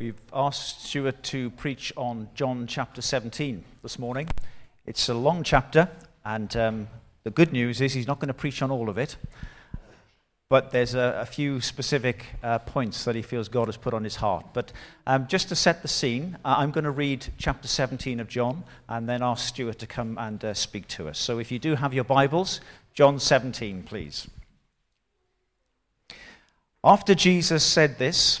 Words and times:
We've 0.00 0.18
asked 0.32 0.86
Stuart 0.86 1.22
to 1.24 1.50
preach 1.50 1.92
on 1.94 2.30
John 2.34 2.66
chapter 2.66 3.02
17 3.02 3.62
this 3.82 3.98
morning. 3.98 4.30
It's 4.86 5.10
a 5.10 5.14
long 5.14 5.42
chapter, 5.42 5.90
and 6.24 6.56
um, 6.56 6.88
the 7.22 7.30
good 7.30 7.52
news 7.52 7.82
is 7.82 7.92
he's 7.92 8.06
not 8.06 8.18
going 8.18 8.28
to 8.28 8.32
preach 8.32 8.62
on 8.62 8.70
all 8.70 8.88
of 8.88 8.96
it, 8.96 9.16
but 10.48 10.70
there's 10.70 10.94
a, 10.94 11.18
a 11.20 11.26
few 11.26 11.60
specific 11.60 12.24
uh, 12.42 12.60
points 12.60 13.04
that 13.04 13.14
he 13.14 13.20
feels 13.20 13.50
God 13.50 13.68
has 13.68 13.76
put 13.76 13.92
on 13.92 14.02
his 14.02 14.16
heart. 14.16 14.46
But 14.54 14.72
um, 15.06 15.26
just 15.26 15.50
to 15.50 15.54
set 15.54 15.82
the 15.82 15.88
scene, 15.88 16.38
uh, 16.46 16.54
I'm 16.56 16.70
going 16.70 16.84
to 16.84 16.90
read 16.90 17.26
chapter 17.36 17.68
17 17.68 18.20
of 18.20 18.28
John 18.28 18.64
and 18.88 19.06
then 19.06 19.22
ask 19.22 19.48
Stuart 19.48 19.78
to 19.80 19.86
come 19.86 20.16
and 20.16 20.42
uh, 20.42 20.54
speak 20.54 20.88
to 20.88 21.10
us. 21.10 21.18
So 21.18 21.38
if 21.38 21.52
you 21.52 21.58
do 21.58 21.74
have 21.74 21.92
your 21.92 22.04
Bibles, 22.04 22.62
John 22.94 23.18
17, 23.18 23.82
please. 23.82 24.28
After 26.82 27.14
Jesus 27.14 27.62
said 27.62 27.98
this, 27.98 28.40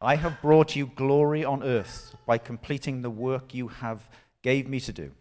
I 0.00 0.16
have 0.16 0.42
brought 0.42 0.76
you 0.76 0.86
glory 0.94 1.42
on 1.42 1.62
earth 1.62 2.14
by 2.26 2.36
completing 2.36 3.00
the 3.00 3.10
work 3.10 3.54
you 3.54 3.68
have 3.68 4.10
gave 4.42 4.68
me 4.68 4.78
to 4.80 4.92
do. 4.92 5.12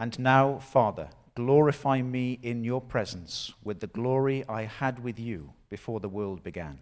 And 0.00 0.18
now, 0.18 0.58
Father, 0.58 1.10
glorify 1.36 2.02
me 2.02 2.40
in 2.42 2.64
your 2.64 2.80
presence 2.80 3.52
with 3.62 3.78
the 3.78 3.86
glory 3.86 4.44
I 4.48 4.62
had 4.62 5.04
with 5.04 5.20
you 5.20 5.52
before 5.68 6.00
the 6.00 6.08
world 6.08 6.42
began. 6.42 6.80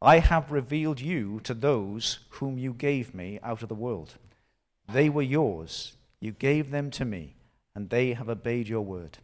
I 0.00 0.20
have 0.20 0.52
revealed 0.52 1.00
you 1.00 1.40
to 1.42 1.54
those 1.54 2.20
whom 2.30 2.56
you 2.56 2.72
gave 2.72 3.12
me 3.12 3.40
out 3.42 3.62
of 3.62 3.68
the 3.68 3.74
world. 3.74 4.14
They 4.88 5.08
were 5.08 5.22
yours, 5.22 5.96
you 6.20 6.30
gave 6.30 6.70
them 6.70 6.92
to 6.92 7.04
me, 7.04 7.34
and 7.74 7.90
they 7.90 8.12
have 8.12 8.28
obeyed 8.28 8.68
your 8.68 8.82
word. 8.82 9.18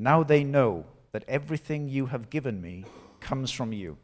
Now 0.00 0.22
they 0.22 0.42
know 0.42 0.86
that 1.12 1.24
everything 1.28 1.90
you 1.90 2.06
have 2.06 2.30
given 2.30 2.62
me 2.62 2.86
comes 3.20 3.50
from 3.50 3.74
you. 3.74 3.98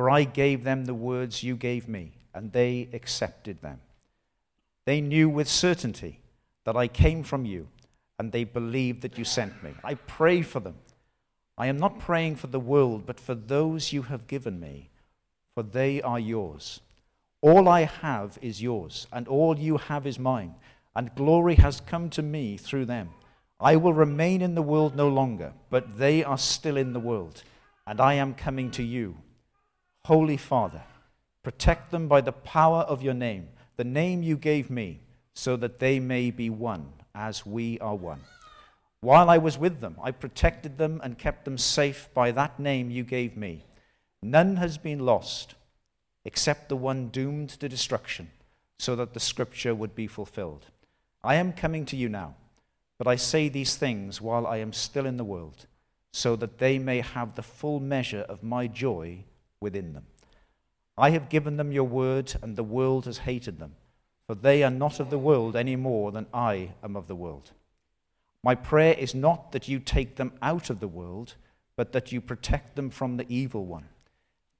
For 0.00 0.08
I 0.08 0.24
gave 0.24 0.64
them 0.64 0.86
the 0.86 0.94
words 0.94 1.42
you 1.42 1.56
gave 1.56 1.86
me, 1.86 2.12
and 2.32 2.52
they 2.52 2.88
accepted 2.94 3.60
them. 3.60 3.80
They 4.86 5.02
knew 5.02 5.28
with 5.28 5.46
certainty 5.46 6.20
that 6.64 6.74
I 6.74 6.88
came 6.88 7.22
from 7.22 7.44
you, 7.44 7.68
and 8.18 8.32
they 8.32 8.44
believed 8.44 9.02
that 9.02 9.18
you 9.18 9.26
sent 9.26 9.62
me. 9.62 9.74
I 9.84 9.96
pray 9.96 10.40
for 10.40 10.58
them. 10.58 10.76
I 11.58 11.66
am 11.66 11.76
not 11.78 11.98
praying 11.98 12.36
for 12.36 12.46
the 12.46 12.58
world, 12.58 13.04
but 13.04 13.20
for 13.20 13.34
those 13.34 13.92
you 13.92 14.00
have 14.04 14.26
given 14.26 14.58
me, 14.58 14.88
for 15.54 15.62
they 15.62 16.00
are 16.00 16.18
yours. 16.18 16.80
All 17.42 17.68
I 17.68 17.82
have 17.82 18.38
is 18.40 18.62
yours, 18.62 19.06
and 19.12 19.28
all 19.28 19.58
you 19.58 19.76
have 19.76 20.06
is 20.06 20.18
mine, 20.18 20.54
and 20.96 21.14
glory 21.14 21.56
has 21.56 21.82
come 21.82 22.08
to 22.08 22.22
me 22.22 22.56
through 22.56 22.86
them. 22.86 23.10
I 23.60 23.76
will 23.76 23.92
remain 23.92 24.40
in 24.40 24.54
the 24.54 24.62
world 24.62 24.96
no 24.96 25.08
longer, 25.08 25.52
but 25.68 25.98
they 25.98 26.24
are 26.24 26.38
still 26.38 26.78
in 26.78 26.94
the 26.94 27.00
world, 27.00 27.42
and 27.86 28.00
I 28.00 28.14
am 28.14 28.32
coming 28.32 28.70
to 28.70 28.82
you. 28.82 29.18
Holy 30.06 30.36
Father, 30.36 30.82
protect 31.42 31.90
them 31.90 32.08
by 32.08 32.20
the 32.20 32.32
power 32.32 32.80
of 32.80 33.02
your 33.02 33.14
name, 33.14 33.48
the 33.76 33.84
name 33.84 34.22
you 34.22 34.36
gave 34.36 34.70
me, 34.70 35.00
so 35.34 35.56
that 35.56 35.78
they 35.78 36.00
may 36.00 36.30
be 36.30 36.50
one, 36.50 36.92
as 37.14 37.46
we 37.46 37.78
are 37.80 37.94
one. 37.94 38.20
While 39.00 39.30
I 39.30 39.38
was 39.38 39.56
with 39.56 39.80
them, 39.80 39.96
I 40.02 40.10
protected 40.10 40.78
them 40.78 41.00
and 41.02 41.18
kept 41.18 41.44
them 41.44 41.58
safe 41.58 42.08
by 42.12 42.30
that 42.32 42.58
name 42.58 42.90
you 42.90 43.04
gave 43.04 43.36
me. 43.36 43.64
None 44.22 44.56
has 44.56 44.78
been 44.78 45.00
lost 45.00 45.54
except 46.24 46.68
the 46.68 46.76
one 46.76 47.08
doomed 47.08 47.48
to 47.48 47.68
destruction, 47.68 48.30
so 48.78 48.94
that 48.96 49.14
the 49.14 49.20
scripture 49.20 49.74
would 49.74 49.94
be 49.94 50.06
fulfilled. 50.06 50.66
I 51.24 51.36
am 51.36 51.52
coming 51.52 51.84
to 51.86 51.96
you 51.96 52.08
now. 52.08 52.34
But 52.98 53.06
I 53.06 53.16
say 53.16 53.48
these 53.48 53.76
things 53.76 54.20
while 54.20 54.46
I 54.46 54.58
am 54.58 54.74
still 54.74 55.06
in 55.06 55.16
the 55.16 55.24
world, 55.24 55.64
so 56.12 56.36
that 56.36 56.58
they 56.58 56.78
may 56.78 57.00
have 57.00 57.34
the 57.34 57.42
full 57.42 57.80
measure 57.80 58.26
of 58.28 58.42
my 58.42 58.66
joy 58.66 59.24
within 59.60 59.92
them. 59.92 60.06
I 60.96 61.10
have 61.10 61.28
given 61.28 61.56
them 61.56 61.72
your 61.72 61.84
word, 61.84 62.34
and 62.42 62.56
the 62.56 62.64
world 62.64 63.06
has 63.06 63.18
hated 63.18 63.58
them, 63.58 63.76
for 64.26 64.34
they 64.34 64.62
are 64.62 64.70
not 64.70 65.00
of 65.00 65.10
the 65.10 65.18
world 65.18 65.56
any 65.56 65.76
more 65.76 66.12
than 66.12 66.26
I 66.32 66.72
am 66.82 66.96
of 66.96 67.06
the 67.06 67.16
world. 67.16 67.52
My 68.42 68.54
prayer 68.54 68.94
is 68.94 69.14
not 69.14 69.52
that 69.52 69.68
you 69.68 69.78
take 69.78 70.16
them 70.16 70.32
out 70.40 70.70
of 70.70 70.80
the 70.80 70.88
world, 70.88 71.34
but 71.76 71.92
that 71.92 72.12
you 72.12 72.20
protect 72.20 72.76
them 72.76 72.90
from 72.90 73.16
the 73.16 73.26
evil 73.28 73.64
one. 73.64 73.88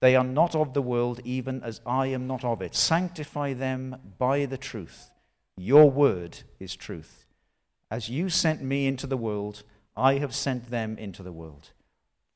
They 0.01 0.17
are 0.17 0.25
not 0.25 0.55
of 0.55 0.73
the 0.73 0.83
world, 0.83 1.21
even 1.25 1.63
as 1.63 1.81
I 1.85 2.07
am 2.07 2.27
not 2.27 2.45
of 2.45 2.63
it. 2.63 2.75
Sanctify 2.75 3.55
them 3.55 3.97
by 4.19 4.47
the 4.47 4.57
truth. 4.57 5.11
Your 5.57 5.91
word 5.91 6.39
is 6.59 6.75
truth. 6.75 7.27
As 7.91 8.09
you 8.09 8.31
sent 8.31 8.63
me 8.63 8.87
into 8.87 9.07
the 9.07 9.19
world, 9.19 9.63
I 9.97 10.15
have 10.15 10.35
sent 10.35 10.71
them 10.71 10.97
into 10.97 11.23
the 11.23 11.33
world. 11.33 11.71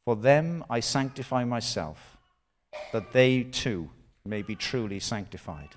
For 0.05 0.17
them 0.17 0.65
I 0.69 0.81
sanctify 0.81 1.45
myself, 1.45 2.14
that 2.93 3.13
they 3.13 3.43
too 3.43 3.91
may 4.25 4.43
be 4.43 4.55
truly 4.55 5.01
sanctified. 5.01 5.71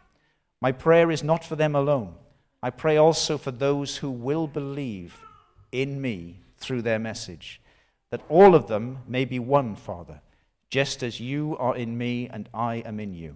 My 0.62 0.72
prayer 0.72 1.12
is 1.12 1.24
not 1.24 1.44
for 1.44 1.56
them 1.56 1.76
alone. 1.76 2.16
I 2.64 2.70
pray 2.70 2.98
also 2.98 3.38
for 3.38 3.52
those 3.52 3.98
who 3.98 4.10
will 4.10 4.48
believe 4.48 5.24
in 5.72 6.02
me 6.02 6.40
through 6.58 6.82
their 6.82 7.00
message, 7.00 7.62
that 8.10 8.24
all 8.30 8.56
of 8.56 8.68
them 8.68 9.00
may 9.08 9.26
be 9.26 9.40
one, 9.40 9.76
Father, 9.76 10.22
just 10.70 11.04
as 11.04 11.20
you 11.20 11.56
are 11.58 11.76
in 11.76 11.98
me 11.98 12.28
and 12.28 12.50
I 12.54 12.78
am 12.78 13.00
in 13.00 13.14
you. 13.14 13.36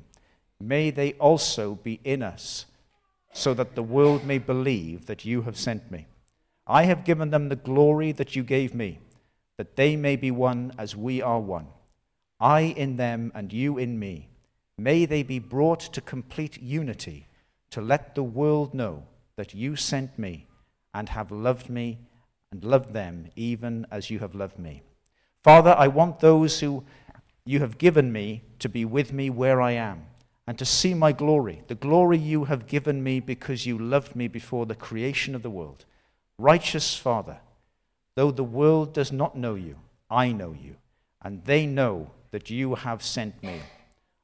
May 0.59 0.89
they 0.89 1.13
also 1.13 1.75
be 1.75 1.99
in 2.03 2.23
us, 2.23 2.66
so 3.33 3.53
that 3.53 3.75
the 3.75 3.83
world 3.83 4.25
may 4.25 4.38
believe 4.38 5.05
that 5.05 5.25
you 5.25 5.43
have 5.43 5.57
sent 5.57 5.91
me. 5.91 6.07
I 6.67 6.83
have 6.83 7.03
given 7.03 7.29
them 7.29 7.49
the 7.49 7.55
glory 7.55 8.11
that 8.13 8.35
you 8.35 8.43
gave 8.43 8.73
me, 8.73 8.99
that 9.57 9.75
they 9.75 9.95
may 9.95 10.16
be 10.16 10.31
one 10.31 10.73
as 10.78 10.95
we 10.95 11.22
are 11.22 11.39
one. 11.39 11.67
I 12.41 12.62
in 12.62 12.97
them 12.97 13.31
and 13.35 13.53
you 13.53 13.78
in 13.78 14.00
me. 14.00 14.29
May 14.78 15.06
they 15.06 15.22
be 15.22 15.38
brought 15.38 15.79
to 15.94 16.02
complete 16.02 16.59
unity, 16.59 17.28
to 17.69 17.81
let 17.81 18.16
the 18.16 18.24
world 18.24 18.74
know 18.74 19.03
that 19.35 19.53
you 19.53 19.75
sent 19.75 20.18
me 20.18 20.47
and 20.91 21.07
have 21.09 21.31
loved 21.31 21.69
me 21.69 22.00
and 22.52 22.63
loved 22.63 22.94
them 22.94 23.29
even 23.35 23.85
as 23.91 24.09
you 24.09 24.19
have 24.19 24.34
loved 24.34 24.57
me. 24.57 24.81
Father, 25.44 25.75
I 25.78 25.88
want 25.88 26.19
those 26.19 26.59
who 26.59 26.84
you 27.46 27.59
have 27.59 27.78
given 27.78 28.12
me 28.12 28.44
to 28.59 28.68
be 28.68 28.85
with 28.85 29.13
me 29.13 29.29
where 29.29 29.62
I 29.62 29.72
am 29.73 30.08
and 30.47 30.58
to 30.58 30.66
see 30.66 30.96
my 30.96 31.12
glory, 31.12 31.62
the 31.68 31.75
glory 31.75 32.18
you 32.18 32.46
have 32.46 32.66
given 32.68 33.03
me 33.03 33.19
because 33.19 33.68
you 33.68 33.78
loved 33.78 34.16
me 34.16 34.28
before 34.28 34.66
the 34.66 34.75
creation 34.75 35.35
of 35.35 35.44
the 35.44 35.50
world. 35.50 35.85
Righteous 36.40 36.97
Father, 36.97 37.38
though 38.16 38.31
the 38.31 38.44
world 38.44 38.94
does 38.94 39.12
not 39.12 39.38
know 39.38 39.53
you, 39.53 39.78
I 40.09 40.31
know 40.31 40.53
you, 40.59 40.78
and 41.22 41.46
they 41.46 41.68
know 41.68 42.12
that 42.31 42.49
you 42.49 42.75
have 42.75 43.03
sent 43.03 43.43
me. 43.43 43.61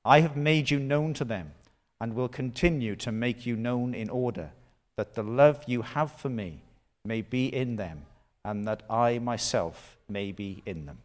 I 0.04 0.22
have 0.22 0.38
made 0.38 0.72
you 0.72 0.80
known 0.80 1.14
to 1.16 1.26
them 1.26 1.52
and 2.00 2.16
will 2.16 2.30
continue 2.30 2.96
to 2.96 3.12
make 3.12 3.46
you 3.46 3.56
known 3.56 3.94
in 3.94 4.10
order 4.10 4.52
that 4.96 5.14
the 5.14 5.24
love 5.24 5.64
you 5.68 5.82
have 5.82 6.12
for 6.12 6.30
me 6.30 6.62
may 7.06 7.22
be 7.22 7.48
in 7.48 7.76
them 7.76 8.06
and 8.44 8.68
that 8.68 8.84
I 8.90 9.20
myself 9.20 9.98
may 10.08 10.32
be 10.32 10.64
in 10.66 10.86
them. 10.86 11.00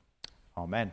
Amen. 0.56 0.92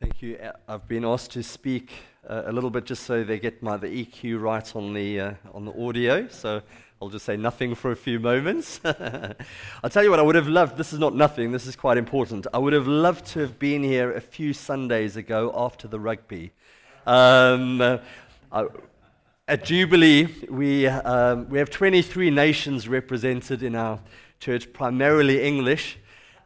Thank 0.00 0.20
you. 0.20 0.38
I've 0.68 0.86
been 0.86 1.04
asked 1.04 1.30
to 1.32 1.42
speak 1.42 1.92
uh, 2.28 2.42
a 2.46 2.52
little 2.52 2.70
bit 2.70 2.84
just 2.84 3.04
so 3.04 3.24
they 3.24 3.38
get 3.38 3.62
my 3.62 3.76
the 3.76 3.86
EQ 3.86 4.40
right 4.40 4.76
on 4.76 4.92
the 4.92 5.20
uh, 5.20 5.34
on 5.52 5.64
the 5.64 5.72
audio. 5.82 6.28
So 6.28 6.62
I'll 7.04 7.10
just 7.10 7.26
say 7.26 7.36
nothing 7.36 7.74
for 7.74 7.90
a 7.90 7.96
few 7.96 8.18
moments. 8.18 8.80
I'll 8.84 9.90
tell 9.90 10.02
you 10.02 10.08
what 10.08 10.18
I 10.18 10.22
would 10.22 10.36
have 10.36 10.48
loved. 10.48 10.78
This 10.78 10.94
is 10.94 10.98
not 10.98 11.14
nothing. 11.14 11.52
This 11.52 11.66
is 11.66 11.76
quite 11.76 11.98
important. 11.98 12.46
I 12.54 12.56
would 12.56 12.72
have 12.72 12.86
loved 12.86 13.26
to 13.32 13.40
have 13.40 13.58
been 13.58 13.82
here 13.82 14.10
a 14.10 14.22
few 14.22 14.54
Sundays 14.54 15.14
ago 15.14 15.52
after 15.54 15.86
the 15.86 16.00
rugby. 16.00 16.52
Um, 17.06 17.82
I, 18.50 18.64
at 19.46 19.66
Jubilee, 19.66 20.28
we 20.48 20.86
um, 20.86 21.46
we 21.50 21.58
have 21.58 21.68
23 21.68 22.30
nations 22.30 22.88
represented 22.88 23.62
in 23.62 23.74
our 23.74 24.00
church, 24.40 24.72
primarily 24.72 25.42
English 25.42 25.98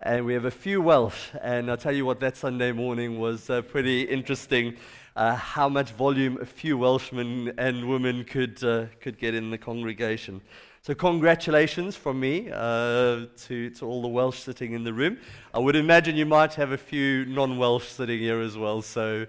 and 0.02 0.24
we 0.24 0.34
have 0.34 0.44
a 0.44 0.50
few 0.50 0.80
Welsh. 0.80 1.28
And 1.40 1.70
I'll 1.70 1.76
tell 1.76 1.94
you 1.94 2.04
what, 2.04 2.20
that 2.20 2.36
Sunday 2.36 2.72
morning 2.72 3.18
was 3.18 3.50
uh, 3.50 3.62
pretty 3.62 4.02
interesting. 4.02 4.76
Uh, 5.18 5.34
how 5.34 5.68
much 5.68 5.90
volume 5.90 6.38
a 6.40 6.46
few 6.46 6.78
Welshmen 6.78 7.52
and 7.58 7.88
women 7.88 8.22
could 8.22 8.62
uh, 8.62 8.86
could 9.00 9.18
get 9.18 9.34
in 9.34 9.50
the 9.50 9.58
congregation. 9.58 10.40
So, 10.82 10.94
congratulations 10.94 11.96
from 11.96 12.20
me 12.20 12.52
uh, 12.52 13.26
to, 13.48 13.70
to 13.70 13.84
all 13.84 14.00
the 14.00 14.06
Welsh 14.06 14.38
sitting 14.38 14.74
in 14.74 14.84
the 14.84 14.92
room. 14.92 15.18
I 15.52 15.58
would 15.58 15.74
imagine 15.74 16.14
you 16.14 16.24
might 16.24 16.54
have 16.54 16.70
a 16.70 16.78
few 16.78 17.24
non 17.24 17.58
Welsh 17.58 17.88
sitting 17.88 18.20
here 18.20 18.40
as 18.40 18.56
well. 18.56 18.80
So, 18.80 19.26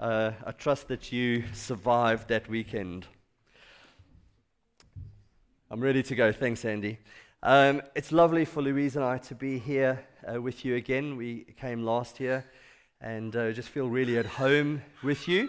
uh, 0.00 0.32
I 0.44 0.50
trust 0.50 0.88
that 0.88 1.12
you 1.12 1.44
survived 1.52 2.26
that 2.30 2.48
weekend. 2.48 3.06
I'm 5.70 5.80
ready 5.80 6.02
to 6.02 6.14
go. 6.16 6.32
Thanks, 6.32 6.64
Andy. 6.64 6.98
Um, 7.40 7.82
it's 7.94 8.10
lovely 8.10 8.44
for 8.44 8.62
Louise 8.62 8.96
and 8.96 9.04
I 9.04 9.18
to 9.18 9.36
be 9.36 9.60
here 9.60 10.04
uh, 10.26 10.42
with 10.42 10.64
you 10.64 10.74
again. 10.74 11.16
We 11.16 11.54
came 11.60 11.84
last 11.84 12.18
year 12.18 12.46
and 13.00 13.34
uh, 13.34 13.52
just 13.52 13.68
feel 13.68 13.88
really 13.88 14.18
at 14.18 14.26
home 14.26 14.82
with 15.02 15.26
you. 15.26 15.48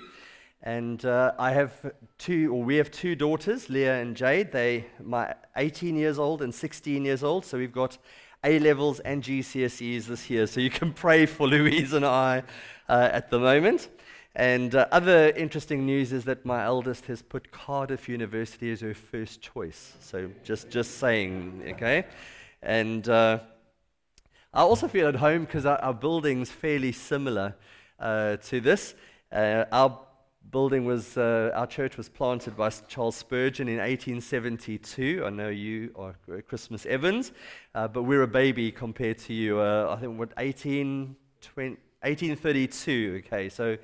And 0.64 1.04
uh, 1.06 1.34
I 1.40 1.52
have 1.52 1.92
two, 2.18 2.54
or 2.54 2.64
we 2.64 2.76
have 2.76 2.92
two 2.92 3.16
daughters, 3.16 3.70
Leah 3.70 4.00
and 4.00 4.16
Jade. 4.16 4.52
They, 4.52 4.86
my 5.04 5.34
18 5.58 5.96
years 5.96 6.20
old 6.20 6.42
and 6.42 6.54
16 6.54 7.04
years 7.04 7.24
old. 7.24 7.46
So 7.46 7.58
we've 7.58 7.72
got 7.72 7.98
A 8.44 8.60
levels 8.60 9.00
and 9.00 9.24
GCSEs 9.24 10.06
this 10.06 10.30
year. 10.30 10.46
So 10.46 10.60
you 10.60 10.70
can 10.70 10.94
pray 10.94 11.26
for 11.26 11.48
Louise 11.48 11.94
and 11.94 12.06
I 12.06 12.44
uh, 12.88 13.10
at 13.12 13.32
the 13.32 13.40
moment. 13.40 13.90
And 14.36 14.76
uh, 14.76 14.88
other 14.92 15.30
interesting 15.32 15.86
news 15.86 16.14
is 16.14 16.24
that 16.26 16.46
my 16.46 16.64
eldest 16.64 17.08
has 17.08 17.22
put 17.22 17.52
Cardiff 17.52 18.08
University 18.08 18.72
as 18.72 18.82
her 18.82 18.94
first 18.94 19.42
choice. 19.42 19.98
So 20.00 20.30
just, 20.44 20.70
just 20.70 21.00
saying, 21.00 21.64
okay? 21.72 22.06
And 22.62 23.10
uh, 23.10 23.40
I 24.54 24.64
also 24.64 24.90
feel 24.90 25.08
at 25.08 25.16
home 25.16 25.46
because 25.46 25.66
our, 25.66 25.78
our 25.78 25.94
building's 25.94 26.52
fairly 26.52 26.92
similar 26.92 27.56
uh, 27.98 28.36
to 28.36 28.60
this. 28.60 28.96
Uh, 29.32 29.64
our 29.72 29.98
building 30.50 30.84
was, 30.84 31.16
uh, 31.16 31.52
our 31.54 31.66
church 31.66 31.96
was 31.96 32.10
planted 32.10 32.58
by 32.58 32.70
Charles 32.90 33.16
Spurgeon 33.16 33.70
in 33.70 33.78
1872. 33.78 35.24
I 35.26 35.30
know 35.30 35.48
you 35.48 35.94
are 35.96 36.16
Christmas 36.50 36.86
Evans, 36.86 37.32
uh, 37.74 37.88
but 37.88 38.04
we're 38.04 38.24
a 38.24 38.28
baby 38.28 38.74
compared 38.74 39.20
to 39.20 39.34
you. 39.34 39.62
Uh, 39.62 39.96
I 39.98 40.02
think 40.02 40.20
what 40.20 40.34
18, 40.38 41.16
20, 41.42 41.70
1832. 42.02 43.24
Okay, 43.26 43.48
so 43.48 43.78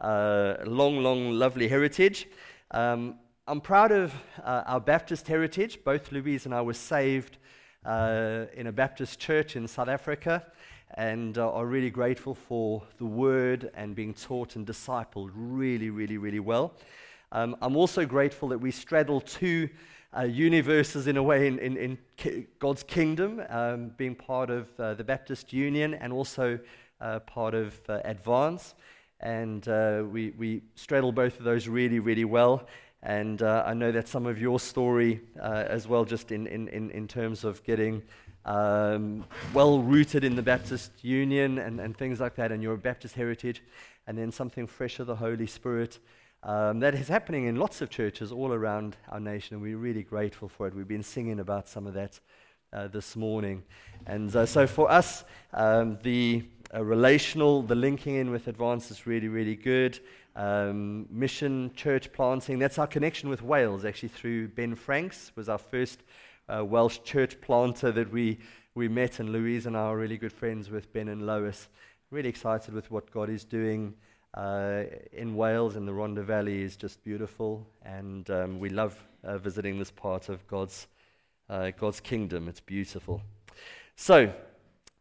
uh, 0.00 0.54
long, 0.64 0.98
long, 0.98 1.32
lovely 1.32 1.66
heritage. 1.66 2.28
Um, 2.70 3.16
I'm 3.48 3.60
proud 3.60 3.90
of 3.90 4.14
our 4.44 4.78
Baptist 4.78 5.26
heritage. 5.26 5.80
Both 5.82 6.12
Louise 6.12 6.46
and 6.46 6.54
I 6.54 6.62
were 6.62 6.74
saved 6.74 7.38
uh, 7.84 8.46
in 8.54 8.66
a 8.66 8.72
Baptist 8.72 9.18
church 9.18 9.56
in 9.56 9.66
South 9.66 9.88
Africa 9.88 10.44
and 10.94 11.38
uh, 11.38 11.52
are 11.52 11.66
really 11.66 11.90
grateful 11.90 12.34
for 12.34 12.82
the 12.98 13.04
word 13.04 13.70
and 13.74 13.94
being 13.94 14.14
taught 14.14 14.56
and 14.56 14.66
discipled 14.66 15.30
really, 15.34 15.90
really, 15.90 16.18
really 16.18 16.40
well. 16.40 16.74
Um, 17.32 17.56
I'm 17.62 17.76
also 17.76 18.04
grateful 18.04 18.48
that 18.48 18.58
we 18.58 18.70
straddle 18.70 19.20
two 19.20 19.70
uh, 20.16 20.24
universes 20.24 21.06
in 21.06 21.16
a 21.16 21.22
way 21.22 21.46
in, 21.46 21.58
in, 21.58 21.76
in 21.76 22.46
God's 22.58 22.82
kingdom, 22.82 23.42
um, 23.48 23.92
being 23.96 24.14
part 24.14 24.50
of 24.50 24.68
uh, 24.78 24.94
the 24.94 25.04
Baptist 25.04 25.52
Union 25.52 25.94
and 25.94 26.12
also 26.12 26.58
uh, 27.00 27.20
part 27.20 27.54
of 27.54 27.80
uh, 27.88 28.00
Advance. 28.04 28.74
And 29.20 29.66
uh, 29.68 30.02
we, 30.10 30.30
we 30.30 30.62
straddle 30.74 31.12
both 31.12 31.38
of 31.38 31.44
those 31.44 31.68
really, 31.68 32.00
really 32.00 32.24
well. 32.26 32.66
And 33.02 33.42
I 33.42 33.74
know 33.74 33.90
that 33.90 34.06
some 34.06 34.26
of 34.26 34.40
your 34.40 34.60
story 34.60 35.20
as 35.40 35.88
well, 35.88 36.04
just 36.04 36.30
in, 36.30 36.46
in, 36.46 36.68
in 36.68 37.08
terms 37.08 37.42
of 37.44 37.62
getting 37.64 38.02
um, 38.44 39.24
well 39.52 39.80
rooted 39.80 40.24
in 40.24 40.36
the 40.36 40.42
Baptist 40.42 40.92
Union 41.02 41.58
and, 41.58 41.80
and 41.80 41.96
things 41.96 42.20
like 42.20 42.36
that, 42.36 42.52
and 42.52 42.62
your 42.62 42.76
Baptist 42.76 43.14
heritage, 43.14 43.62
and 44.06 44.18
then 44.18 44.32
something 44.32 44.66
fresh 44.66 44.98
of 44.98 45.06
the 45.06 45.16
Holy 45.16 45.46
Spirit. 45.46 45.98
Um, 46.44 46.80
that 46.80 46.94
is 46.94 47.06
happening 47.06 47.46
in 47.46 47.56
lots 47.56 47.82
of 47.82 47.90
churches 47.90 48.32
all 48.32 48.52
around 48.52 48.96
our 49.08 49.20
nation, 49.20 49.54
and 49.54 49.62
we're 49.62 49.76
really 49.76 50.02
grateful 50.02 50.48
for 50.48 50.66
it. 50.66 50.74
We've 50.74 50.88
been 50.88 51.04
singing 51.04 51.38
about 51.38 51.68
some 51.68 51.86
of 51.86 51.94
that 51.94 52.18
uh, 52.72 52.88
this 52.88 53.14
morning. 53.14 53.62
And 54.06 54.34
uh, 54.34 54.46
so 54.46 54.66
for 54.66 54.90
us, 54.90 55.24
um, 55.52 55.98
the 56.02 56.42
relational, 56.80 57.62
the 57.62 57.74
linking 57.74 58.14
in 58.14 58.30
with 58.30 58.48
Advance 58.48 58.90
is 58.90 59.06
really, 59.06 59.28
really 59.28 59.56
good. 59.56 59.98
Um, 60.34 61.06
mission, 61.10 61.70
church 61.74 62.12
planting, 62.12 62.58
that's 62.58 62.78
our 62.78 62.86
connection 62.86 63.28
with 63.28 63.42
Wales, 63.42 63.84
actually, 63.84 64.08
through 64.08 64.48
Ben 64.48 64.74
Franks, 64.74 65.32
was 65.36 65.48
our 65.50 65.58
first 65.58 66.02
uh, 66.48 66.64
Welsh 66.64 67.00
church 67.04 67.38
planter 67.42 67.92
that 67.92 68.10
we, 68.10 68.38
we 68.74 68.88
met, 68.88 69.20
and 69.20 69.30
Louise 69.30 69.66
and 69.66 69.76
I 69.76 69.80
are 69.80 69.96
really 69.96 70.16
good 70.16 70.32
friends 70.32 70.70
with 70.70 70.90
Ben 70.92 71.08
and 71.08 71.26
Lois. 71.26 71.68
Really 72.10 72.30
excited 72.30 72.72
with 72.72 72.90
what 72.90 73.10
God 73.10 73.28
is 73.28 73.44
doing 73.44 73.94
uh, 74.34 74.84
in 75.12 75.34
Wales, 75.36 75.76
and 75.76 75.86
the 75.86 75.92
Rhondda 75.92 76.24
Valley 76.24 76.62
is 76.62 76.76
just 76.76 77.04
beautiful, 77.04 77.66
and 77.82 78.30
um, 78.30 78.58
we 78.58 78.70
love 78.70 79.02
uh, 79.24 79.36
visiting 79.36 79.78
this 79.78 79.90
part 79.90 80.30
of 80.30 80.46
God's, 80.46 80.86
uh, 81.50 81.70
God's 81.78 82.00
kingdom. 82.00 82.48
It's 82.48 82.60
beautiful. 82.60 83.20
So, 83.96 84.32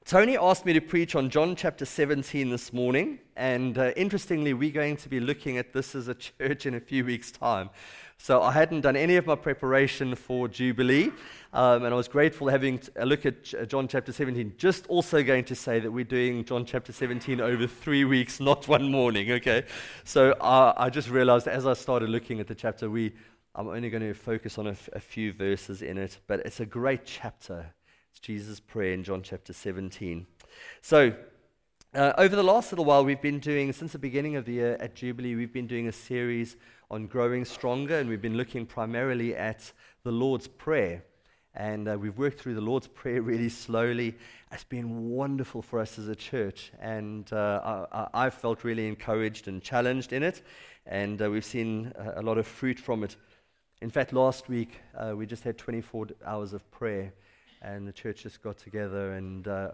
Tony 0.06 0.36
asked 0.36 0.66
me 0.66 0.74
to 0.74 0.82
preach 0.82 1.16
on 1.16 1.30
John 1.30 1.56
chapter 1.56 1.86
17 1.86 2.50
this 2.50 2.74
morning, 2.74 3.20
and 3.36 3.78
uh, 3.78 3.92
interestingly, 3.96 4.54
we're 4.54 4.72
going 4.72 4.98
to 4.98 5.08
be 5.08 5.20
looking 5.20 5.58
at 5.58 5.74
this 5.74 5.96
as 5.96 6.08
a 6.08 6.16
church 6.40 6.66
in 6.66 6.74
a 6.74 6.80
few 6.80 7.06
weeks' 7.06 7.32
time. 7.32 7.70
So 8.18 8.42
I 8.42 8.52
hadn't 8.52 8.82
done 8.82 8.96
any 8.96 9.16
of 9.16 9.26
my 9.26 9.36
preparation 9.36 10.16
for 10.16 10.48
Jubilee, 10.48 11.12
um, 11.54 11.86
and 11.86 11.94
I 11.94 11.98
was 11.98 12.08
grateful 12.08 12.50
having 12.50 12.82
a 12.96 13.06
look 13.06 13.26
at 13.26 13.54
uh, 13.54 13.66
John 13.66 13.88
chapter 13.88 14.12
17. 14.12 14.56
Just 14.58 14.86
also 14.88 15.24
going 15.24 15.46
to 15.46 15.56
say 15.56 15.80
that 15.80 15.92
we're 15.92 16.04
doing 16.04 16.44
John 16.46 16.66
chapter 16.66 16.92
17 16.92 17.40
over 17.40 17.66
three 17.66 18.04
weeks, 18.04 18.40
not 18.42 18.68
one 18.68 18.92
morning, 18.92 19.32
okay? 19.32 19.66
So 20.04 20.32
uh, 20.34 20.74
I 20.78 20.90
just 20.90 21.10
realized 21.10 21.48
as 21.48 21.66
I 21.66 21.74
started 21.74 22.10
looking 22.10 22.40
at 22.40 22.48
the 22.48 22.56
chapter, 22.56 22.90
we, 22.90 23.14
I'm 23.56 23.68
only 23.70 23.90
going 23.90 24.04
to 24.04 24.14
focus 24.14 24.58
on 24.58 24.68
a, 24.68 24.72
f- 24.72 24.90
a 24.94 25.00
few 25.00 25.32
verses 25.32 25.82
in 25.84 25.98
it, 25.98 26.18
but 26.28 26.42
it's 26.42 26.60
a 26.60 26.66
great 26.66 27.06
chapter. 27.06 27.74
It's 28.12 28.20
Jesus' 28.20 28.60
prayer 28.60 28.92
in 28.92 29.06
John 29.06 29.24
chapter 29.24 29.54
17. 29.54 30.28
So, 30.82 31.14
uh, 31.96 32.12
over 32.18 32.36
the 32.36 32.44
last 32.44 32.70
little 32.74 32.84
while, 32.84 33.06
we've 33.06 33.22
been 33.22 33.40
doing, 33.40 33.72
since 33.72 33.94
the 33.94 34.00
beginning 34.00 34.36
of 34.36 34.44
the 34.44 34.52
year 34.52 34.78
at 34.82 34.96
Jubilee, 34.96 35.36
we've 35.36 35.54
been 35.54 35.66
doing 35.66 35.88
a 35.88 35.94
series 35.94 36.58
on 36.90 37.08
growing 37.08 37.46
stronger, 37.46 37.98
and 37.98 38.10
we've 38.10 38.22
been 38.22 38.36
looking 38.36 38.66
primarily 38.66 39.34
at 39.34 39.72
the 40.04 40.12
Lord's 40.12 40.50
Prayer. 40.50 41.06
And 41.56 41.88
uh, 41.88 41.98
we've 41.98 42.18
worked 42.18 42.42
through 42.42 42.56
the 42.56 42.62
Lord's 42.62 42.88
Prayer 43.00 43.22
really 43.22 43.48
slowly. 43.48 44.18
It's 44.52 44.66
been 44.66 45.10
wonderful 45.10 45.62
for 45.62 45.80
us 45.80 45.98
as 45.98 46.10
a 46.10 46.16
church, 46.16 46.74
and 46.82 47.32
uh, 47.32 47.86
I, 48.14 48.26
have 48.26 48.34
felt 48.34 48.66
really 48.66 48.90
encouraged 48.90 49.48
and 49.48 49.64
challenged 49.64 50.12
in 50.12 50.22
it, 50.22 50.42
and 50.86 51.22
uh, 51.22 51.32
we've 51.32 51.46
seen 51.46 51.94
a 51.96 52.22
lot 52.22 52.38
of 52.38 52.46
fruit 52.46 52.78
from 52.78 53.06
it. 53.06 53.16
In 53.82 53.90
fact, 53.90 54.12
last 54.12 54.50
week 54.50 54.82
uh, 54.98 55.14
we 55.16 55.26
just 55.26 55.46
had 55.46 55.58
24 55.58 56.08
hours 56.26 56.52
of 56.52 56.70
prayer 56.72 57.14
and 57.62 57.88
the 57.88 57.92
church 57.92 58.24
just 58.24 58.42
got 58.42 58.58
together 58.58 59.14
and 59.14 59.48
uh, 59.48 59.72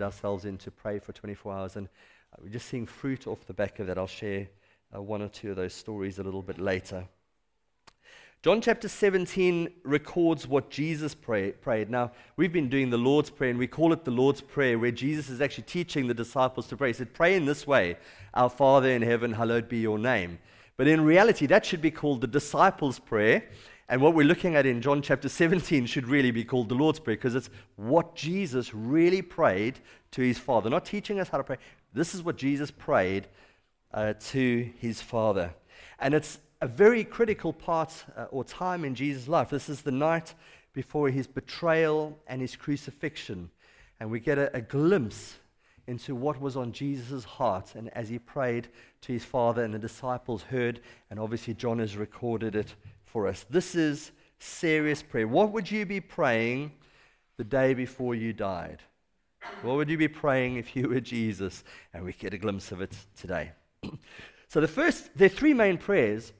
ourselves 0.00 0.44
in 0.44 0.58
to 0.58 0.70
pray 0.70 0.98
for 0.98 1.12
24 1.12 1.52
hours. 1.52 1.76
And 1.76 1.88
we're 2.40 2.50
just 2.50 2.68
seeing 2.68 2.86
fruit 2.86 3.26
off 3.26 3.46
the 3.46 3.54
back 3.54 3.78
of 3.78 3.86
that. 3.88 3.98
I'll 3.98 4.06
share 4.06 4.48
uh, 4.94 5.02
one 5.02 5.22
or 5.22 5.28
two 5.28 5.50
of 5.50 5.56
those 5.56 5.74
stories 5.74 6.18
a 6.18 6.22
little 6.22 6.42
bit 6.42 6.58
later. 6.58 7.06
John 8.42 8.60
chapter 8.60 8.88
17 8.88 9.70
records 9.82 10.46
what 10.46 10.70
Jesus 10.70 11.16
pray, 11.16 11.50
prayed. 11.50 11.90
Now, 11.90 12.12
we've 12.36 12.52
been 12.52 12.68
doing 12.68 12.90
the 12.90 12.96
Lord's 12.96 13.28
Prayer, 13.28 13.50
and 13.50 13.58
we 13.58 13.66
call 13.66 13.92
it 13.92 14.04
the 14.04 14.12
Lord's 14.12 14.40
Prayer, 14.40 14.78
where 14.78 14.92
Jesus 14.92 15.28
is 15.28 15.40
actually 15.40 15.64
teaching 15.64 16.06
the 16.06 16.14
disciples 16.14 16.68
to 16.68 16.76
pray. 16.76 16.90
He 16.90 16.92
said, 16.92 17.12
Pray 17.12 17.34
in 17.34 17.44
this 17.44 17.66
way 17.66 17.96
Our 18.34 18.50
Father 18.50 18.90
in 18.90 19.02
heaven, 19.02 19.32
hallowed 19.32 19.68
be 19.68 19.78
your 19.78 19.98
name. 19.98 20.38
But 20.76 20.86
in 20.86 21.00
reality, 21.00 21.46
that 21.46 21.64
should 21.64 21.82
be 21.82 21.90
called 21.90 22.20
the 22.20 22.28
disciples' 22.28 23.00
prayer. 23.00 23.44
And 23.88 24.00
what 24.00 24.14
we're 24.14 24.26
looking 24.26 24.56
at 24.56 24.66
in 24.66 24.82
John 24.82 25.00
chapter 25.00 25.28
17 25.28 25.86
should 25.86 26.08
really 26.08 26.32
be 26.32 26.44
called 26.44 26.68
the 26.68 26.74
Lord's 26.74 26.98
Prayer 26.98 27.16
because 27.16 27.36
it's 27.36 27.50
what 27.76 28.16
Jesus 28.16 28.74
really 28.74 29.22
prayed 29.22 29.78
to 30.10 30.22
his 30.22 30.38
Father. 30.38 30.68
Not 30.68 30.84
teaching 30.84 31.20
us 31.20 31.28
how 31.28 31.38
to 31.38 31.44
pray. 31.44 31.58
This 31.92 32.12
is 32.12 32.22
what 32.22 32.36
Jesus 32.36 32.72
prayed 32.72 33.28
uh, 33.94 34.14
to 34.30 34.70
his 34.80 35.00
Father. 35.00 35.54
And 36.00 36.14
it's 36.14 36.40
a 36.60 36.66
very 36.66 37.04
critical 37.04 37.52
part 37.52 37.92
uh, 38.16 38.24
or 38.30 38.42
time 38.42 38.84
in 38.84 38.96
Jesus' 38.96 39.28
life. 39.28 39.50
This 39.50 39.68
is 39.68 39.82
the 39.82 39.92
night 39.92 40.34
before 40.72 41.08
his 41.08 41.28
betrayal 41.28 42.18
and 42.26 42.40
his 42.40 42.56
crucifixion. 42.56 43.50
And 44.00 44.10
we 44.10 44.18
get 44.18 44.36
a, 44.36 44.54
a 44.56 44.60
glimpse 44.62 45.36
into 45.86 46.16
what 46.16 46.40
was 46.40 46.56
on 46.56 46.72
Jesus' 46.72 47.22
heart 47.22 47.76
and 47.76 47.88
as 47.96 48.08
he 48.08 48.18
prayed 48.18 48.66
to 49.02 49.12
his 49.12 49.24
Father, 49.24 49.62
and 49.62 49.72
the 49.72 49.78
disciples 49.78 50.42
heard, 50.42 50.80
and 51.08 51.20
obviously 51.20 51.54
John 51.54 51.78
has 51.78 51.96
recorded 51.96 52.56
it 52.56 52.74
for 53.16 53.26
us. 53.26 53.46
This 53.48 53.74
is 53.74 54.12
serious 54.38 55.02
prayer. 55.02 55.26
What 55.26 55.50
would 55.52 55.70
you 55.70 55.86
be 55.86 56.00
praying 56.00 56.72
the 57.38 57.44
day 57.44 57.72
before 57.72 58.14
you 58.14 58.34
died? 58.34 58.82
What 59.62 59.76
would 59.76 59.88
you 59.88 59.96
be 59.96 60.06
praying 60.06 60.56
if 60.56 60.76
you 60.76 60.90
were 60.90 61.00
Jesus? 61.00 61.64
And 61.94 62.04
we 62.04 62.12
get 62.12 62.34
a 62.34 62.36
glimpse 62.36 62.72
of 62.72 62.82
it 62.82 62.94
today. 63.18 63.52
so, 64.48 64.60
the 64.60 64.68
first, 64.68 65.16
there 65.16 65.24
are 65.24 65.30
three 65.30 65.54
main 65.54 65.78
prayers 65.78 66.34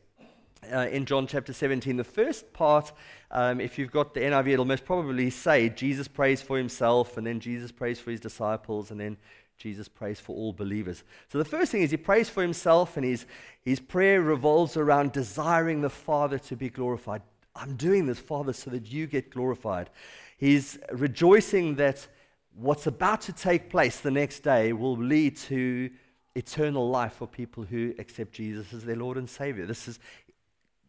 uh, 0.71 0.88
in 0.90 1.06
John 1.06 1.26
chapter 1.26 1.54
17. 1.54 1.97
The 1.97 2.04
first 2.04 2.52
part, 2.52 2.92
um, 3.30 3.59
if 3.59 3.78
you've 3.78 3.90
got 3.90 4.12
the 4.12 4.21
NIV, 4.21 4.49
it'll 4.49 4.66
most 4.66 4.85
probably 4.85 5.30
say 5.30 5.71
Jesus 5.71 6.09
prays 6.09 6.42
for 6.42 6.59
himself, 6.59 7.16
and 7.16 7.26
then 7.26 7.40
Jesus 7.40 7.73
prays 7.73 7.99
for 7.99 8.11
his 8.11 8.21
disciples, 8.21 8.90
and 8.90 9.00
then 9.00 9.16
Jesus 9.58 9.88
prays 9.88 10.20
for 10.20 10.34
all 10.36 10.52
believers. 10.52 11.02
So 11.28 11.38
the 11.38 11.44
first 11.44 11.72
thing 11.72 11.82
is 11.82 11.90
he 11.90 11.96
prays 11.96 12.28
for 12.28 12.42
himself, 12.42 12.96
and 12.96 13.04
his, 13.04 13.26
his 13.62 13.80
prayer 13.80 14.20
revolves 14.20 14.76
around 14.76 15.12
desiring 15.12 15.80
the 15.80 15.90
Father 15.90 16.38
to 16.40 16.56
be 16.56 16.68
glorified. 16.68 17.22
I'm 17.54 17.76
doing 17.76 18.06
this, 18.06 18.18
Father, 18.18 18.52
so 18.52 18.70
that 18.70 18.92
you 18.92 19.06
get 19.06 19.30
glorified. 19.30 19.90
He's 20.36 20.78
rejoicing 20.92 21.76
that 21.76 22.06
what's 22.54 22.86
about 22.86 23.22
to 23.22 23.32
take 23.32 23.70
place 23.70 24.00
the 24.00 24.10
next 24.10 24.40
day 24.40 24.72
will 24.72 24.96
lead 24.96 25.36
to 25.36 25.90
eternal 26.34 26.90
life 26.90 27.14
for 27.14 27.26
people 27.26 27.64
who 27.64 27.94
accept 27.98 28.32
Jesus 28.32 28.72
as 28.75 28.84
their 28.84 28.96
Lord 28.96 29.16
and 29.16 29.28
Savior. 29.28 29.64
This 29.64 29.88
is, 29.88 29.98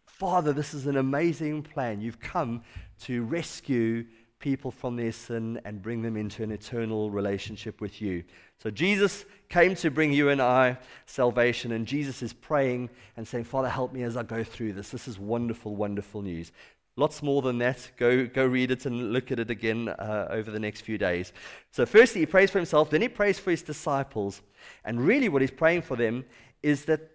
Father, 0.06 0.52
this 0.52 0.74
is 0.74 0.88
an 0.88 0.98
amazing 0.98 1.64
plan. 1.64 2.02
You've 2.02 2.20
come 2.20 2.64
to 3.02 3.24
rescue 3.24 4.06
people 4.40 4.72
from 4.72 4.96
their 4.96 5.12
sin 5.12 5.60
and 5.66 5.82
bring 5.82 6.02
them 6.02 6.16
into 6.16 6.44
an 6.44 6.52
eternal 6.52 7.10
relationship 7.10 7.82
with 7.82 8.02
you. 8.02 8.24
So 8.60 8.70
Jesus 8.70 9.26
came 9.50 9.76
to 9.76 9.90
bring 9.90 10.14
you 10.14 10.30
and 10.30 10.42
I 10.42 10.78
salvation, 11.06 11.72
and 11.72 11.86
Jesus 11.86 12.22
is 12.22 12.34
praying 12.34 12.90
and 13.16 13.28
saying, 13.28 13.46
Father, 13.46 13.70
help 13.70 13.94
me 13.94 14.04
as 14.04 14.16
I 14.16 14.24
go 14.24 14.44
through 14.44 14.74
this. 14.74 14.90
This 14.90 15.08
is 15.08 15.18
wonderful, 15.18 15.76
wonderful 15.76 16.22
news. 16.22 16.52
Lots 16.96 17.22
more 17.22 17.44
than 17.44 17.60
that. 17.60 17.92
Go, 17.98 18.26
go 18.26 18.46
read 18.46 18.72
it 18.72 18.88
and 18.88 19.14
look 19.14 19.32
at 19.32 19.40
it 19.40 19.52
again 19.52 19.88
uh, 19.88 20.28
over 20.32 20.50
the 20.50 20.60
next 20.60 20.82
few 20.82 20.98
days. 20.98 21.32
So, 21.72 21.86
firstly, 21.86 22.22
he 22.22 22.26
prays 22.26 22.50
for 22.50 22.58
himself, 22.58 22.90
then 22.90 23.04
he 23.04 23.08
prays 23.08 23.38
for 23.38 23.52
his 23.52 23.62
disciples. 23.62 24.42
And 24.84 25.00
really, 25.00 25.30
what 25.30 25.44
he's 25.44 25.52
praying 25.52 25.84
for 25.84 25.96
them 25.96 26.26
is 26.64 26.86
that 26.86 27.12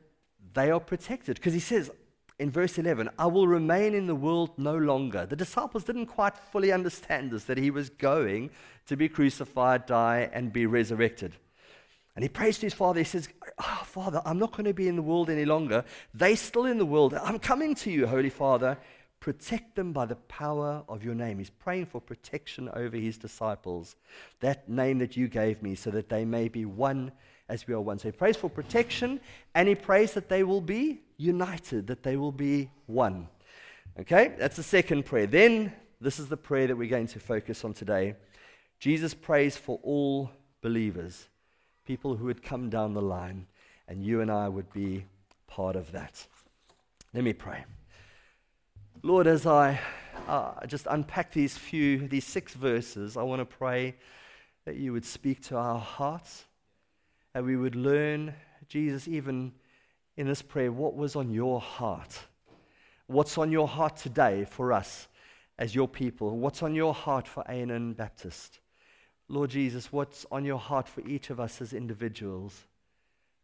they 0.54 0.70
are 0.70 0.78
protected. 0.78 1.36
Because 1.36 1.52
he 1.52 1.60
says 1.60 1.90
in 2.38 2.50
verse 2.50 2.78
11, 2.78 3.10
I 3.18 3.26
will 3.26 3.46
remain 3.46 3.94
in 3.94 4.06
the 4.06 4.14
world 4.14 4.50
no 4.56 4.76
longer. 4.76 5.26
The 5.26 5.36
disciples 5.36 5.84
didn't 5.84 6.06
quite 6.06 6.36
fully 6.36 6.72
understand 6.72 7.30
this, 7.30 7.44
that 7.44 7.58
he 7.58 7.70
was 7.70 7.90
going 7.90 8.50
to 8.86 8.96
be 8.96 9.08
crucified, 9.08 9.86
die, 9.86 10.30
and 10.32 10.52
be 10.52 10.66
resurrected. 10.66 11.36
And 12.14 12.22
he 12.22 12.28
prays 12.28 12.58
to 12.58 12.66
his 12.66 12.74
father. 12.74 13.00
He 13.00 13.04
says, 13.04 13.28
oh, 13.58 13.82
Father, 13.84 14.20
I'm 14.24 14.38
not 14.38 14.52
going 14.52 14.64
to 14.64 14.74
be 14.74 14.88
in 14.88 14.96
the 14.96 15.02
world 15.02 15.30
any 15.30 15.44
longer. 15.44 15.84
They're 16.12 16.36
still 16.36 16.66
in 16.66 16.78
the 16.78 16.86
world. 16.86 17.14
I'm 17.14 17.38
coming 17.38 17.74
to 17.76 17.90
you, 17.90 18.06
Holy 18.06 18.28
Father. 18.30 18.76
Protect 19.20 19.76
them 19.76 19.92
by 19.92 20.06
the 20.06 20.16
power 20.16 20.82
of 20.88 21.04
your 21.04 21.14
name. 21.14 21.38
He's 21.38 21.48
praying 21.48 21.86
for 21.86 22.00
protection 22.00 22.68
over 22.74 22.96
his 22.96 23.16
disciples, 23.16 23.94
that 24.40 24.68
name 24.68 24.98
that 24.98 25.16
you 25.16 25.28
gave 25.28 25.62
me, 25.62 25.74
so 25.74 25.90
that 25.90 26.08
they 26.08 26.24
may 26.24 26.48
be 26.48 26.64
one 26.64 27.12
as 27.52 27.66
we 27.66 27.74
are 27.74 27.80
one. 27.80 27.98
So 27.98 28.08
he 28.08 28.12
prays 28.12 28.36
for 28.36 28.48
protection 28.48 29.20
and 29.54 29.68
he 29.68 29.74
prays 29.74 30.14
that 30.14 30.30
they 30.30 30.42
will 30.42 30.62
be 30.62 31.02
united, 31.18 31.86
that 31.88 32.02
they 32.02 32.16
will 32.16 32.32
be 32.32 32.70
one. 32.86 33.28
Okay, 34.00 34.32
that's 34.38 34.56
the 34.56 34.62
second 34.62 35.04
prayer. 35.04 35.26
Then, 35.26 35.70
this 36.00 36.18
is 36.18 36.28
the 36.28 36.36
prayer 36.36 36.66
that 36.66 36.76
we're 36.76 36.88
going 36.88 37.08
to 37.08 37.20
focus 37.20 37.62
on 37.62 37.74
today. 37.74 38.16
Jesus 38.80 39.12
prays 39.12 39.56
for 39.56 39.78
all 39.82 40.30
believers 40.62 41.28
people 41.86 42.16
who 42.16 42.24
would 42.24 42.42
come 42.42 42.70
down 42.70 42.94
the 42.94 43.02
line, 43.02 43.46
and 43.86 44.02
you 44.02 44.20
and 44.20 44.30
I 44.30 44.48
would 44.48 44.72
be 44.72 45.04
part 45.46 45.76
of 45.76 45.92
that. 45.92 46.26
Let 47.12 47.24
me 47.24 47.32
pray. 47.32 47.64
Lord, 49.02 49.26
as 49.26 49.46
I 49.46 49.78
uh, 50.26 50.64
just 50.66 50.86
unpack 50.88 51.32
these 51.32 51.58
few, 51.58 52.08
these 52.08 52.24
six 52.24 52.54
verses, 52.54 53.16
I 53.16 53.22
want 53.24 53.40
to 53.40 53.44
pray 53.44 53.96
that 54.64 54.76
you 54.76 54.92
would 54.92 55.04
speak 55.04 55.42
to 55.48 55.56
our 55.56 55.78
hearts, 55.78 56.44
and 57.34 57.46
we 57.46 57.56
would 57.56 57.74
learn, 57.74 58.34
Jesus, 58.68 59.08
even 59.08 59.52
in 60.16 60.26
this 60.26 60.42
prayer, 60.42 60.70
what 60.70 60.94
was 60.94 61.16
on 61.16 61.30
your 61.30 61.60
heart. 61.60 62.18
What's 63.06 63.38
on 63.38 63.50
your 63.50 63.68
heart 63.68 63.96
today 63.96 64.44
for 64.44 64.72
us 64.72 65.08
as 65.58 65.74
your 65.74 65.88
people? 65.88 66.38
What's 66.38 66.62
on 66.62 66.74
your 66.74 66.94
heart 66.94 67.26
for 67.26 67.48
Anan 67.50 67.94
Baptist? 67.94 68.60
Lord 69.28 69.50
Jesus, 69.50 69.92
what's 69.92 70.26
on 70.30 70.44
your 70.44 70.58
heart 70.58 70.88
for 70.88 71.00
each 71.06 71.30
of 71.30 71.40
us 71.40 71.60
as 71.60 71.72
individuals 71.72 72.66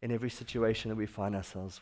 in 0.03 0.13
every 0.13 0.31
situation 0.31 0.91
that 0.91 0.97
we 0.97 1.07
find 1.07 1.35
ourselves? 1.35 1.81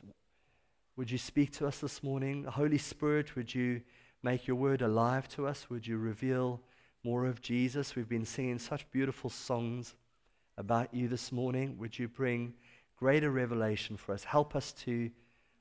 Would 0.96 1.10
you 1.10 1.18
speak 1.18 1.52
to 1.52 1.66
us 1.66 1.80
this 1.80 2.02
morning? 2.02 2.44
Holy 2.44 2.78
Spirit, 2.78 3.34
would 3.36 3.54
you 3.54 3.82
make 4.22 4.46
your 4.46 4.56
word 4.56 4.80
alive 4.80 5.28
to 5.28 5.46
us? 5.46 5.68
Would 5.68 5.86
you 5.86 5.98
reveal 5.98 6.60
more 7.04 7.26
of 7.26 7.42
Jesus? 7.42 7.94
We've 7.94 8.08
been 8.08 8.24
singing 8.24 8.58
such 8.58 8.90
beautiful 8.90 9.28
songs 9.28 9.94
about 10.58 10.94
you 10.94 11.08
this 11.08 11.32
morning. 11.32 11.76
Would 11.78 11.98
you 11.98 12.08
bring 12.08 12.54
greater 12.96 13.30
revelation 13.30 13.96
for 13.96 14.12
us? 14.12 14.24
Help 14.24 14.56
us 14.56 14.72
to 14.84 15.10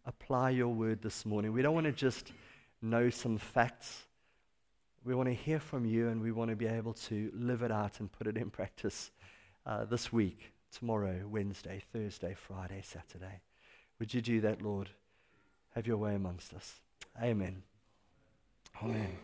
apply 0.06 0.52
your 0.52 0.70
word 0.70 1.02
this 1.02 1.26
morning. 1.26 1.52
We 1.52 1.62
don't 1.62 1.74
want 1.74 1.86
to 1.86 1.92
just 1.92 2.32
know 2.82 3.10
some 3.10 3.38
facts. 3.38 4.04
We 5.04 5.14
want 5.16 5.30
to 5.30 5.36
hear 5.36 5.60
from 5.60 5.86
you 5.86 6.10
and 6.10 6.22
we 6.22 6.32
want 6.32 6.50
to 6.50 6.56
be 6.56 6.68
able 6.68 6.94
to 6.94 7.32
live 7.36 7.62
it 7.62 7.72
out 7.72 8.00
and 8.00 8.12
put 8.12 8.28
it 8.28 8.38
in 8.38 8.50
practice 8.52 9.12
uh, 9.66 9.86
this 9.86 10.14
week, 10.14 10.54
tomorrow, 10.72 11.28
Wednesday, 11.28 11.82
Thursday, 11.92 12.36
Friday, 12.36 12.82
Saturday. 12.84 13.42
Would 14.00 14.14
you 14.14 14.22
do 14.22 14.42
that, 14.42 14.62
Lord? 14.62 14.90
Have 15.74 15.88
your 15.88 15.98
way 15.98 16.16
amongst 16.16 16.54
us. 16.54 16.80
Amen. 17.22 17.64
Amen. 18.82 19.18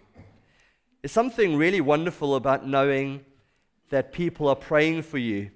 There's 1.02 1.12
something 1.12 1.56
really 1.58 1.82
wonderful 1.82 2.36
about 2.36 2.68
knowing 2.68 3.26
that 3.90 4.12
people 4.12 4.48
are 4.48 4.56
praying 4.56 5.04
for 5.04 5.18
you. 5.18 5.52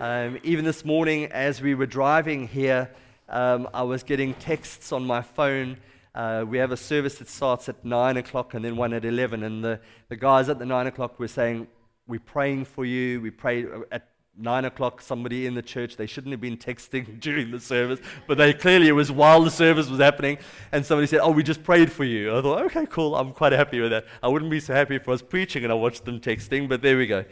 Um, 0.00 0.38
even 0.42 0.64
this 0.64 0.84
morning, 0.84 1.26
as 1.26 1.60
we 1.60 1.74
were 1.74 1.86
driving 1.86 2.48
here, 2.48 2.90
um, 3.28 3.68
I 3.72 3.82
was 3.82 4.02
getting 4.02 4.34
texts 4.34 4.92
on 4.92 5.04
my 5.04 5.22
phone 5.22 5.76
uh, 6.14 6.44
we 6.46 6.58
have 6.58 6.72
a 6.72 6.76
service 6.76 7.16
that 7.16 7.28
starts 7.28 7.68
at 7.68 7.84
9 7.84 8.18
o'clock 8.18 8.52
and 8.54 8.64
then 8.64 8.76
one 8.76 8.92
at 8.92 9.04
11. 9.04 9.42
And 9.42 9.64
the, 9.64 9.80
the 10.08 10.16
guys 10.16 10.48
at 10.48 10.58
the 10.58 10.66
9 10.66 10.86
o'clock 10.86 11.18
were 11.18 11.28
saying, 11.28 11.68
We're 12.06 12.20
praying 12.20 12.66
for 12.66 12.84
you. 12.84 13.20
We 13.20 13.30
pray 13.30 13.64
at 13.90 14.08
9 14.36 14.64
o'clock, 14.66 15.00
somebody 15.00 15.46
in 15.46 15.54
the 15.54 15.62
church, 15.62 15.96
they 15.96 16.06
shouldn't 16.06 16.32
have 16.32 16.40
been 16.40 16.56
texting 16.56 17.20
during 17.20 17.50
the 17.50 17.60
service, 17.60 18.00
but 18.26 18.38
they 18.38 18.54
clearly, 18.54 18.88
it 18.88 18.92
was 18.92 19.12
while 19.12 19.42
the 19.42 19.50
service 19.50 19.88
was 19.88 20.00
happening. 20.00 20.38
And 20.70 20.84
somebody 20.84 21.06
said, 21.06 21.20
Oh, 21.22 21.30
we 21.30 21.42
just 21.42 21.62
prayed 21.62 21.90
for 21.90 22.04
you. 22.04 22.36
I 22.36 22.42
thought, 22.42 22.62
Okay, 22.66 22.86
cool. 22.86 23.16
I'm 23.16 23.32
quite 23.32 23.52
happy 23.52 23.80
with 23.80 23.90
that. 23.90 24.04
I 24.22 24.28
wouldn't 24.28 24.50
be 24.50 24.60
so 24.60 24.74
happy 24.74 24.96
if 24.96 25.08
I 25.08 25.12
was 25.12 25.22
preaching 25.22 25.64
and 25.64 25.72
I 25.72 25.76
watched 25.76 26.04
them 26.04 26.20
texting, 26.20 26.68
but 26.68 26.82
there 26.82 26.98
we 26.98 27.06
go. 27.06 27.24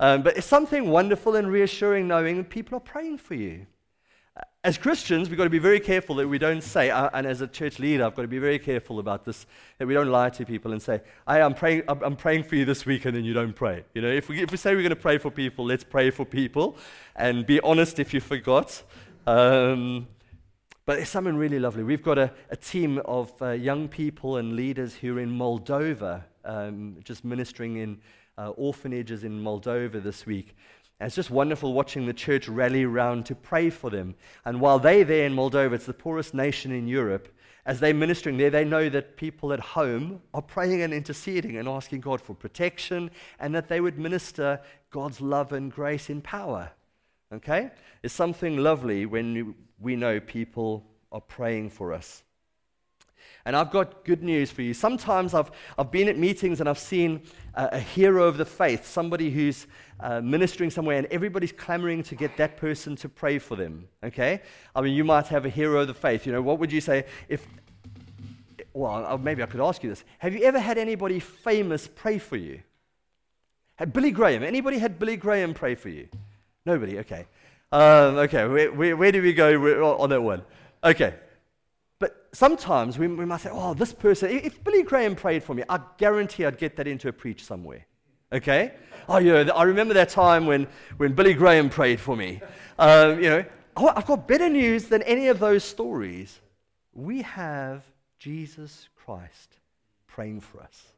Um, 0.00 0.22
but 0.22 0.36
it's 0.36 0.46
something 0.46 0.88
wonderful 0.90 1.36
and 1.36 1.50
reassuring 1.50 2.08
knowing 2.08 2.36
that 2.38 2.50
people 2.50 2.76
are 2.76 2.80
praying 2.80 3.18
for 3.18 3.34
you 3.34 3.66
as 4.64 4.78
Christians, 4.78 5.28
we've 5.28 5.36
got 5.36 5.44
to 5.44 5.50
be 5.50 5.58
very 5.58 5.78
careful 5.78 6.16
that 6.16 6.26
we 6.26 6.38
don't 6.38 6.62
say, 6.62 6.90
uh, 6.90 7.10
and 7.12 7.26
as 7.26 7.42
a 7.42 7.46
church 7.46 7.78
leader, 7.78 8.04
I've 8.04 8.14
got 8.14 8.22
to 8.22 8.28
be 8.28 8.38
very 8.38 8.58
careful 8.58 8.98
about 8.98 9.26
this, 9.26 9.46
that 9.78 9.86
we 9.86 9.92
don't 9.92 10.08
lie 10.08 10.30
to 10.30 10.46
people 10.46 10.72
and 10.72 10.80
say, 10.80 11.02
hey, 11.28 11.42
I'm, 11.42 11.52
praying, 11.52 11.82
I'm, 11.86 12.02
I'm 12.02 12.16
praying 12.16 12.44
for 12.44 12.56
you 12.56 12.64
this 12.64 12.86
week, 12.86 13.04
and 13.04 13.14
then 13.14 13.24
you 13.24 13.34
don't 13.34 13.52
pray. 13.52 13.84
You 13.92 14.00
know, 14.00 14.08
if 14.08 14.30
we, 14.30 14.42
if 14.42 14.50
we 14.50 14.56
say 14.56 14.74
we're 14.74 14.80
going 14.80 14.90
to 14.90 14.96
pray 14.96 15.18
for 15.18 15.30
people, 15.30 15.66
let's 15.66 15.84
pray 15.84 16.10
for 16.10 16.24
people, 16.24 16.78
and 17.14 17.44
be 17.44 17.60
honest 17.60 17.98
if 17.98 18.14
you 18.14 18.20
forgot. 18.20 18.82
Um, 19.26 20.08
but 20.86 20.98
it's 20.98 21.10
something 21.10 21.36
really 21.36 21.58
lovely. 21.58 21.82
We've 21.82 22.02
got 22.02 22.18
a, 22.18 22.32
a 22.50 22.56
team 22.56 23.02
of 23.04 23.32
uh, 23.42 23.50
young 23.50 23.88
people 23.88 24.38
and 24.38 24.56
leaders 24.56 24.94
who 24.94 25.18
are 25.18 25.20
in 25.20 25.30
Moldova, 25.30 26.24
um, 26.44 26.96
just 27.04 27.22
ministering 27.22 27.76
in 27.76 28.00
uh, 28.38 28.50
orphanages 28.50 29.24
in 29.24 29.42
Moldova 29.42 30.02
this 30.02 30.26
week. 30.26 30.56
And 31.00 31.08
it's 31.08 31.16
just 31.16 31.30
wonderful 31.30 31.72
watching 31.72 32.06
the 32.06 32.12
church 32.12 32.48
rally 32.48 32.84
around 32.84 33.26
to 33.26 33.34
pray 33.34 33.70
for 33.70 33.90
them. 33.90 34.14
And 34.44 34.60
while 34.60 34.78
they're 34.78 35.04
there 35.04 35.26
in 35.26 35.34
Moldova, 35.34 35.72
it's 35.72 35.86
the 35.86 35.92
poorest 35.92 36.34
nation 36.34 36.72
in 36.72 36.86
Europe, 36.86 37.28
as 37.66 37.80
they're 37.80 37.94
ministering 37.94 38.36
there, 38.36 38.50
they 38.50 38.64
know 38.64 38.88
that 38.90 39.16
people 39.16 39.52
at 39.52 39.60
home 39.60 40.20
are 40.34 40.42
praying 40.42 40.82
and 40.82 40.92
interceding 40.92 41.56
and 41.56 41.66
asking 41.66 42.00
God 42.00 42.20
for 42.20 42.34
protection 42.34 43.10
and 43.40 43.54
that 43.54 43.68
they 43.68 43.80
would 43.80 43.98
minister 43.98 44.60
God's 44.90 45.20
love 45.20 45.52
and 45.52 45.72
grace 45.72 46.10
in 46.10 46.20
power. 46.20 46.70
Okay? 47.32 47.70
It's 48.02 48.12
something 48.12 48.58
lovely 48.58 49.06
when 49.06 49.54
we 49.80 49.96
know 49.96 50.20
people 50.20 50.84
are 51.10 51.22
praying 51.22 51.70
for 51.70 51.94
us. 51.94 52.22
And 53.44 53.54
I've 53.54 53.70
got 53.70 54.04
good 54.04 54.22
news 54.22 54.50
for 54.50 54.62
you. 54.62 54.72
Sometimes 54.72 55.34
I've, 55.34 55.50
I've 55.78 55.90
been 55.90 56.08
at 56.08 56.16
meetings 56.16 56.60
and 56.60 56.68
I've 56.68 56.78
seen 56.78 57.22
a, 57.54 57.70
a 57.72 57.78
hero 57.78 58.24
of 58.24 58.38
the 58.38 58.44
faith, 58.44 58.86
somebody 58.86 59.30
who's 59.30 59.66
uh, 60.00 60.20
ministering 60.20 60.70
somewhere, 60.70 60.96
and 60.98 61.06
everybody's 61.08 61.52
clamoring 61.52 62.02
to 62.04 62.14
get 62.14 62.36
that 62.38 62.56
person 62.56 62.96
to 62.96 63.08
pray 63.08 63.38
for 63.38 63.56
them. 63.56 63.88
Okay? 64.02 64.40
I 64.74 64.80
mean, 64.80 64.94
you 64.94 65.04
might 65.04 65.26
have 65.28 65.44
a 65.44 65.50
hero 65.50 65.80
of 65.80 65.88
the 65.88 65.94
faith. 65.94 66.26
You 66.26 66.32
know, 66.32 66.42
what 66.42 66.58
would 66.58 66.72
you 66.72 66.80
say 66.80 67.04
if, 67.28 67.46
well, 68.72 69.18
maybe 69.18 69.42
I 69.42 69.46
could 69.46 69.60
ask 69.60 69.82
you 69.82 69.90
this. 69.90 70.04
Have 70.18 70.34
you 70.34 70.44
ever 70.44 70.58
had 70.58 70.78
anybody 70.78 71.20
famous 71.20 71.86
pray 71.86 72.18
for 72.18 72.36
you? 72.36 72.60
Had 73.76 73.92
Billy 73.92 74.10
Graham, 74.10 74.42
anybody 74.42 74.78
had 74.78 74.98
Billy 74.98 75.16
Graham 75.16 75.52
pray 75.52 75.74
for 75.74 75.88
you? 75.88 76.08
Nobody, 76.64 76.98
okay. 77.00 77.26
Um, 77.72 78.16
okay, 78.18 78.46
where, 78.46 78.72
where, 78.72 78.96
where 78.96 79.12
do 79.12 79.20
we 79.20 79.32
go 79.32 79.96
on 79.98 80.10
that 80.10 80.22
one? 80.22 80.42
Okay, 80.82 81.14
sometimes 82.34 82.98
we, 82.98 83.06
we 83.06 83.24
might 83.24 83.40
say, 83.40 83.50
oh, 83.52 83.74
this 83.74 83.92
person, 83.92 84.30
if 84.30 84.62
Billy 84.62 84.82
Graham 84.82 85.16
prayed 85.16 85.42
for 85.42 85.54
me, 85.54 85.62
I 85.68 85.80
guarantee 85.96 86.44
I'd 86.44 86.58
get 86.58 86.76
that 86.76 86.86
into 86.86 87.08
a 87.08 87.12
preach 87.12 87.44
somewhere. 87.44 87.86
Okay? 88.32 88.72
Oh, 89.08 89.18
yeah, 89.18 89.50
I 89.54 89.62
remember 89.62 89.94
that 89.94 90.08
time 90.08 90.46
when, 90.46 90.66
when 90.96 91.12
Billy 91.12 91.34
Graham 91.34 91.70
prayed 91.70 92.00
for 92.00 92.16
me. 92.16 92.40
Um, 92.78 93.22
you 93.22 93.30
know, 93.30 93.44
oh, 93.76 93.92
I've 93.94 94.06
got 94.06 94.26
better 94.26 94.48
news 94.48 94.86
than 94.86 95.02
any 95.02 95.28
of 95.28 95.38
those 95.38 95.62
stories. 95.64 96.40
We 96.92 97.22
have 97.22 97.84
Jesus 98.18 98.88
Christ 98.96 99.56
praying 100.06 100.40
for 100.40 100.60
us. 100.62 100.92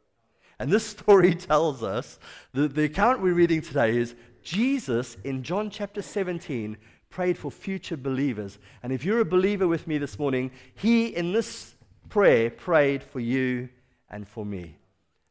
And 0.59 0.71
this 0.71 0.87
story 0.97 1.35
tells 1.35 1.83
us 1.83 2.19
that 2.55 2.75
the 2.75 2.85
account 2.85 3.21
we're 3.21 3.35
reading 3.35 3.61
today 3.61 3.97
is 3.97 4.15
Jesus 4.43 5.17
in 5.25 5.43
John 5.43 5.71
chapter 5.71 6.01
17 6.01 6.77
prayed 7.11 7.39
for 7.39 7.51
future 7.51 7.97
believers. 7.97 8.59
And 8.83 8.93
if 8.93 9.05
you're 9.05 9.21
a 9.21 9.25
believer 9.25 9.67
with 9.67 9.87
me 9.87 9.99
this 9.99 10.19
morning, 10.19 10.51
he 10.75 11.07
in 11.07 11.33
this 11.33 11.75
prayer 12.09 12.51
prayed 12.51 13.03
for 13.03 13.21
you 13.21 13.69
and 14.11 14.27
for 14.27 14.45
me. 14.45 14.77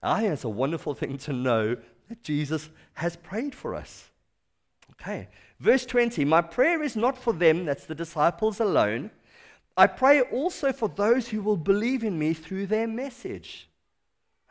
I 0.02 0.22
think 0.22 0.34
it's 0.34 0.44
a 0.44 0.50
wonderful 0.50 0.94
thing 0.94 1.18
to 1.20 1.34
know 1.34 1.78
that 2.10 2.24
Jesus 2.24 2.70
has 2.94 3.16
prayed 3.16 3.56
for 3.56 3.74
us. 3.74 4.10
Okay, 4.92 5.28
verse 5.60 5.86
20 5.86 6.24
My 6.26 6.42
prayer 6.42 6.84
is 6.84 6.96
not 6.96 7.18
for 7.18 7.34
them, 7.34 7.66
that's 7.66 7.86
the 7.86 7.96
disciples 7.96 8.60
alone. 8.60 9.12
I 9.78 9.88
pray 9.88 10.22
also 10.22 10.72
for 10.72 10.88
those 10.88 11.28
who 11.28 11.42
will 11.42 11.58
believe 11.58 12.04
in 12.04 12.18
me 12.18 12.34
through 12.34 12.68
their 12.68 12.88
message. 12.88 13.68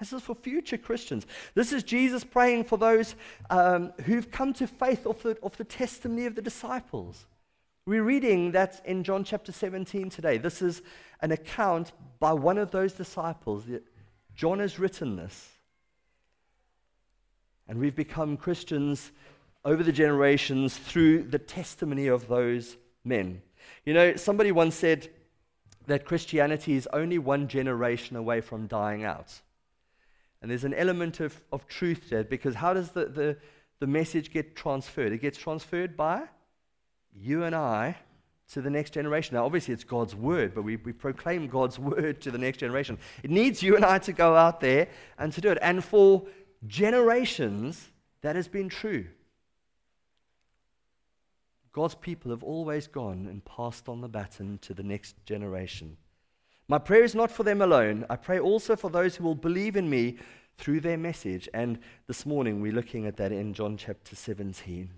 This 0.04 0.12
is 0.12 0.22
for 0.22 0.34
future 0.34 0.76
Christians. 0.76 1.26
This 1.54 1.72
is 1.72 1.82
Jesus 1.82 2.24
praying 2.24 2.64
for 2.64 2.76
those 2.76 3.14
um, 3.48 3.90
who've 4.04 4.30
come 4.30 4.52
to 4.52 4.66
faith 4.66 5.06
off 5.06 5.22
the, 5.22 5.38
off 5.40 5.56
the 5.56 5.64
testimony 5.64 6.26
of 6.26 6.34
the 6.34 6.42
disciples. 6.42 7.24
We're 7.86 8.02
reading 8.02 8.52
that 8.52 8.82
in 8.84 9.02
John 9.02 9.24
chapter 9.24 9.50
17 9.50 10.10
today. 10.10 10.36
This 10.36 10.60
is 10.60 10.82
an 11.22 11.32
account 11.32 11.92
by 12.20 12.34
one 12.34 12.58
of 12.58 12.70
those 12.70 12.92
disciples. 12.92 13.64
John 14.34 14.58
has 14.58 14.78
written 14.78 15.16
this. 15.16 15.52
And 17.66 17.78
we've 17.78 17.96
become 17.96 18.36
Christians 18.36 19.10
over 19.64 19.82
the 19.82 19.90
generations 19.90 20.76
through 20.76 21.22
the 21.22 21.38
testimony 21.38 22.08
of 22.08 22.28
those 22.28 22.76
men. 23.06 23.40
You 23.86 23.94
know, 23.94 24.16
somebody 24.16 24.52
once 24.52 24.74
said 24.74 25.08
that 25.86 26.04
Christianity 26.04 26.74
is 26.74 26.86
only 26.92 27.16
one 27.16 27.48
generation 27.48 28.16
away 28.16 28.42
from 28.42 28.66
dying 28.66 29.02
out. 29.02 29.40
And 30.44 30.50
there's 30.50 30.64
an 30.64 30.74
element 30.74 31.20
of, 31.20 31.40
of 31.52 31.66
truth 31.68 32.10
there 32.10 32.22
because 32.22 32.56
how 32.56 32.74
does 32.74 32.90
the, 32.90 33.06
the, 33.06 33.38
the 33.80 33.86
message 33.86 34.30
get 34.30 34.54
transferred? 34.54 35.10
It 35.10 35.22
gets 35.22 35.38
transferred 35.38 35.96
by 35.96 36.24
you 37.18 37.44
and 37.44 37.54
I 37.54 37.96
to 38.52 38.60
the 38.60 38.68
next 38.68 38.90
generation. 38.90 39.36
Now, 39.36 39.46
obviously, 39.46 39.72
it's 39.72 39.84
God's 39.84 40.14
word, 40.14 40.54
but 40.54 40.60
we, 40.60 40.76
we 40.76 40.92
proclaim 40.92 41.46
God's 41.46 41.78
word 41.78 42.20
to 42.20 42.30
the 42.30 42.36
next 42.36 42.58
generation. 42.58 42.98
It 43.22 43.30
needs 43.30 43.62
you 43.62 43.74
and 43.74 43.86
I 43.86 43.96
to 44.00 44.12
go 44.12 44.36
out 44.36 44.60
there 44.60 44.88
and 45.18 45.32
to 45.32 45.40
do 45.40 45.50
it. 45.50 45.56
And 45.62 45.82
for 45.82 46.26
generations, 46.66 47.88
that 48.20 48.36
has 48.36 48.46
been 48.46 48.68
true. 48.68 49.06
God's 51.72 51.94
people 51.94 52.32
have 52.32 52.42
always 52.42 52.86
gone 52.86 53.28
and 53.30 53.42
passed 53.46 53.88
on 53.88 54.02
the 54.02 54.08
baton 54.10 54.58
to 54.58 54.74
the 54.74 54.82
next 54.82 55.24
generation. 55.24 55.96
My 56.68 56.78
prayer 56.78 57.04
is 57.04 57.14
not 57.14 57.30
for 57.30 57.42
them 57.42 57.60
alone. 57.60 58.06
I 58.08 58.16
pray 58.16 58.38
also 58.38 58.76
for 58.76 58.90
those 58.90 59.16
who 59.16 59.24
will 59.24 59.34
believe 59.34 59.76
in 59.76 59.90
me 59.90 60.18
through 60.56 60.80
their 60.80 60.96
message. 60.96 61.48
And 61.52 61.78
this 62.06 62.24
morning 62.24 62.60
we're 62.60 62.72
looking 62.72 63.06
at 63.06 63.16
that 63.18 63.32
in 63.32 63.52
John 63.54 63.76
chapter 63.76 64.16
17. 64.16 64.90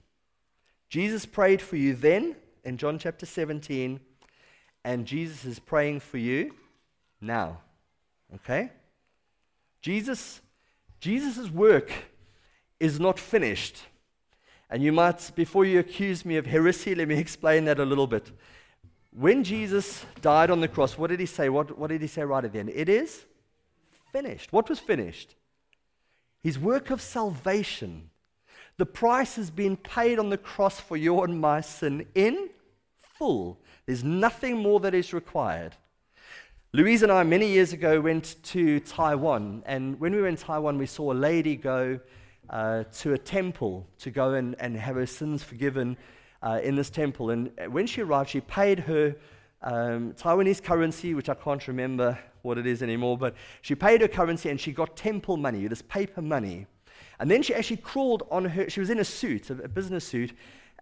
Jesus 0.89 1.27
prayed 1.27 1.61
for 1.61 1.77
you 1.77 1.95
then 1.95 2.37
in 2.65 2.77
John 2.77 2.99
chapter 2.99 3.27
17, 3.27 4.01
and 4.85 5.07
Jesus 5.07 5.45
is 5.45 5.59
praying 5.59 6.01
for 6.01 6.19
you 6.19 6.55
now. 7.21 7.59
Okay? 8.35 8.71
Jesus 9.81 10.41
Jesus' 11.01 11.51
work 11.51 11.93
is 12.81 12.99
not 12.99 13.19
finished. 13.19 13.83
And 14.69 14.83
you 14.83 14.93
might, 14.93 15.31
before 15.35 15.65
you 15.65 15.79
accuse 15.79 16.25
me 16.25 16.37
of 16.37 16.47
heresy, 16.47 16.95
let 16.95 17.09
me 17.09 17.19
explain 17.19 17.65
that 17.67 17.79
a 17.79 17.85
little 17.85 18.07
bit. 18.07 18.33
When 19.19 19.45
Jesus 19.45 20.05
died 20.21 20.51
on 20.51 20.61
the 20.61 20.69
cross, 20.69 20.99
what 20.99 21.09
did 21.09 21.21
he 21.21 21.27
say? 21.27 21.49
What, 21.49 21.79
what 21.79 21.89
did 21.89 22.03
he 22.03 22.07
say 22.07 22.23
right 22.23 22.45
at 22.45 22.53
the 22.53 22.59
end? 22.59 22.71
It 22.75 22.91
is 22.91 23.25
finished. 24.13 24.53
What 24.53 24.69
was 24.69 24.79
finished? 24.79 25.35
His 26.43 26.59
work 26.59 26.91
of 26.91 27.01
salvation. 27.01 28.11
The 28.77 28.85
price 28.85 29.37
has 29.37 29.51
been 29.51 29.79
paid 29.79 30.19
on 30.19 30.29
the 30.29 30.37
cross 30.37 30.81
for 30.81 30.99
your 30.99 31.25
and 31.25 31.41
my 31.41 31.63
sin 31.63 32.07
in 32.15 32.51
full. 32.99 33.59
There's 33.87 34.05
nothing 34.05 34.59
more 34.59 34.81
that 34.81 34.93
is 34.93 35.15
required. 35.15 35.75
Louise 36.75 37.03
and 37.03 37.11
I, 37.11 37.23
many 37.23 37.49
years 37.49 37.73
ago, 37.73 38.03
went 38.03 38.37
to 38.43 38.81
Taiwan. 38.81 39.63
And 39.65 39.99
when 39.99 40.15
we 40.15 40.21
were 40.21 40.29
in 40.29 40.37
Taiwan, 40.37 40.77
we 40.77 40.85
saw 40.85 41.11
a 41.11 41.15
lady 41.15 41.57
go 41.57 42.01
uh, 42.51 42.85
to 42.99 43.15
a 43.15 43.19
temple 43.19 43.87
to 44.01 44.11
go 44.11 44.35
and, 44.35 44.57
and 44.59 44.77
have 44.77 44.97
her 44.97 45.07
sins 45.07 45.43
forgiven 45.43 45.97
uh, 46.43 46.61
in 46.63 46.77
this 46.77 46.91
temple. 46.91 47.31
And 47.31 47.51
when 47.71 47.87
she 47.87 48.03
arrived, 48.03 48.31
she 48.31 48.41
paid 48.41 48.81
her 48.81 49.17
um, 49.63 50.13
Taiwanese 50.13 50.63
currency, 50.63 51.15
which 51.15 51.29
I 51.29 51.35
can't 51.35 51.67
remember 51.67 52.19
what 52.43 52.59
it 52.59 52.67
is 52.67 52.83
anymore, 52.83 53.19
but 53.19 53.35
she 53.63 53.75
paid 53.75 54.01
her 54.01 54.09
currency 54.09 54.49
and 54.49 54.61
she 54.61 54.73
got 54.73 54.97
temple 54.97 55.37
money, 55.37 55.67
this 55.67 55.83
paper 55.83 56.23
money. 56.23 56.67
And 57.19 57.31
then 57.31 57.43
she 57.43 57.55
actually 57.55 57.79
crawled 57.79 58.23
on 58.31 58.45
her, 58.45 58.71
she 58.71 58.81
was 58.81 58.91
in 58.91 59.01
a 59.01 59.05
suit, 59.05 59.51
a, 59.51 59.69
business 59.69 60.07
suit, 60.07 60.33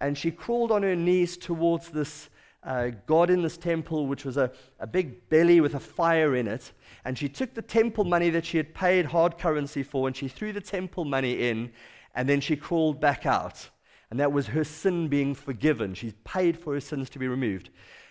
and 0.01 0.17
she 0.19 0.31
crawled 0.31 0.73
on 0.73 0.83
her 0.83 0.97
knees 0.97 1.37
towards 1.37 1.91
this 1.91 2.29
uh, 2.65 2.91
God 3.07 3.31
in 3.31 3.43
this 3.43 3.57
temple, 3.57 4.07
which 4.07 4.25
was 4.25 4.37
a, 4.37 4.51
a 4.81 4.87
big 4.87 5.29
belly 5.29 5.61
with 5.61 5.75
a 5.75 5.81
fire 5.81 6.35
in 6.35 6.49
it. 6.49 6.73
And 7.05 7.17
she 7.17 7.29
took 7.29 7.55
the 7.55 7.63
temple 7.63 8.05
money 8.05 8.31
that 8.31 8.45
she 8.45 8.57
had 8.57 8.75
paid 8.75 9.07
hard 9.07 9.39
currency 9.39 9.83
for, 9.83 10.07
and 10.07 10.17
she 10.17 10.29
threw 10.29 10.53
the 10.53 10.61
temple 10.61 11.05
money 11.05 11.49
in, 11.49 11.73
and 12.15 12.29
then 12.29 12.41
she 12.41 12.57
crawled 12.57 13.01
back 13.01 13.27
out. 13.27 13.69
And 14.15 14.21
that 14.21 14.31
was 14.31 14.47
her 14.47 14.63
sin 14.63 15.09
being 15.09 15.35
forgiven. 15.35 15.93
She's 15.93 16.15
paid 16.23 16.57
for 16.57 16.75
her 16.75 16.81
sins 16.81 17.11
to 17.11 17.19
be 17.19 17.27
removed. 17.27 17.71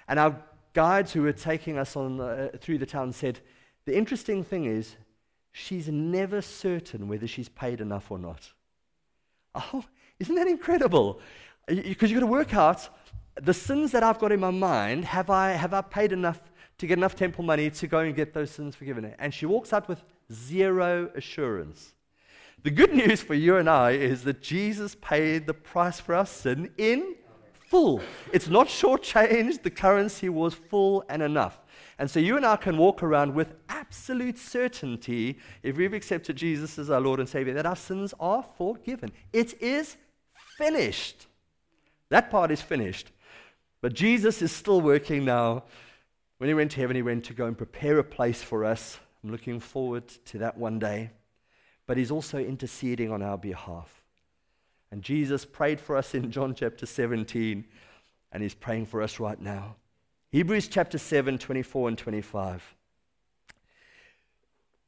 And 0.10 0.20
our 0.20 0.36
guides 0.74 1.14
who 1.14 1.22
were 1.22 1.32
taking 1.32 1.78
us 1.78 1.96
on, 1.96 2.20
uh, 2.20 2.50
through 2.60 2.80
the 2.80 2.86
town 2.86 3.14
said, 3.14 3.40
The 3.86 3.96
interesting 3.96 4.44
thing 4.44 4.66
is, 4.66 4.98
she's 5.54 5.88
never 5.88 6.42
certain 6.42 7.08
whether 7.08 7.26
she's 7.26 7.48
paid 7.48 7.80
enough 7.80 8.12
or 8.12 8.20
not. 8.20 8.52
Oh, 9.56 9.86
isn't 10.20 10.36
that 10.36 10.46
incredible? 10.46 11.22
Because 11.68 12.12
you've 12.12 12.20
got 12.20 12.26
to 12.26 12.32
work 12.34 12.54
out 12.54 12.90
the 13.42 13.54
sins 13.54 13.94
that 13.94 14.04
I've 14.04 14.20
got 14.20 14.34
in 14.34 14.42
my 14.42 14.52
mind, 14.52 15.06
have 15.06 15.30
I, 15.30 15.52
have 15.52 15.74
I 15.74 15.84
paid 15.84 16.12
enough 16.12 16.42
to 16.80 16.86
get 16.86 16.98
enough 16.98 17.16
temple 17.16 17.46
money 17.46 17.70
to 17.70 17.88
go 17.88 18.00
and 18.00 18.14
get 18.14 18.34
those 18.34 18.52
sins 18.52 18.76
forgiven? 18.76 19.16
And 19.20 19.34
she 19.34 19.46
walks 19.46 19.72
out 19.72 19.88
with 19.88 20.04
zero 20.30 21.12
assurance. 21.16 21.94
The 22.64 22.72
good 22.72 22.94
news 22.94 23.22
for 23.22 23.34
you 23.34 23.58
and 23.58 23.70
I 23.70 23.92
is 23.92 24.24
that 24.24 24.42
Jesus 24.42 24.96
paid 24.96 25.48
the 25.48 25.54
price 25.54 26.00
for 26.00 26.16
our 26.16 26.26
sin 26.26 26.72
in 26.78 27.16
full. 27.68 28.02
It's 28.32 28.48
not 28.48 28.68
shortchanged, 28.68 29.64
the 29.64 29.70
currency 29.70 30.30
was 30.30 30.54
full 30.54 31.04
and 31.10 31.22
enough. 31.22 31.60
And 32.00 32.10
so 32.10 32.22
you 32.22 32.38
and 32.38 32.46
I 32.46 32.56
can 32.56 32.78
walk 32.78 33.04
around 33.04 33.34
with 33.34 33.54
absolute 33.68 34.38
certainty, 34.38 35.40
if 35.62 35.76
we've 35.76 35.94
accepted 35.94 36.38
Jesus 36.38 36.80
as 36.80 36.90
our 36.90 37.02
Lord 37.02 37.20
and 37.20 37.28
Savior, 37.28 37.54
that 37.54 37.66
our 37.66 37.76
sins 37.76 38.14
are 38.18 38.46
forgiven. 38.58 39.12
It 39.34 39.62
is 39.62 39.98
finished. 40.58 41.28
That 42.08 42.32
part 42.32 42.50
is 42.50 42.62
finished. 42.62 43.12
But 43.82 43.94
Jesus 43.94 44.42
is 44.42 44.54
still 44.54 44.80
working 44.80 45.26
now. 45.26 45.64
When 46.38 46.48
he 46.48 46.54
went 46.54 46.72
to 46.72 46.80
heaven, 46.80 46.96
he 46.96 47.02
went 47.02 47.26
to 47.26 47.34
go 47.34 47.46
and 47.46 47.58
prepare 47.58 48.00
a 48.00 48.06
place 48.06 48.42
for 48.42 48.64
us. 48.64 49.00
I'm 49.22 49.32
looking 49.32 49.60
forward 49.60 50.08
to 50.28 50.38
that 50.38 50.58
one 50.58 50.80
day. 50.80 51.12
But 51.86 51.98
he's 51.98 52.12
also 52.12 52.38
interceding 52.38 53.12
on 53.12 53.22
our 53.22 53.38
behalf. 53.38 54.04
And 54.92 55.02
Jesus 55.02 55.44
prayed 55.44 55.80
for 55.80 55.98
us 55.98 56.14
in 56.14 56.32
John 56.32 56.54
chapter 56.54 56.86
17, 56.86 57.66
and 58.32 58.44
he's 58.44 58.54
praying 58.54 58.86
for 58.86 59.02
us 59.02 59.20
right 59.20 59.40
now. 59.40 59.76
Hebrews 60.32 60.68
chapter 60.68 60.98
7, 60.98 61.38
24 61.38 61.90
and 61.90 61.98
25. 61.98 62.76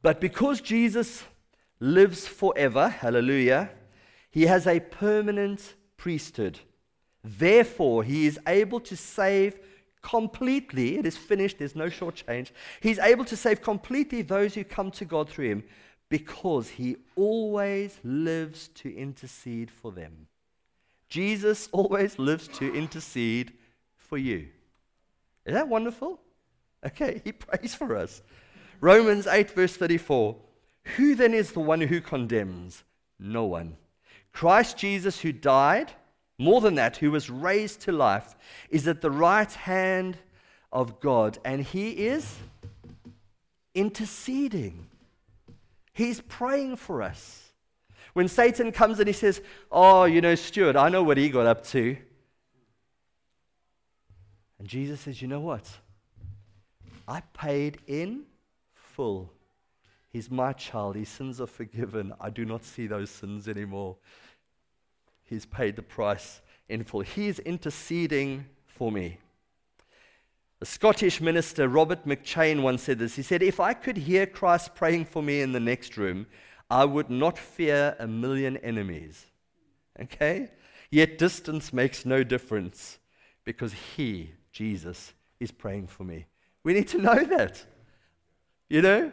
But 0.01 0.21
because 0.21 0.61
Jesus 0.61 1.23
lives 1.79 2.27
forever, 2.27 2.89
hallelujah, 2.89 3.71
he 4.29 4.43
has 4.43 4.67
a 4.67 4.79
permanent 4.79 5.73
priesthood. 5.97 6.59
Therefore, 7.23 8.03
he 8.03 8.27
is 8.27 8.39
able 8.47 8.79
to 8.81 8.95
save 8.95 9.59
completely. 10.03 10.99
It 10.99 11.07
is 11.07 11.17
finished, 11.17 11.57
there's 11.57 11.75
no 11.75 11.89
short 11.89 12.13
change. 12.13 12.53
He's 12.79 12.99
able 12.99 13.25
to 13.25 13.35
save 13.35 13.61
completely 13.61 14.21
those 14.21 14.53
who 14.53 14.63
come 14.63 14.91
to 14.91 15.05
God 15.05 15.29
through 15.29 15.49
him 15.49 15.63
because 16.17 16.69
he 16.69 16.95
always 17.17 17.99
lives 18.01 18.69
to 18.69 18.95
intercede 18.95 19.69
for 19.69 19.91
them. 19.91 20.27
Jesus 21.09 21.67
always 21.73 22.17
lives 22.17 22.47
to 22.47 22.73
intercede 22.73 23.51
for 23.97 24.17
you. 24.17 24.47
Is 25.45 25.53
that 25.53 25.67
wonderful? 25.67 26.21
Okay, 26.85 27.21
he 27.25 27.33
prays 27.33 27.75
for 27.75 27.97
us. 27.97 28.21
Romans 28.79 29.27
8, 29.27 29.51
verse 29.51 29.75
34. 29.75 30.37
Who 30.95 31.15
then 31.15 31.33
is 31.33 31.51
the 31.51 31.59
one 31.59 31.81
who 31.81 31.99
condemns? 31.99 32.85
No 33.19 33.43
one. 33.43 33.75
Christ 34.31 34.77
Jesus, 34.77 35.19
who 35.19 35.33
died 35.33 35.91
more 36.37 36.61
than 36.61 36.75
that, 36.75 36.95
who 36.95 37.11
was 37.11 37.29
raised 37.29 37.81
to 37.81 37.91
life, 37.91 38.37
is 38.69 38.87
at 38.87 39.01
the 39.01 39.11
right 39.11 39.51
hand 39.51 40.17
of 40.71 41.01
God, 41.01 41.39
and 41.43 41.61
he 41.61 41.89
is 42.07 42.37
interceding. 43.73 44.87
He's 45.95 46.19
praying 46.19 46.75
for 46.75 47.01
us. 47.01 47.53
When 48.11 48.27
Satan 48.27 48.73
comes 48.73 48.99
and 48.99 49.07
he 49.07 49.13
says, 49.13 49.41
Oh, 49.71 50.03
you 50.03 50.19
know, 50.19 50.35
Stuart, 50.35 50.75
I 50.75 50.89
know 50.89 51.01
what 51.01 51.15
he 51.15 51.29
got 51.29 51.45
up 51.45 51.65
to. 51.67 51.95
And 54.59 54.67
Jesus 54.67 54.99
says, 54.99 55.21
You 55.21 55.29
know 55.29 55.39
what? 55.39 55.65
I 57.07 57.21
paid 57.33 57.77
in 57.87 58.23
full. 58.73 59.31
He's 60.09 60.29
my 60.29 60.51
child. 60.51 60.97
His 60.97 61.07
sins 61.07 61.39
are 61.39 61.47
forgiven. 61.47 62.13
I 62.19 62.29
do 62.29 62.43
not 62.43 62.65
see 62.65 62.87
those 62.87 63.09
sins 63.09 63.47
anymore. 63.47 63.95
He's 65.23 65.45
paid 65.45 65.77
the 65.77 65.81
price 65.81 66.41
in 66.67 66.83
full. 66.83 67.01
He 67.01 67.29
is 67.29 67.39
interceding 67.39 68.47
for 68.65 68.91
me. 68.91 69.17
The 70.59 70.65
Scottish 70.65 71.19
minister 71.19 71.67
Robert 71.67 72.05
McCheyne 72.05 72.61
once 72.61 72.83
said 72.83 72.99
this. 72.99 73.15
He 73.15 73.21
said, 73.21 73.43
If 73.43 73.59
I 73.59 73.73
could 73.73 73.97
hear 73.97 74.25
Christ 74.25 74.73
praying 74.73 75.05
for 75.05 75.21
me 75.21 75.41
in 75.41 75.51
the 75.51 75.59
next 75.59 75.97
room, 75.97 76.27
I 76.69 76.85
would 76.85 77.09
not 77.09 77.37
fear 77.37 77.95
a 77.99 78.07
million 78.07 78.57
enemies. 78.57 79.25
Okay? 80.01 80.49
Yet 80.89 81.17
distance 81.17 81.73
makes 81.73 82.05
no 82.05 82.23
difference 82.23 82.99
because 83.43 83.73
He, 83.73 84.31
Jesus, 84.51 85.13
is 85.39 85.51
praying 85.51 85.87
for 85.87 86.03
me. 86.03 86.25
We 86.63 86.73
need 86.73 86.87
to 86.89 86.97
know 86.99 87.23
that. 87.23 87.63
You 88.69 88.81
know? 88.81 89.11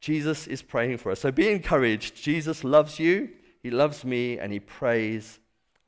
Jesus 0.00 0.46
is 0.46 0.62
praying 0.62 0.96
for 0.96 1.12
us. 1.12 1.20
So 1.20 1.30
be 1.30 1.50
encouraged. 1.50 2.16
Jesus 2.16 2.64
loves 2.64 2.98
you, 2.98 3.30
He 3.62 3.70
loves 3.70 4.04
me, 4.04 4.38
and 4.38 4.50
He 4.52 4.60
prays 4.60 5.38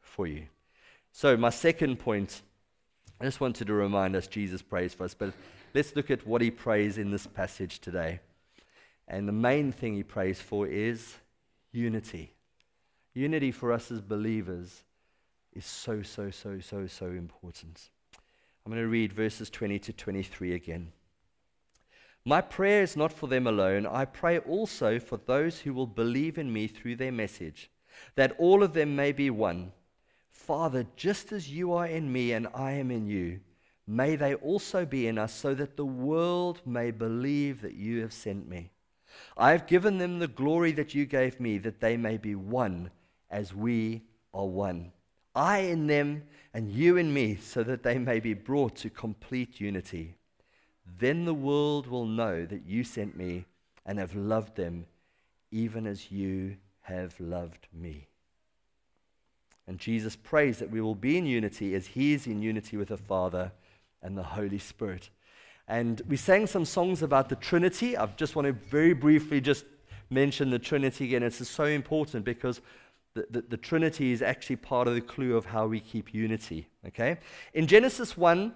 for 0.01 0.27
you. 0.27 0.45
So, 1.13 1.37
my 1.37 1.51
second 1.51 1.99
point, 1.99 2.43
I 3.23 3.25
just 3.25 3.41
wanted 3.41 3.69
to 3.69 3.73
remind 3.73 4.17
us 4.17 4.27
Jesus 4.27 4.63
prays 4.63 4.95
for 4.95 5.05
us, 5.05 5.15
but 5.15 5.33
let's 5.75 5.95
look 5.95 6.11
at 6.11 6.27
what 6.27 6.43
He 6.43 6.51
prays 6.51 6.99
in 6.99 7.13
this 7.13 7.25
passage 7.25 7.79
today. 7.79 8.19
And 9.07 9.29
the 9.29 9.33
main 9.33 9.71
thing 9.71 9.95
He 9.95 10.03
prays 10.03 10.41
for 10.41 10.67
is 10.67 11.15
unity. 11.71 12.35
Unity 13.15 13.53
for 13.53 13.71
us 13.71 13.93
as 13.93 14.01
believers 14.01 14.83
is 15.53 15.65
so, 15.65 16.03
so, 16.03 16.33
so, 16.33 16.59
so, 16.59 16.89
so 16.89 17.07
important. 17.07 17.91
I'm 18.67 18.73
going 18.73 18.83
to 18.83 18.89
read 18.89 19.13
verses 19.13 19.51
20 19.51 19.79
to 19.79 19.93
23 19.93 20.55
again. 20.55 20.91
My 22.25 22.41
prayer 22.41 22.83
is 22.83 22.97
not 22.97 23.13
for 23.13 23.29
them 23.29 23.47
alone. 23.47 23.87
I 23.87 24.05
pray 24.05 24.41
also 24.41 24.99
for 24.99 25.17
those 25.17 25.61
who 25.61 25.73
will 25.73 25.87
believe 25.87 26.39
in 26.39 26.53
me 26.53 26.67
through 26.67 26.97
their 26.97 27.13
message, 27.13 27.71
that 28.17 28.35
all 28.37 28.65
of 28.65 28.73
them 28.73 28.97
may 28.97 29.13
be 29.13 29.31
one. 29.31 29.71
Father, 30.47 30.85
just 30.97 31.31
as 31.31 31.49
you 31.49 31.73
are 31.73 31.87
in 31.87 32.13
me 32.13 32.33
and 32.33 32.49
I 32.53 32.73
am 32.73 32.91
in 32.91 33.07
you, 33.07 33.39
may 33.87 34.17
they 34.17 34.35
also 34.35 34.85
be 34.85 35.07
in 35.07 35.17
us, 35.17 35.33
so 35.33 35.55
that 35.55 35.77
the 35.77 35.87
world 35.87 36.61
may 36.67 36.91
believe 36.91 37.63
that 37.63 37.75
you 37.75 38.01
have 38.01 38.13
sent 38.13 38.49
me. 38.49 38.73
I 39.37 39.53
have 39.53 39.69
given 39.69 39.99
them 39.99 40.19
the 40.19 40.27
glory 40.27 40.73
that 40.73 40.97
you 40.97 41.07
gave 41.07 41.39
me, 41.39 41.59
that 41.59 41.81
they 41.81 41.97
may 41.97 42.17
be 42.17 42.35
one 42.35 42.91
as 43.31 43.55
we 43.55 44.03
are 44.35 44.47
one. 44.47 44.91
I 45.33 45.59
in 45.59 45.87
them 45.87 46.25
and 46.53 46.73
you 46.73 46.97
in 46.97 47.15
me, 47.15 47.37
so 47.37 47.63
that 47.63 47.85
they 47.85 47.99
may 47.99 48.19
be 48.19 48.35
brought 48.35 48.75
to 48.77 48.91
complete 48.91 49.61
unity. 49.61 50.17
Then 50.99 51.25
the 51.25 51.35
world 51.35 51.87
will 51.87 52.07
know 52.07 52.47
that 52.47 52.67
you 52.67 52.83
sent 52.83 53.17
me 53.17 53.45
and 53.87 53.97
have 54.01 54.17
loved 54.17 54.57
them, 54.57 54.87
even 55.53 55.87
as 55.87 56.11
you 56.11 56.57
have 56.81 57.15
loved 57.21 57.69
me. 57.73 58.09
And 59.73 59.81
Jesus 59.81 60.17
prays 60.17 60.59
that 60.59 60.71
we 60.71 60.83
will 60.83 60.95
be 60.95 61.17
in 61.17 61.25
unity 61.25 61.75
as 61.75 61.87
He 61.87 62.13
is 62.13 62.27
in 62.27 62.43
unity 62.43 62.77
with 62.77 62.89
the 62.89 62.99
Father 62.99 63.53
and 64.03 64.19
the 64.19 64.23
Holy 64.23 64.59
Spirit. 64.59 65.09
And 65.67 66.03
we 66.07 66.19
sang 66.19 66.47
some 66.47 66.67
songs 66.67 67.01
about 67.03 67.31
the 67.31 67.37
Trinity. 67.37 67.97
I 67.97 68.05
just 68.19 68.37
want 68.37 68.45
to 68.45 68.53
very 68.53 68.93
briefly 68.93 69.41
just 69.41 69.65
mention 70.11 70.51
the 70.51 70.59
Trinity 70.59 71.07
again. 71.07 71.23
It's 71.23 71.49
so 71.49 71.65
important 71.65 72.27
because 72.27 72.61
the, 73.15 73.27
the, 73.31 73.41
the, 73.49 73.57
Trinity 73.57 74.13
is 74.13 74.21
actually 74.21 74.57
part 74.57 74.89
of 74.89 74.95
the 74.95 75.01
clue 75.01 75.39
of 75.39 75.47
how 75.47 75.67
we 75.69 75.81
keep 75.81 76.13
unity. 76.13 76.69
Okay? 76.89 77.17
In 77.55 77.67
Genesis 77.67 78.15
1, 78.15 78.53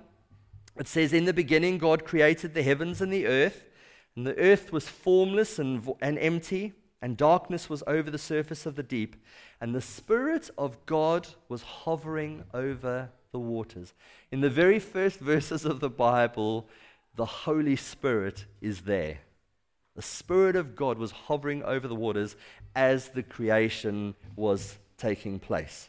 it 0.78 0.86
says, 0.86 1.14
In 1.14 1.24
the 1.24 1.32
beginning, 1.32 1.78
God 1.78 2.04
created 2.04 2.52
the 2.52 2.62
heavens 2.62 3.00
and 3.00 3.10
the 3.10 3.26
earth, 3.26 3.64
and 4.16 4.26
the 4.26 4.36
earth 4.36 4.70
was 4.70 4.86
formless 4.86 5.58
and, 5.58 5.90
and 6.02 6.18
empty, 6.18 6.74
and 7.02 7.16
darkness 7.16 7.68
was 7.68 7.82
over 7.86 8.10
the 8.10 8.18
surface 8.18 8.66
of 8.66 8.76
the 8.76 8.82
deep, 8.82 9.16
and 9.60 9.74
the 9.74 9.80
Spirit 9.80 10.50
of 10.56 10.84
God 10.86 11.28
was 11.48 11.62
hovering 11.62 12.44
over 12.54 13.10
the 13.32 13.38
waters. 13.38 13.92
In 14.32 14.40
the 14.40 14.50
very 14.50 14.78
first 14.78 15.20
verses 15.32 15.64
of 15.64 15.80
the 15.80 15.90
Bible, 15.90 16.68
the 17.16 17.26
Holy 17.26 17.76
Spirit 17.76 18.46
is 18.60 18.82
there. 18.82 19.18
The 19.94 20.02
Spirit 20.02 20.56
of 20.56 20.76
God 20.76 20.98
was 20.98 21.10
hovering 21.10 21.62
over 21.62 21.88
the 21.88 21.94
waters 21.94 22.36
as 22.74 23.08
the 23.08 23.22
creation 23.22 24.14
was 24.36 24.78
taking 24.98 25.38
place. 25.38 25.88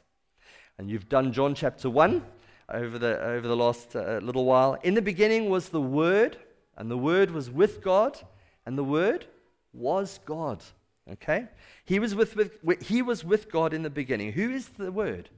And 0.78 0.90
you've 0.90 1.10
done 1.10 1.34
John 1.34 1.56
chapter 1.56 1.90
1 1.90 2.24
over 2.70 3.00
the, 3.00 3.22
over 3.22 3.48
the 3.48 3.56
last 3.56 3.96
uh, 3.96 4.20
little 4.22 4.46
while. 4.46 4.78
In 4.84 4.94
the 4.94 5.02
beginning 5.02 5.50
was 5.50 5.70
the 5.70 5.82
Word, 5.82 6.38
and 6.78 6.92
the 6.92 6.98
Word 6.98 7.32
was 7.32 7.50
with 7.50 7.82
God, 7.82 8.20
and 8.66 8.78
the 8.78 8.84
Word 8.84 9.26
was 9.74 10.20
God. 10.26 10.64
Okay? 11.12 11.48
He 11.86 12.00
was 12.00 12.16
with, 12.16 12.36
with, 12.64 12.82
he 12.82 13.02
was 13.02 13.24
with 13.24 13.52
God 13.52 13.74
in 13.74 13.84
the 13.84 13.90
beginning. 13.90 14.34
Who 14.34 14.52
is 14.52 14.70
the 14.70 14.92
Word? 14.92 15.30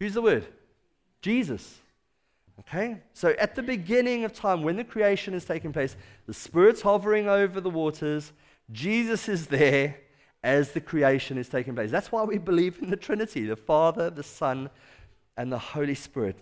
Who's 0.00 0.14
the 0.14 0.22
Word? 0.22 0.46
Jesus. 1.20 1.78
Okay? 2.60 2.98
So 3.12 3.30
at 3.38 3.54
the 3.54 3.62
beginning 3.62 4.24
of 4.24 4.32
time, 4.32 4.62
when 4.62 4.76
the 4.76 4.84
creation 4.84 5.34
is 5.34 5.44
taking 5.44 5.72
place, 5.72 5.96
the 6.26 6.34
Spirit's 6.34 6.82
hovering 6.82 7.28
over 7.28 7.60
the 7.60 7.70
waters, 7.70 8.32
Jesus 8.70 9.28
is 9.28 9.46
there 9.46 9.96
as 10.42 10.72
the 10.72 10.80
creation 10.80 11.38
is 11.38 11.48
taking 11.48 11.74
place. 11.74 11.90
That's 11.90 12.12
why 12.12 12.22
we 12.24 12.38
believe 12.38 12.78
in 12.80 12.90
the 12.90 12.96
Trinity 12.96 13.46
the 13.46 13.56
Father, 13.56 14.10
the 14.10 14.22
Son, 14.22 14.70
and 15.36 15.52
the 15.52 15.58
Holy 15.58 15.94
Spirit. 15.94 16.36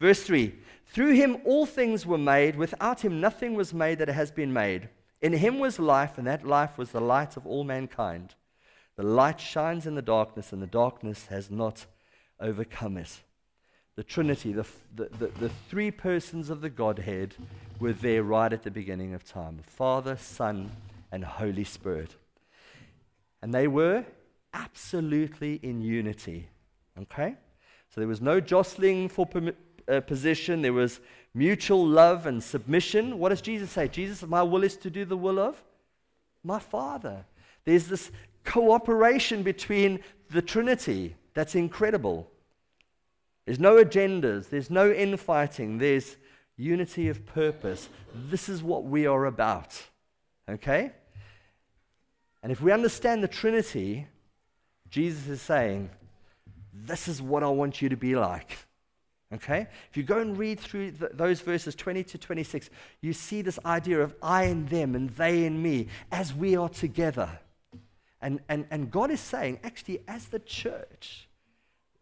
Verse 0.00 0.22
3 0.22 0.54
Through 0.86 1.14
him 1.14 1.38
all 1.44 1.66
things 1.66 2.06
were 2.06 2.18
made, 2.18 2.56
without 2.56 3.04
him 3.04 3.20
nothing 3.20 3.54
was 3.54 3.72
made 3.72 3.98
that 3.98 4.08
has 4.08 4.30
been 4.30 4.52
made. 4.52 4.88
In 5.20 5.32
him 5.32 5.58
was 5.58 5.78
life, 5.78 6.18
and 6.18 6.26
that 6.26 6.46
life 6.46 6.76
was 6.78 6.90
the 6.90 7.00
light 7.00 7.36
of 7.36 7.46
all 7.46 7.64
mankind. 7.64 8.34
The 8.96 9.02
light 9.02 9.40
shines 9.40 9.86
in 9.86 9.94
the 9.94 10.02
darkness, 10.02 10.52
and 10.52 10.62
the 10.62 10.66
darkness 10.66 11.26
has 11.26 11.50
not 11.50 11.86
overcome 12.40 12.96
it 12.96 13.22
the 13.96 14.04
Trinity, 14.04 14.52
the, 14.52 14.66
the, 14.94 15.08
the, 15.18 15.26
the, 15.40 15.48
three 15.70 15.90
persons 15.90 16.50
of 16.50 16.60
the 16.60 16.68
Godhead, 16.68 17.34
were 17.80 17.94
there 17.94 18.22
right 18.22 18.52
at 18.52 18.62
the 18.62 18.70
beginning 18.70 19.14
of 19.14 19.24
time 19.24 19.60
Father, 19.66 20.16
Son, 20.16 20.70
and 21.10 21.24
Holy 21.24 21.64
Spirit. 21.64 22.14
And 23.42 23.54
they 23.54 23.66
were 23.66 24.04
absolutely 24.52 25.60
in 25.62 25.80
unity. 25.80 26.48
Okay? 27.00 27.36
So 27.88 28.00
there 28.00 28.08
was 28.08 28.20
no 28.20 28.38
jostling 28.38 29.08
for 29.08 29.26
uh, 29.88 30.00
position, 30.00 30.60
there 30.60 30.74
was 30.74 31.00
mutual 31.36 31.86
love 31.86 32.24
and 32.24 32.42
submission. 32.42 33.18
What 33.18 33.28
does 33.28 33.42
Jesus 33.42 33.70
say? 33.70 33.88
Jesus, 33.88 34.26
my 34.26 34.42
will 34.42 34.64
is 34.64 34.76
to 34.78 34.90
do 34.90 35.04
the 35.04 35.18
will 35.18 35.38
of 35.38 35.62
my 36.42 36.58
Father. 36.58 37.26
There's 37.64 37.88
this 37.88 38.10
cooperation 38.44 39.42
between 39.42 40.00
the 40.30 40.40
Trinity 40.40 41.14
that's 41.34 41.54
incredible. 41.54 42.30
There's 43.44 43.60
no 43.60 43.76
agendas, 43.76 44.48
there's 44.48 44.70
no 44.70 44.90
infighting, 44.90 45.78
there's 45.78 46.16
unity 46.56 47.08
of 47.08 47.26
purpose. 47.26 47.90
This 48.14 48.48
is 48.48 48.62
what 48.62 48.84
we 48.84 49.06
are 49.06 49.26
about. 49.26 49.80
Okay? 50.48 50.90
And 52.42 52.50
if 52.50 52.62
we 52.62 52.72
understand 52.72 53.22
the 53.22 53.28
Trinity, 53.28 54.06
Jesus 54.88 55.28
is 55.28 55.42
saying, 55.42 55.90
This 56.72 57.08
is 57.08 57.20
what 57.20 57.42
I 57.42 57.48
want 57.48 57.82
you 57.82 57.90
to 57.90 57.96
be 57.96 58.16
like. 58.16 58.65
Okay? 59.34 59.66
If 59.90 59.96
you 59.96 60.02
go 60.02 60.18
and 60.18 60.38
read 60.38 60.60
through 60.60 60.92
those 60.92 61.40
verses 61.40 61.74
20 61.74 62.04
to 62.04 62.18
26, 62.18 62.70
you 63.00 63.12
see 63.12 63.42
this 63.42 63.58
idea 63.64 64.00
of 64.00 64.14
I 64.22 64.44
and 64.44 64.68
them 64.68 64.94
and 64.94 65.10
they 65.10 65.44
and 65.46 65.62
me 65.62 65.88
as 66.12 66.32
we 66.32 66.56
are 66.56 66.68
together. 66.68 67.40
And, 68.22 68.40
and, 68.48 68.66
and 68.70 68.90
God 68.90 69.10
is 69.10 69.20
saying, 69.20 69.60
actually, 69.64 70.00
as 70.08 70.26
the 70.28 70.38
church, 70.38 71.28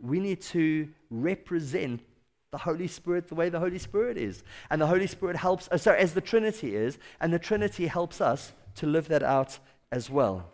we 0.01 0.21
need 0.21 0.41
to 0.43 0.89
represent 1.11 2.03
the 2.51 2.59
Holy 2.59 2.87
Spirit 2.87 3.29
the 3.29 3.35
way 3.35 3.49
the 3.49 3.59
Holy 3.59 3.79
Spirit 3.79 4.17
is. 4.17 4.45
And 4.71 4.81
the 4.81 4.87
Holy 4.87 5.07
Spirit 5.07 5.37
helps, 5.37 5.69
uh, 5.73 5.79
sorry, 5.79 5.99
as 5.99 6.15
the 6.15 6.21
Trinity 6.21 6.77
is, 6.77 6.99
and 7.21 7.33
the 7.33 7.39
Trinity 7.39 7.87
helps 7.87 8.21
us 8.21 8.53
to 8.77 8.87
live 8.87 9.09
that 9.09 9.23
out 9.23 9.59
as 9.91 10.11
well. 10.11 10.51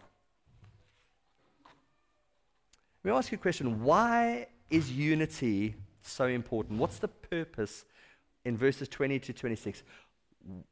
Let 3.02 3.12
me 3.12 3.16
ask 3.16 3.33
you 3.33 3.37
a 3.37 3.40
question. 3.40 3.83
Why 3.83 4.46
is 4.70 4.92
unity 4.92 5.74
so 6.08 6.26
important? 6.26 6.78
What's 6.78 6.98
the 6.98 7.08
purpose 7.08 7.84
in 8.44 8.56
verses 8.56 8.88
20 8.88 9.18
to 9.20 9.32
26? 9.32 9.82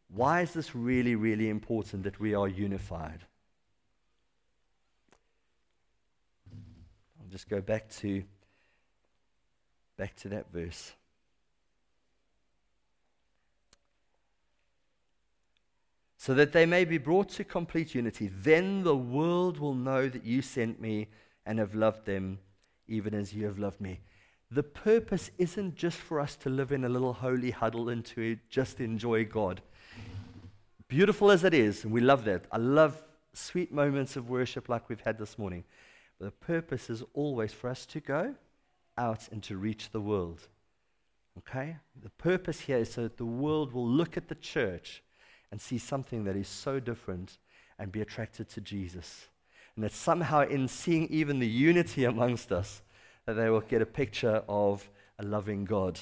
Why 0.09 0.43
is 0.43 0.53
this 0.53 0.75
really, 0.75 1.15
really 1.15 1.49
important 1.49 2.05
that 2.05 2.19
we 2.19 2.35
are 2.35 2.49
unified? 2.49 3.27
I'll 7.21 7.31
just 7.31 7.49
go 7.49 7.61
back 7.61 7.91
to 7.97 8.25
Back 9.99 10.15
to 10.19 10.29
that 10.29 10.53
verse. 10.53 10.93
So 16.17 16.35
that 16.35 16.53
they 16.53 16.67
may 16.67 16.85
be 16.85 16.99
brought 16.99 17.29
to 17.31 17.45
complete 17.45 17.97
unity. 17.97 18.31
Then 18.33 18.85
the 18.85 18.97
world 18.97 19.59
will 19.59 19.75
know 19.75 20.09
that 20.09 20.25
you 20.25 20.41
sent 20.41 20.81
me 20.81 21.09
and 21.45 21.59
have 21.59 21.75
loved 21.75 22.07
them 22.07 22.39
even 22.87 23.13
as 23.13 23.35
you 23.35 23.47
have 23.47 23.59
loved 23.59 23.81
me. 23.81 24.01
The 24.51 24.63
purpose 24.63 25.31
isn't 25.37 25.75
just 25.75 25.99
for 25.99 26.21
us 26.21 26.35
to 26.37 26.49
live 26.49 26.73
in 26.73 26.85
a 26.85 26.89
little 26.89 27.13
holy 27.13 27.51
huddle 27.51 27.91
and 27.91 28.05
to 28.07 28.39
just 28.49 28.81
enjoy 28.81 29.25
God. 29.25 29.61
Beautiful 30.89 31.31
as 31.31 31.45
it 31.45 31.53
is, 31.53 31.85
and 31.85 31.93
we 31.93 32.01
love 32.01 32.25
that. 32.25 32.47
I 32.51 32.57
love 32.57 33.03
sweet 33.35 33.73
moments 33.73 34.17
of 34.17 34.31
worship 34.31 34.71
like 34.71 34.89
we've 34.89 35.03
had 35.03 35.19
this 35.19 35.39
morning. 35.39 35.65
But 36.19 36.25
the 36.27 36.47
purpose 36.47 36.89
is 36.89 37.05
always 37.13 37.53
for 37.53 37.69
us 37.69 37.85
to 37.87 38.01
go 38.01 38.35
out 38.97 39.29
and 39.31 39.43
to 39.45 39.57
reach 39.59 39.91
the 39.91 40.01
world. 40.01 40.49
Okay? 41.39 41.77
The 42.03 42.11
purpose 42.11 42.61
here 42.61 42.79
is 42.79 42.93
so 42.93 43.03
that 43.03 43.19
the 43.19 43.27
world 43.27 43.73
will 43.73 43.87
look 43.87 44.17
at 44.17 44.29
the 44.29 44.35
church 44.35 45.03
and 45.53 45.61
see 45.61 45.79
something 45.79 46.25
that 46.25 46.37
is 46.37 46.49
so 46.49 46.81
different 46.81 47.39
and 47.79 47.93
be 47.93 48.01
attracted 48.01 48.49
to 48.51 48.61
Jesus. 48.61 49.29
And 49.77 49.85
that 49.85 49.93
somehow, 49.93 50.41
in 50.41 50.67
seeing 50.69 51.07
even 51.09 51.39
the 51.39 51.47
unity 51.47 52.05
amongst 52.05 52.51
us, 52.51 52.83
that 53.29 53.35
they 53.35 53.51
will 53.51 53.61
get 53.61 53.83
a 53.83 53.87
picture 53.87 54.43
of 54.49 54.89
a 55.19 55.23
loving 55.23 55.67
God, 55.67 56.01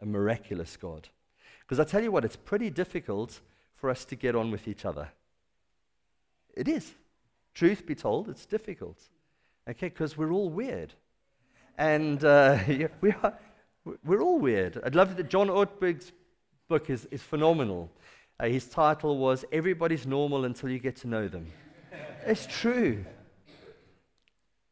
a 0.00 0.06
miraculous 0.06 0.78
God. 0.78 1.10
Because 1.60 1.78
I 1.78 1.84
tell 1.84 2.02
you 2.02 2.10
what, 2.10 2.24
it's 2.24 2.34
pretty 2.34 2.70
difficult 2.70 3.42
for 3.74 3.90
us 3.90 4.06
to 4.06 4.16
get 4.16 4.34
on 4.34 4.50
with 4.50 4.66
each 4.66 4.86
other. 4.86 5.10
It 6.56 6.66
is. 6.66 6.94
Truth 7.52 7.84
be 7.84 7.94
told, 7.94 8.30
it's 8.30 8.46
difficult. 8.46 9.02
Okay, 9.68 9.90
because 9.90 10.16
we're 10.16 10.32
all 10.32 10.48
weird. 10.48 10.94
And 11.76 12.24
uh, 12.24 12.58
we 13.02 13.12
are, 13.22 13.38
we're 14.02 14.22
all 14.22 14.38
weird. 14.38 14.80
I'd 14.82 14.94
love 14.94 15.18
that 15.18 15.28
John 15.28 15.48
Ortberg's 15.48 16.12
book 16.68 16.88
is, 16.88 17.04
is 17.10 17.22
phenomenal. 17.22 17.90
Uh, 18.40 18.46
his 18.46 18.66
title 18.66 19.18
was 19.18 19.44
Everybody's 19.52 20.06
Normal 20.06 20.46
Until 20.46 20.70
You 20.70 20.78
Get 20.78 20.96
to 20.96 21.06
Know 21.06 21.28
Them. 21.28 21.48
it's 22.24 22.46
true. 22.46 23.04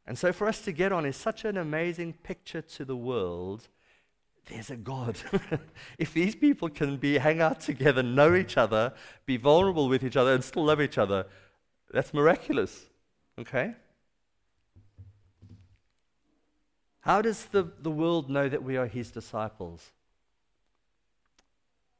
And 0.06 0.18
so 0.18 0.32
for 0.32 0.46
us 0.46 0.60
to 0.62 0.72
get 0.72 0.92
on 0.92 1.06
is 1.06 1.16
such 1.16 1.44
an 1.44 1.56
amazing 1.56 2.14
picture 2.22 2.60
to 2.60 2.84
the 2.84 2.96
world. 2.96 3.68
There's 4.46 4.70
a 4.70 4.76
God. 4.76 5.16
if 5.98 6.12
these 6.12 6.34
people 6.34 6.68
can 6.68 6.98
be 6.98 7.16
hang 7.16 7.40
out 7.40 7.60
together, 7.60 8.02
know 8.02 8.34
each 8.34 8.58
other, 8.58 8.92
be 9.24 9.38
vulnerable 9.38 9.88
with 9.88 10.04
each 10.04 10.16
other, 10.16 10.34
and 10.34 10.44
still 10.44 10.64
love 10.64 10.82
each 10.82 10.98
other, 10.98 11.26
that's 11.90 12.12
miraculous. 12.12 12.84
Okay? 13.38 13.74
How 17.00 17.22
does 17.22 17.46
the, 17.46 17.70
the 17.80 17.90
world 17.90 18.28
know 18.28 18.48
that 18.48 18.62
we 18.62 18.76
are 18.76 18.86
his 18.86 19.10
disciples? 19.10 19.92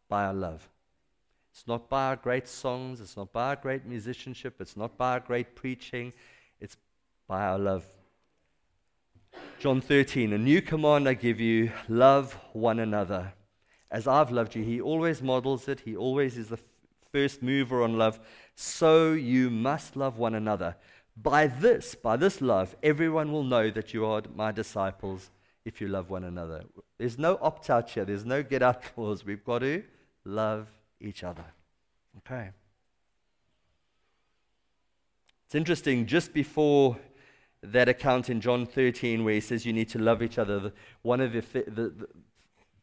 By 0.09 0.25
our 0.25 0.35
love. 0.35 0.69
It's 1.53 1.67
not 1.67 1.88
by 1.88 2.09
our 2.09 2.17
great 2.17 2.49
songs, 2.49 3.01
it's 3.01 3.17
not 3.17 3.33
by 3.33 3.51
our 3.51 3.57
great 3.57 3.87
musicianship, 3.87 4.61
it's 4.61 4.77
not 4.77 4.99
by 4.99 5.12
our 5.12 5.21
great 5.21 5.55
preaching, 5.55 6.12
it's 6.61 6.77
by 7.29 7.45
our 7.45 7.59
love. 7.59 7.85
John 9.59 9.81
13, 9.81 10.33
a 10.33 10.38
new 10.38 10.61
command 10.61 11.09
I 11.09 11.14
give 11.14 11.40
you 11.40 11.73
love 11.88 12.38
one 12.53 12.79
another. 12.79 13.33
As 13.90 14.07
I've 14.07 14.31
loved 14.31 14.55
you, 14.55 14.62
he 14.62 14.81
always 14.81 15.23
models 15.23 15.68
it, 15.68 15.81
he 15.81 15.97
always 15.97 16.37
is 16.37 16.49
the 16.49 16.59
first 17.12 17.42
mover 17.42 17.83
on 17.83 17.97
love. 17.97 18.18
So 18.55 19.12
you 19.12 19.51
must 19.51 19.97
love 19.97 20.18
one 20.18 20.35
another. 20.35 20.77
By 21.16 21.47
this, 21.47 21.94
by 21.94 22.16
this 22.16 22.40
love, 22.40 22.75
everyone 22.83 23.31
will 23.33 23.44
know 23.44 23.70
that 23.70 23.94
you 23.94 24.05
are 24.05 24.23
my 24.35 24.51
disciples 24.51 25.31
if 25.64 25.81
you 25.81 25.88
love 25.88 26.11
one 26.11 26.25
another. 26.25 26.64
There's 26.99 27.18
no 27.18 27.38
opt 27.40 27.70
out 27.70 27.90
here, 27.90 28.05
there's 28.05 28.25
no 28.25 28.42
get 28.42 28.62
out 28.62 28.83
clause. 28.83 29.25
We've 29.25 29.44
got 29.44 29.61
to 29.61 29.83
love 30.25 30.66
each 31.01 31.23
other. 31.23 31.44
Okay. 32.18 32.51
It's 35.47 35.55
interesting, 35.55 36.07
just 36.07 36.33
before 36.33 36.97
that 37.72 37.88
account 37.88 38.31
in 38.31 38.40
John 38.40 38.66
13 38.66 39.24
where 39.24 39.35
he 39.35 39.40
says 39.40 39.64
you 39.64 39.72
need 39.72 39.88
to 39.90 39.98
love 39.98 40.22
each 40.22 40.38
other, 40.38 40.72
one 41.03 41.20
of 41.20 41.33
the, 41.33 41.40
the, 41.40 41.70
the, 41.70 42.09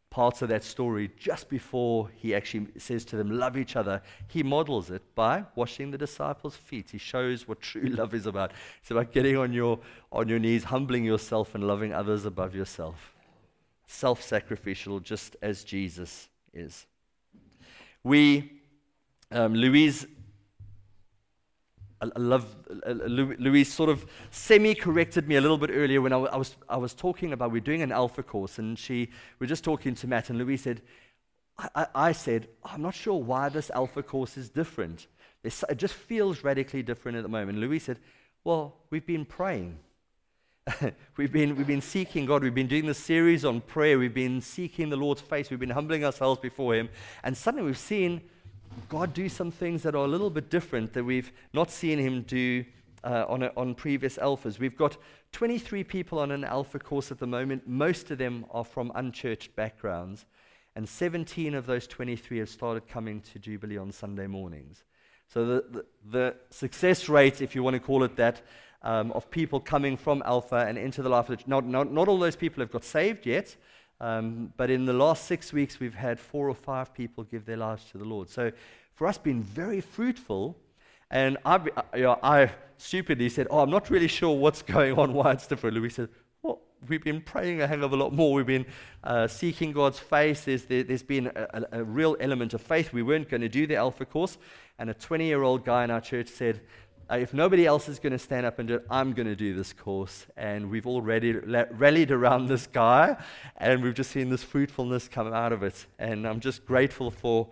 parts 0.10 0.42
of 0.42 0.50
that 0.50 0.62
story 0.62 1.10
just 1.18 1.48
before 1.48 2.10
he 2.18 2.36
actually 2.36 2.68
says 2.78 3.06
to 3.06 3.16
them, 3.16 3.32
Love 3.32 3.58
each 3.58 3.78
other, 3.78 4.02
he 4.28 4.44
models 4.44 4.92
it 4.92 5.02
by 5.16 5.44
washing 5.56 5.90
the 5.90 5.98
disciples' 5.98 6.56
feet. 6.56 6.90
He 6.92 6.98
shows 6.98 7.48
what 7.48 7.62
true 7.62 7.84
love 7.90 8.14
is 8.14 8.26
about. 8.26 8.52
It's 8.82 8.92
about 8.92 9.14
getting 9.14 9.38
on 9.38 9.54
your, 9.54 9.80
on 10.12 10.28
your 10.28 10.38
knees, 10.38 10.66
humbling 10.66 11.06
yourself, 11.06 11.56
and 11.56 11.66
loving 11.66 11.94
others 11.94 12.26
above 12.26 12.54
yourself. 12.54 13.16
Self 13.88 14.22
sacrificial, 14.22 15.00
just 15.00 15.38
as 15.42 15.64
Jesus 15.64 16.28
is. 16.54 16.86
We, 18.04 18.62
um, 19.32 19.56
Louise 19.56 20.06
I 22.02 22.20
love 22.20 22.56
uh, 22.70 22.90
uh, 22.90 22.94
Louise 22.94 23.72
sort 23.72 23.90
of 23.90 24.06
semi 24.32 24.74
corrected 24.74 25.28
me 25.28 25.36
a 25.36 25.42
little 25.42 25.58
bit 25.58 25.70
earlier 25.72 26.02
when 26.02 26.14
I, 26.14 26.18
I, 26.18 26.38
was, 26.38 26.56
I 26.68 26.78
was 26.78 26.94
talking 26.94 27.32
about 27.32 27.52
we're 27.52 27.62
doing 27.62 27.82
an 27.82 27.92
alpha 27.92 28.24
course, 28.24 28.58
and 28.58 28.78
she 28.78 29.10
we 29.40 29.46
are 29.46 29.48
just 29.48 29.64
talking 29.64 29.94
to 29.96 30.08
Matt, 30.08 30.30
and 30.30 30.40
Louise 30.40 30.64
said, 30.64 30.82
I, 31.76 31.88
I 31.94 32.12
said, 32.12 32.48
I'm 32.64 32.82
not 32.82 32.96
sure 32.96 33.22
why 33.22 33.50
this 33.50 33.70
alpha 33.72 34.02
course 34.02 34.38
is 34.38 34.50
different. 34.50 35.08
It's, 35.44 35.64
it 35.70 35.78
just 35.78 35.94
feels 35.94 36.44
radically 36.44 36.84
different 36.84 37.18
at 37.18 37.24
the 37.24 37.30
moment. 37.30 37.58
Louise 37.60 37.84
said, 37.84 38.00
Well, 38.44 38.76
we've 38.90 39.06
been 39.06 39.26
praying. 39.26 39.80
we've, 41.18 41.32
been, 41.32 41.56
we've 41.56 41.68
been 41.68 41.82
seeking 41.82 42.26
God. 42.26 42.44
We've 42.44 42.54
been 42.54 42.68
doing 42.68 42.86
this 42.86 43.00
series 43.00 43.44
on 43.44 43.62
prayer. 43.62 43.98
We've 43.98 44.14
been 44.14 44.42
seeking 44.42 44.90
the 44.90 44.96
Lord's 44.96 45.22
face. 45.22 45.50
We've 45.50 45.60
been 45.60 45.72
humbling 45.72 46.06
ourselves 46.06 46.40
before 46.40 46.76
Him. 46.76 46.90
And 47.24 47.36
suddenly 47.36 47.66
we've 47.66 47.78
seen 47.78 48.22
God 48.90 49.14
do 49.14 49.30
some 49.30 49.52
things 49.52 49.84
that 49.84 49.96
are 49.96 50.06
a 50.06 50.08
little 50.08 50.30
bit 50.30 50.50
different 50.50 50.94
that 50.94 51.04
we've 51.04 51.32
not 51.54 51.72
seen 51.72 52.00
Him 52.00 52.24
do 52.24 52.66
uh, 53.04 53.26
on, 53.28 53.44
a, 53.44 53.52
on 53.58 53.76
previous 53.76 54.18
alphas. 54.18 54.60
We've 54.60 54.78
got 54.78 54.98
23 55.32 55.84
people 55.84 56.20
on 56.20 56.32
an 56.32 56.44
alpha 56.44 56.80
course 56.80 57.12
at 57.12 57.20
the 57.20 57.28
moment. 57.28 57.68
Most 57.68 58.12
of 58.12 58.18
them 58.18 58.46
are 58.52 58.66
from 58.66 58.92
unchurched 58.96 59.56
backgrounds. 59.56 60.26
And 60.76 60.88
17 60.88 61.54
of 61.54 61.66
those 61.66 61.88
23 61.88 62.40
have 62.40 62.50
started 62.50 62.88
coming 62.88 63.22
to 63.22 63.40
Jubilee 63.40 63.78
on 63.78 63.92
Sunday 63.92 64.28
mornings. 64.28 64.84
So 65.28 65.46
the, 65.46 65.66
the, 65.72 65.86
the 66.10 66.36
success 66.50 67.10
rate, 67.10 67.42
if 67.42 67.56
you 67.56 67.64
want 67.64 67.76
to 67.76 67.80
call 67.80 68.04
it 68.04 68.16
that, 68.18 68.42
um, 68.84 69.12
of 69.12 69.30
people 69.30 69.60
coming 69.60 69.96
from 69.96 70.24
Alpha 70.26 70.66
and 70.68 70.78
into 70.78 71.02
the 71.02 71.10
life 71.10 71.30
of 71.30 71.38
the 71.38 71.44
not, 71.48 71.66
not, 71.66 71.92
not 71.92 72.08
all 72.08 72.18
those 72.18 72.36
people 72.36 72.62
have 72.62 72.72
got 72.72 72.84
saved 72.84 73.26
yet, 73.26 73.56
um, 74.02 74.52
but 74.58 74.72
in 74.72 74.86
the 74.86 74.94
last 74.94 75.26
six 75.26 75.54
weeks, 75.54 75.80
we've 75.80 75.94
had 75.94 76.20
four 76.20 76.50
or 76.50 76.56
five 76.56 76.92
people 76.92 77.24
give 77.24 77.46
their 77.46 77.56
lives 77.58 77.86
to 77.92 78.00
the 78.00 78.04
Lord. 78.04 78.30
So 78.30 78.52
for 78.96 79.06
us, 79.06 79.20
been 79.20 79.44
very 79.44 79.80
fruitful. 79.80 80.58
And 81.12 81.38
I, 81.46 81.60
you 81.96 82.04
know, 82.04 82.20
I 82.24 82.52
stupidly 82.78 83.30
said, 83.30 83.46
Oh, 83.52 83.60
I'm 83.60 83.70
not 83.70 83.92
really 83.92 84.08
sure 84.08 84.36
what's 84.36 84.62
going 84.78 84.98
on, 84.98 85.14
why 85.14 85.34
it's 85.34 85.46
different. 85.46 85.78
Louise 85.78 85.96
said, 85.96 86.10
Well, 86.42 86.62
we've 86.88 87.04
been 87.04 87.22
praying 87.22 87.62
a 87.62 87.68
hell 87.68 87.84
of 87.84 87.94
a 87.94 87.96
lot 87.96 88.12
more. 88.12 88.34
We've 88.34 88.46
been 88.46 88.66
uh, 89.04 89.28
seeking 89.28 89.72
God's 89.72 90.00
face. 90.00 90.46
There's, 90.46 90.66
there, 90.66 90.84
has 90.84 91.04
been 91.04 91.28
a, 91.28 91.48
a, 91.54 91.80
a 91.82 91.84
real 91.84 92.18
element 92.20 92.56
of 92.56 92.62
faith. 92.62 92.92
We 92.92 93.04
weren't 93.04 93.30
going 93.30 93.42
to 93.42 93.50
do 93.50 93.68
the 93.68 93.76
Alpha 93.76 94.06
course. 94.06 94.40
And 94.80 94.90
a 94.90 94.96
20 94.96 95.26
year 95.26 95.44
old 95.44 95.64
guy 95.64 95.84
in 95.84 95.92
our 95.92 96.02
church 96.02 96.30
said, 96.30 96.62
uh, 97.12 97.18
if 97.18 97.34
nobody 97.34 97.66
else 97.66 97.90
is 97.90 98.00
going 98.00 98.14
to 98.14 98.20
stand 98.20 98.46
up 98.46 98.58
and 98.58 98.70
do 98.70 98.76
it, 98.76 98.86
I'm 98.90 99.12
going 99.12 99.28
to 99.28 99.36
do 99.36 99.54
this 99.54 99.74
course. 99.74 100.28
And 100.38 100.70
we've 100.70 100.88
already 100.88 101.34
rallied 101.34 102.10
around 102.10 102.48
this 102.48 102.68
guy, 102.68 103.18
and 103.58 103.84
we've 103.84 103.94
just 103.94 104.12
seen 104.12 104.30
this 104.30 104.44
fruitfulness 104.44 105.10
come 105.10 105.34
out 105.34 105.52
of 105.52 105.62
it. 105.62 105.88
And 106.00 106.26
I'm 106.26 106.40
just 106.40 106.66
grateful 106.66 107.12
for 107.12 107.50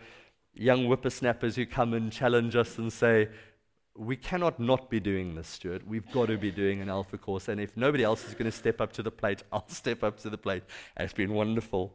young 0.53 0.85
whippersnappers 0.85 1.57
who 1.57 1.65
come 1.65 1.93
and 1.93 2.11
challenge 2.11 2.55
us 2.55 2.77
and 2.77 2.91
say, 2.91 3.29
we 3.97 4.15
cannot 4.15 4.61
not 4.61 4.89
be 4.89 5.01
doing 5.01 5.35
this, 5.35 5.49
Stuart. 5.49 5.85
We've 5.85 6.09
got 6.13 6.27
to 6.27 6.37
be 6.37 6.51
doing 6.51 6.79
an 6.79 6.89
alpha 6.89 7.17
course. 7.17 7.49
And 7.49 7.59
if 7.59 7.75
nobody 7.75 8.03
else 8.03 8.25
is 8.25 8.33
going 8.33 8.49
to 8.49 8.57
step 8.57 8.79
up 8.79 8.93
to 8.93 9.03
the 9.03 9.11
plate, 9.11 9.43
I'll 9.51 9.67
step 9.67 10.03
up 10.03 10.19
to 10.21 10.29
the 10.29 10.37
plate. 10.37 10.63
And 10.95 11.03
it's 11.03 11.13
been 11.13 11.33
wonderful. 11.33 11.93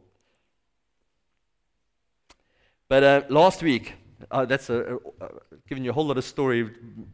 But 2.87 3.03
uh, 3.03 3.21
last 3.29 3.63
week, 3.63 3.95
uh, 4.31 4.45
that's 4.45 4.69
a, 4.69 4.97
a, 5.21 5.29
giving 5.67 5.83
you 5.83 5.89
a 5.89 5.93
whole 5.93 6.05
lot 6.05 6.17
of 6.17 6.23
story. 6.23 6.71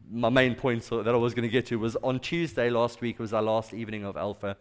My 0.10 0.30
main 0.30 0.56
point 0.56 0.84
that 0.84 1.08
I 1.08 1.18
was 1.18 1.34
going 1.34 1.48
to 1.48 1.52
get 1.52 1.66
to 1.68 1.80
was 1.80 1.96
on 1.98 2.20
Tuesday 2.20 2.70
last 2.70 3.02
week 3.02 3.20
was 3.20 3.34
our 3.34 3.42
last 3.42 3.74
evening 3.74 4.04
of 4.04 4.18
Alpha, 4.18 4.58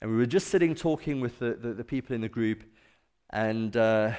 and 0.00 0.10
we 0.10 0.16
were 0.16 0.26
just 0.26 0.48
sitting 0.48 0.74
talking 0.74 1.20
with 1.20 1.38
the, 1.38 1.54
the, 1.54 1.74
the 1.74 1.84
people 1.84 2.14
in 2.14 2.20
the 2.20 2.28
group, 2.28 2.64
and 3.30 3.76
uh, 3.76 4.12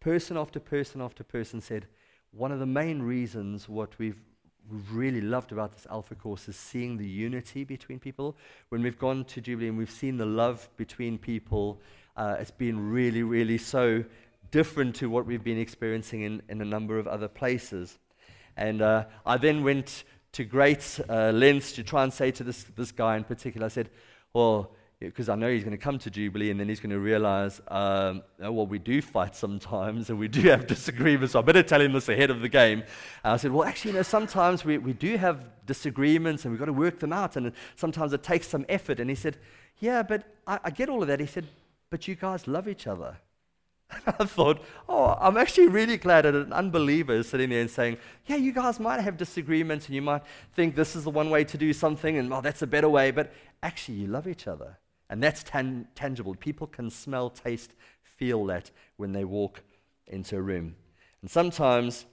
person 0.00 0.36
after 0.36 0.60
person 0.60 1.00
after 1.00 1.24
person 1.24 1.60
said, 1.60 1.86
one 2.32 2.52
of 2.52 2.58
the 2.58 2.66
main 2.66 3.02
reasons 3.02 3.68
what 3.68 3.98
we've 3.98 4.20
we've 4.70 4.92
really 4.92 5.20
loved 5.20 5.52
about 5.52 5.72
this 5.72 5.86
Alpha 5.90 6.14
course 6.14 6.48
is 6.48 6.56
seeing 6.56 6.96
the 6.96 7.06
unity 7.06 7.64
between 7.64 7.98
people. 7.98 8.36
When 8.68 8.82
we've 8.82 8.98
gone 8.98 9.24
to 9.24 9.40
Jubilee 9.40 9.68
and 9.68 9.78
we've 9.78 9.90
seen 9.90 10.16
the 10.16 10.26
love 10.26 10.68
between 10.76 11.18
people, 11.18 11.80
uh, 12.16 12.36
it's 12.38 12.50
been 12.50 12.90
really, 12.90 13.22
really 13.22 13.58
so 13.58 14.04
different 14.50 14.96
to 14.96 15.08
what 15.08 15.26
we've 15.26 15.44
been 15.44 15.58
experiencing 15.58 16.22
in, 16.22 16.42
in 16.48 16.60
a 16.60 16.64
number 16.64 16.98
of 16.98 17.06
other 17.06 17.28
places. 17.28 17.98
And 18.56 18.82
uh, 18.82 19.04
I 19.24 19.36
then 19.36 19.64
went 19.64 20.04
to 20.32 20.44
great 20.44 21.00
uh, 21.08 21.30
lengths 21.30 21.72
to 21.72 21.82
try 21.82 22.02
and 22.02 22.12
say 22.12 22.30
to 22.32 22.44
this, 22.44 22.64
this 22.76 22.92
guy 22.92 23.16
in 23.16 23.24
particular, 23.24 23.66
I 23.66 23.70
said, 23.70 23.90
well, 24.32 24.72
because 25.00 25.30
I 25.30 25.34
know 25.34 25.50
he's 25.50 25.64
going 25.64 25.76
to 25.76 25.82
come 25.82 25.98
to 26.00 26.10
Jubilee 26.10 26.50
and 26.50 26.60
then 26.60 26.68
he's 26.68 26.78
going 26.78 26.90
to 26.90 26.98
realize, 26.98 27.62
um, 27.68 28.22
well, 28.38 28.66
we 28.66 28.78
do 28.78 29.00
fight 29.00 29.34
sometimes 29.34 30.10
and 30.10 30.18
we 30.18 30.28
do 30.28 30.42
have 30.42 30.66
disagreements. 30.66 31.32
So 31.32 31.38
I 31.38 31.42
better 31.42 31.62
tell 31.62 31.80
him 31.80 31.94
this 31.94 32.10
ahead 32.10 32.30
of 32.30 32.42
the 32.42 32.50
game. 32.50 32.82
And 33.24 33.32
I 33.32 33.36
said, 33.38 33.50
well, 33.50 33.66
actually, 33.66 33.92
you 33.92 33.96
know, 33.96 34.02
sometimes 34.02 34.62
we, 34.62 34.76
we 34.76 34.92
do 34.92 35.16
have 35.16 35.46
disagreements 35.64 36.44
and 36.44 36.52
we've 36.52 36.58
got 36.58 36.66
to 36.66 36.74
work 36.74 36.98
them 36.98 37.14
out 37.14 37.36
and 37.36 37.52
sometimes 37.76 38.12
it 38.12 38.22
takes 38.22 38.46
some 38.46 38.66
effort. 38.68 39.00
And 39.00 39.08
he 39.08 39.16
said, 39.16 39.38
yeah, 39.78 40.02
but 40.02 40.24
I, 40.46 40.60
I 40.64 40.70
get 40.70 40.90
all 40.90 41.00
of 41.00 41.08
that. 41.08 41.18
He 41.18 41.26
said, 41.26 41.46
but 41.88 42.06
you 42.06 42.14
guys 42.14 42.46
love 42.46 42.68
each 42.68 42.86
other. 42.86 43.16
I 44.06 44.24
thought, 44.24 44.62
oh, 44.88 45.16
I'm 45.20 45.36
actually 45.36 45.68
really 45.68 45.96
glad 45.96 46.24
that 46.24 46.34
an 46.34 46.52
unbeliever 46.52 47.14
is 47.14 47.28
sitting 47.28 47.50
there 47.50 47.60
and 47.60 47.70
saying, 47.70 47.98
yeah, 48.26 48.36
you 48.36 48.52
guys 48.52 48.78
might 48.78 49.00
have 49.00 49.16
disagreements 49.16 49.86
and 49.86 49.94
you 49.94 50.02
might 50.02 50.22
think 50.54 50.74
this 50.74 50.94
is 50.94 51.04
the 51.04 51.10
one 51.10 51.30
way 51.30 51.44
to 51.44 51.58
do 51.58 51.72
something 51.72 52.16
and, 52.16 52.32
oh, 52.32 52.40
that's 52.40 52.62
a 52.62 52.66
better 52.66 52.88
way, 52.88 53.10
but 53.10 53.32
actually 53.62 53.98
you 53.98 54.06
love 54.06 54.26
each 54.26 54.46
other. 54.46 54.78
And 55.08 55.22
that's 55.22 55.42
tan- 55.42 55.88
tangible. 55.94 56.34
People 56.36 56.66
can 56.66 56.90
smell, 56.90 57.30
taste, 57.30 57.72
feel 58.02 58.44
that 58.46 58.70
when 58.96 59.12
they 59.12 59.24
walk 59.24 59.62
into 60.06 60.36
a 60.36 60.40
room. 60.40 60.76
And 61.20 61.30
sometimes 61.30 62.06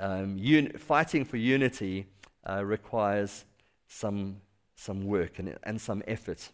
um, 0.00 0.38
un- 0.38 0.72
fighting 0.78 1.24
for 1.24 1.36
unity 1.36 2.06
uh, 2.48 2.64
requires 2.64 3.44
some, 3.88 4.40
some 4.74 5.04
work 5.04 5.38
and, 5.38 5.58
and 5.64 5.80
some 5.80 6.02
effort. 6.08 6.50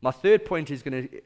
My 0.00 0.10
third 0.10 0.46
point 0.46 0.70
is 0.70 0.82
going 0.82 1.08
to 1.08 1.20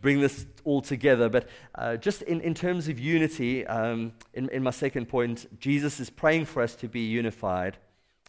bring 0.00 0.20
this 0.20 0.46
all 0.64 0.80
together, 0.80 1.28
but 1.28 1.48
uh, 1.74 1.96
just 1.96 2.22
in, 2.22 2.40
in 2.40 2.54
terms 2.54 2.88
of 2.88 2.98
unity, 2.98 3.66
um, 3.66 4.12
in, 4.34 4.48
in 4.50 4.62
my 4.62 4.70
second 4.70 5.06
point, 5.06 5.46
Jesus 5.60 6.00
is 6.00 6.10
praying 6.10 6.46
for 6.46 6.62
us 6.62 6.74
to 6.76 6.88
be 6.88 7.00
unified. 7.00 7.76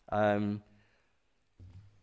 Um, 0.10 0.62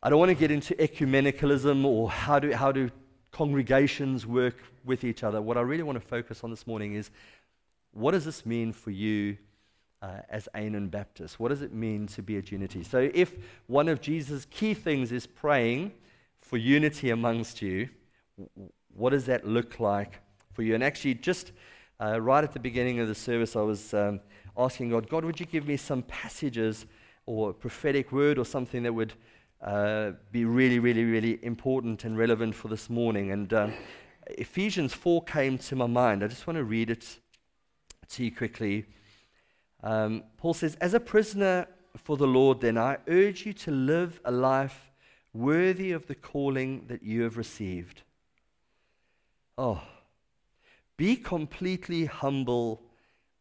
I 0.02 0.10
don't 0.10 0.18
want 0.18 0.30
to 0.30 0.34
get 0.34 0.50
into 0.50 0.74
ecumenicalism 0.74 1.84
or 1.84 2.10
how 2.10 2.38
do, 2.38 2.52
how 2.52 2.72
do 2.72 2.90
congregations 3.32 4.26
work 4.26 4.56
with 4.84 5.04
each 5.04 5.22
other. 5.22 5.42
What 5.42 5.56
I 5.56 5.60
really 5.60 5.82
want 5.82 6.00
to 6.00 6.06
focus 6.06 6.42
on 6.44 6.50
this 6.50 6.66
morning 6.66 6.94
is 6.94 7.10
what 7.92 8.12
does 8.12 8.24
this 8.24 8.46
mean 8.46 8.72
for 8.72 8.90
you 8.90 9.36
uh, 10.00 10.20
as 10.30 10.48
Anan 10.54 10.88
Baptist? 10.88 11.40
What 11.40 11.48
does 11.48 11.62
it 11.62 11.72
mean 11.72 12.06
to 12.08 12.22
be 12.22 12.38
a 12.38 12.40
unity? 12.40 12.84
So, 12.84 13.10
if 13.12 13.34
one 13.66 13.88
of 13.88 14.00
Jesus' 14.00 14.46
key 14.50 14.74
things 14.74 15.10
is 15.10 15.26
praying 15.26 15.92
for 16.40 16.56
unity 16.56 17.10
amongst 17.10 17.60
you, 17.60 17.88
what 18.98 19.10
does 19.10 19.26
that 19.26 19.46
look 19.46 19.78
like 19.78 20.20
for 20.52 20.62
you? 20.62 20.74
And 20.74 20.82
actually, 20.82 21.14
just 21.14 21.52
uh, 22.00 22.20
right 22.20 22.42
at 22.42 22.52
the 22.52 22.60
beginning 22.60 22.98
of 22.98 23.08
the 23.08 23.14
service, 23.14 23.54
I 23.54 23.60
was 23.62 23.94
um, 23.94 24.20
asking 24.56 24.90
God, 24.90 25.08
God, 25.08 25.24
would 25.24 25.38
you 25.38 25.46
give 25.46 25.66
me 25.66 25.76
some 25.76 26.02
passages 26.02 26.84
or 27.26 27.50
a 27.50 27.54
prophetic 27.54 28.10
word 28.10 28.38
or 28.38 28.44
something 28.44 28.82
that 28.82 28.92
would 28.92 29.14
uh, 29.62 30.12
be 30.32 30.44
really, 30.44 30.78
really, 30.78 31.04
really 31.04 31.38
important 31.44 32.04
and 32.04 32.18
relevant 32.18 32.54
for 32.54 32.68
this 32.68 32.90
morning? 32.90 33.30
And 33.30 33.52
um, 33.52 33.72
Ephesians 34.30 34.92
4 34.92 35.22
came 35.24 35.58
to 35.58 35.76
my 35.76 35.86
mind. 35.86 36.24
I 36.24 36.26
just 36.26 36.46
want 36.46 36.56
to 36.56 36.64
read 36.64 36.90
it 36.90 37.18
to 38.10 38.24
you 38.24 38.34
quickly. 38.34 38.84
Um, 39.82 40.24
Paul 40.36 40.54
says, 40.54 40.74
As 40.80 40.94
a 40.94 41.00
prisoner 41.00 41.68
for 41.96 42.16
the 42.16 42.26
Lord, 42.26 42.60
then, 42.60 42.76
I 42.76 42.98
urge 43.06 43.46
you 43.46 43.52
to 43.52 43.70
live 43.70 44.20
a 44.24 44.32
life 44.32 44.90
worthy 45.32 45.92
of 45.92 46.06
the 46.08 46.14
calling 46.16 46.86
that 46.88 47.02
you 47.02 47.22
have 47.22 47.36
received. 47.36 48.02
Oh, 49.58 49.82
be 50.96 51.16
completely 51.16 52.04
humble 52.04 52.80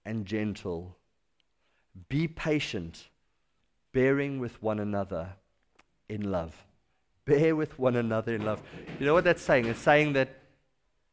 and 0.04 0.26
gentle. 0.26 0.98
Be 2.10 2.28
patient, 2.28 3.10
bearing 3.94 4.40
with 4.40 4.62
one 4.62 4.80
another 4.80 5.36
in 6.10 6.32
love. 6.32 6.66
Bear 7.26 7.56
with 7.56 7.78
one 7.78 7.96
another 7.96 8.34
in 8.34 8.44
love. 8.44 8.64
You 9.00 9.06
know 9.06 9.14
what 9.14 9.26
that's 9.26 9.44
saying? 9.44 9.66
It's 9.66 9.80
saying 9.80 10.14
that 10.14 10.30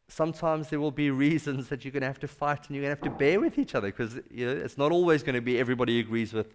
sometimes 0.09 0.71
there 0.71 0.81
will 0.81 0.90
be 0.90 1.11
reasons 1.11 1.69
that 1.69 1.85
you're 1.85 1.93
going 1.93 2.03
to 2.03 2.07
have 2.07 2.21
to 2.21 2.29
fight 2.29 2.67
and 2.67 2.77
you're 2.77 2.85
going 2.85 2.97
to 2.97 3.03
have 3.03 3.12
to 3.12 3.19
bear 3.19 3.40
with 3.40 3.59
each 3.59 3.75
other 3.75 3.88
because 3.88 4.21
you 4.31 4.47
know, 4.47 4.53
it's 4.53 4.79
not 4.79 4.93
always 4.93 5.23
going 5.23 5.35
to 5.35 5.40
be 5.40 5.59
everybody 5.59 5.99
agrees 5.99 6.33
with 6.33 6.55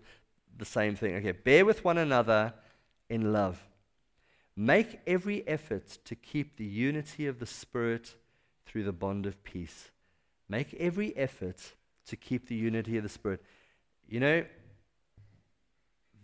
the 0.58 0.66
same 0.66 0.96
thing. 0.96 1.16
Okay, 1.16 1.34
bear 1.34 1.66
with 1.66 1.84
one 1.84 1.98
another 1.98 2.54
in 3.10 3.32
love. 3.32 3.68
Make 4.56 5.00
every 5.06 5.48
effort 5.48 6.00
to 6.06 6.16
keep 6.16 6.58
the 6.58 6.66
unity 6.66 7.28
of 7.28 7.40
the 7.40 7.46
Spirit 7.46 8.16
through 8.70 8.84
the 8.84 8.94
bond 8.94 9.26
of 9.26 9.44
peace. 9.44 9.90
Make 10.48 10.76
every 10.76 11.16
effort 11.18 11.74
to 12.06 12.16
keep 12.16 12.48
the 12.48 12.56
unity 12.56 12.98
of 12.98 13.04
the 13.04 13.10
Spirit. 13.10 13.42
You 14.08 14.20
know, 14.20 14.46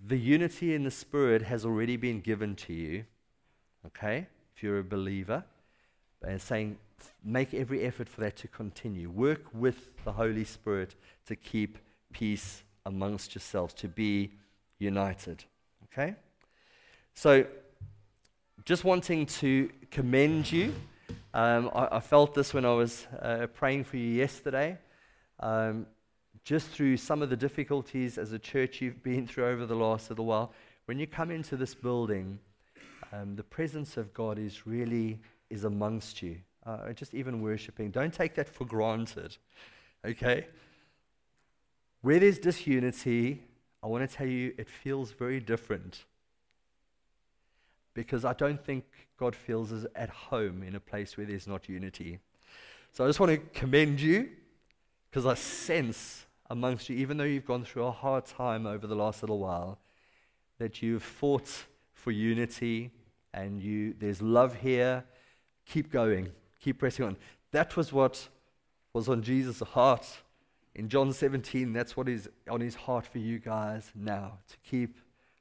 the 0.08 0.18
unity 0.18 0.76
in 0.76 0.84
the 0.84 0.92
Spirit 0.92 1.42
has 1.42 1.66
already 1.66 1.98
been 1.98 2.22
given 2.22 2.56
to 2.56 2.74
you, 2.74 3.06
okay, 3.88 4.28
if 4.56 4.62
you're 4.62 4.80
a 4.80 4.84
believer. 4.84 5.44
And 6.28 6.42
saying, 6.42 6.78
make 7.24 7.54
every 7.54 7.84
effort 7.84 8.10
for 8.10 8.22
that 8.22 8.36
to 8.38 8.48
continue. 8.48 9.10
Work 9.10 9.54
with 9.54 9.92
the 10.04 10.14
Holy 10.14 10.44
Spirit 10.44 10.96
to 11.28 11.36
keep 11.36 11.78
peace 12.12 12.64
amongst 12.86 13.36
yourselves, 13.36 13.74
to 13.76 13.88
be 13.88 14.32
united. 14.80 15.44
Okay? 15.84 16.16
So, 17.14 17.46
just 18.64 18.84
wanting 18.84 19.26
to 19.28 19.70
commend 19.92 20.52
you. 20.52 20.74
Um, 21.36 21.70
I, 21.76 21.98
I, 21.98 22.00
felt 22.00 22.34
this 22.34 22.54
when 22.54 22.64
I 22.64 22.72
was 22.72 23.08
uh, 23.22 23.48
praying 23.48 23.84
for 23.84 23.98
you 23.98 24.08
yesterday. 24.08 24.78
Um, 25.42 25.86
just 26.46 26.70
through 26.70 26.96
some 26.96 27.22
of 27.22 27.30
the 27.30 27.36
difficulties 27.36 28.18
as 28.18 28.32
a 28.32 28.40
church 28.40 28.80
you've 28.80 29.04
been 29.04 29.28
through 29.28 29.48
over 29.48 29.66
the 29.66 29.76
last 29.76 30.10
little 30.10 30.28
while, 30.28 30.54
when 30.86 30.98
you 30.98 31.06
come 31.06 31.32
into 31.32 31.58
this 31.58 31.76
building, 31.76 32.40
um, 33.12 33.36
the 33.36 33.44
presence 33.44 33.98
of 33.98 34.14
God 34.14 34.40
is 34.40 34.66
really 34.66 35.20
is 35.50 35.66
amongst 35.66 36.22
you 36.22 36.38
uh, 36.66 36.94
just 36.94 37.14
even 37.14 37.42
worshiping. 37.42 37.92
Don't 37.92 38.14
take 38.14 38.36
that 38.36 38.48
for 38.48 38.64
granted, 38.64 39.36
okay? 40.06 40.48
Where 42.02 42.18
there's 42.18 42.40
disunity, 42.40 43.44
I 43.84 43.88
want 43.88 44.10
to 44.10 44.16
tell 44.16 44.26
you 44.26 44.54
it 44.58 44.70
feels 44.70 45.12
very 45.12 45.42
different. 45.42 46.06
Because 47.96 48.24
I 48.24 48.34
don't 48.34 48.64
think 48.64 48.86
God 49.18 49.36
feels 49.36 49.72
as 49.72 49.88
at 49.96 50.10
home 50.10 50.62
in 50.62 50.76
a 50.76 50.80
place 50.80 51.18
where 51.18 51.26
there's 51.26 51.48
not 51.48 51.68
unity. 51.68 52.20
So 52.92 53.04
I 53.04 53.08
just 53.08 53.20
want 53.20 53.32
to 53.32 53.38
commend 53.60 54.00
you 54.00 54.30
because 55.10 55.26
I 55.26 55.34
sense 55.34 56.26
amongst 56.50 56.90
you, 56.90 56.98
even 56.98 57.18
though 57.18 57.24
you've 57.24 57.46
gone 57.46 57.64
through 57.64 57.86
a 57.86 57.92
hard 57.92 58.26
time 58.26 58.68
over 58.68 58.86
the 58.86 58.96
last 58.96 59.24
little 59.24 59.40
while, 59.40 59.80
that 60.60 60.82
you've 60.82 61.02
fought 61.02 61.66
for 61.94 62.12
unity 62.12 62.92
and 63.34 63.62
you, 63.62 63.96
there's 63.98 64.22
love 64.22 64.58
here. 64.58 65.04
Keep 65.66 65.92
going. 65.92 66.30
Keep 66.62 66.80
pressing 66.80 67.06
on. 67.06 67.18
That 67.52 67.76
was 67.76 67.92
what 67.92 68.30
was 68.94 69.10
on 69.10 69.24
Jesus' 69.24 69.60
heart. 69.60 70.06
In 70.76 70.90
John 70.90 71.12
17, 71.14 71.74
that's 71.74 71.98
what 71.98 72.08
is 72.08 72.30
on 72.50 72.62
his 72.62 72.76
heart 72.76 73.08
for 73.08 73.18
you 73.18 73.40
guys 73.40 73.92
now 73.96 74.40
to 74.50 74.58
keep 74.70 74.98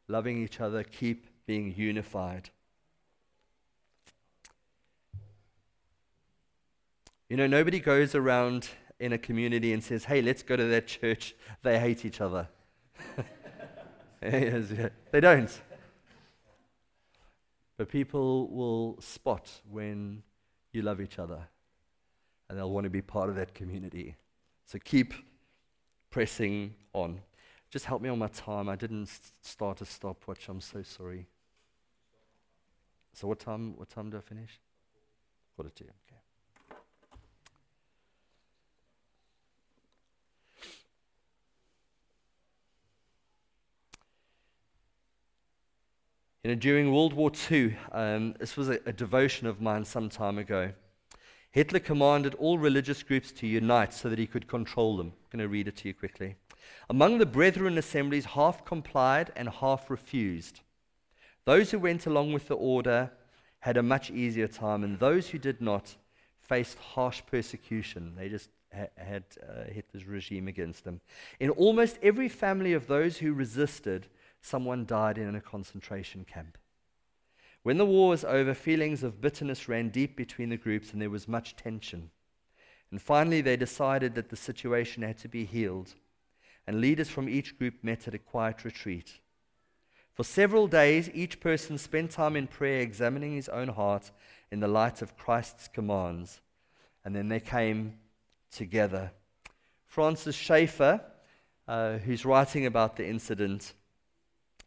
loving 0.08 0.42
each 0.42 0.60
other, 0.60 0.82
keep 0.82 1.26
being 1.46 1.74
unified. 1.76 2.50
You 7.28 7.36
know, 7.36 7.46
nobody 7.46 7.80
goes 7.80 8.14
around 8.14 8.68
in 9.00 9.12
a 9.12 9.18
community 9.18 9.72
and 9.72 9.82
says, 9.82 10.04
hey, 10.04 10.22
let's 10.22 10.42
go 10.42 10.56
to 10.56 10.64
that 10.64 10.86
church. 10.86 11.34
They 11.62 11.78
hate 11.78 12.04
each 12.04 12.20
other. 12.20 12.48
they 14.20 15.20
don't. 15.20 15.60
But 17.76 17.88
people 17.88 18.48
will 18.48 19.00
spot 19.00 19.50
when 19.68 20.22
you 20.72 20.82
love 20.82 21.00
each 21.00 21.18
other. 21.18 21.48
And 22.48 22.58
they'll 22.58 22.70
want 22.70 22.84
to 22.84 22.90
be 22.90 23.02
part 23.02 23.28
of 23.28 23.36
that 23.36 23.54
community. 23.54 24.16
So 24.66 24.78
keep 24.82 25.14
pressing 26.10 26.74
on. 26.92 27.20
Just 27.70 27.86
help 27.86 28.00
me 28.00 28.08
on 28.08 28.18
my 28.18 28.28
time. 28.28 28.68
I 28.68 28.76
didn't 28.76 29.08
start 29.42 29.80
a 29.80 29.84
stopwatch. 29.84 30.48
I'm 30.48 30.60
so 30.60 30.82
sorry. 30.82 31.26
So 33.14 33.28
what 33.28 33.38
time? 33.38 33.76
What 33.76 33.88
time 33.88 34.10
do 34.10 34.18
I 34.18 34.20
finish? 34.20 34.60
Quarter 35.54 35.70
to. 35.70 35.84
Okay. 35.84 36.24
You 46.42 46.50
know, 46.50 46.56
during 46.56 46.92
World 46.92 47.12
War 47.12 47.30
II, 47.50 47.76
um, 47.92 48.34
this 48.38 48.56
was 48.56 48.68
a, 48.68 48.80
a 48.84 48.92
devotion 48.92 49.46
of 49.46 49.60
mine 49.60 49.84
some 49.84 50.08
time 50.08 50.36
ago. 50.36 50.72
Hitler 51.52 51.78
commanded 51.78 52.34
all 52.34 52.58
religious 52.58 53.04
groups 53.04 53.30
to 53.32 53.46
unite 53.46 53.94
so 53.94 54.10
that 54.10 54.18
he 54.18 54.26
could 54.26 54.48
control 54.48 54.96
them. 54.96 55.06
I'm 55.06 55.38
going 55.38 55.42
to 55.42 55.48
read 55.48 55.68
it 55.68 55.76
to 55.76 55.88
you 55.88 55.94
quickly. 55.94 56.34
Among 56.90 57.18
the 57.18 57.26
brethren 57.26 57.78
assemblies, 57.78 58.24
half 58.24 58.64
complied 58.64 59.30
and 59.36 59.48
half 59.48 59.88
refused. 59.88 60.60
Those 61.44 61.70
who 61.70 61.78
went 61.78 62.06
along 62.06 62.32
with 62.32 62.48
the 62.48 62.56
order 62.56 63.10
had 63.60 63.76
a 63.76 63.82
much 63.82 64.10
easier 64.10 64.48
time, 64.48 64.84
and 64.84 64.98
those 64.98 65.28
who 65.28 65.38
did 65.38 65.60
not 65.60 65.96
faced 66.40 66.78
harsh 66.78 67.22
persecution. 67.26 68.14
They 68.16 68.28
just 68.28 68.50
ha- 68.74 68.88
had 68.96 69.24
uh, 69.42 69.64
Hitler's 69.64 70.04
regime 70.04 70.48
against 70.48 70.84
them. 70.84 71.00
In 71.40 71.50
almost 71.50 71.98
every 72.02 72.28
family 72.28 72.72
of 72.72 72.86
those 72.86 73.18
who 73.18 73.32
resisted, 73.32 74.06
someone 74.40 74.84
died 74.84 75.18
in 75.18 75.34
a 75.34 75.40
concentration 75.40 76.24
camp. 76.24 76.58
When 77.62 77.78
the 77.78 77.86
war 77.86 78.10
was 78.10 78.24
over, 78.24 78.52
feelings 78.52 79.02
of 79.02 79.22
bitterness 79.22 79.68
ran 79.68 79.88
deep 79.88 80.16
between 80.16 80.50
the 80.50 80.58
groups 80.58 80.92
and 80.92 81.00
there 81.00 81.08
was 81.08 81.26
much 81.26 81.56
tension. 81.56 82.10
And 82.90 83.00
finally, 83.00 83.40
they 83.40 83.56
decided 83.56 84.14
that 84.14 84.28
the 84.28 84.36
situation 84.36 85.02
had 85.02 85.16
to 85.18 85.28
be 85.28 85.46
healed, 85.46 85.94
and 86.66 86.80
leaders 86.80 87.08
from 87.08 87.28
each 87.28 87.58
group 87.58 87.82
met 87.82 88.06
at 88.06 88.14
a 88.14 88.18
quiet 88.18 88.64
retreat. 88.64 89.20
For 90.14 90.22
several 90.22 90.68
days, 90.68 91.10
each 91.12 91.40
person 91.40 91.76
spent 91.76 92.12
time 92.12 92.36
in 92.36 92.46
prayer, 92.46 92.80
examining 92.80 93.34
his 93.34 93.48
own 93.48 93.66
heart 93.66 94.12
in 94.52 94.60
the 94.60 94.68
light 94.68 95.02
of 95.02 95.16
Christ's 95.16 95.66
commands, 95.66 96.40
and 97.04 97.16
then 97.16 97.28
they 97.28 97.40
came 97.40 97.98
together. 98.52 99.10
Francis 99.86 100.36
Schaeffer, 100.36 101.00
uh, 101.66 101.98
who's 101.98 102.24
writing 102.24 102.64
about 102.64 102.94
the 102.94 103.04
incident, 103.04 103.72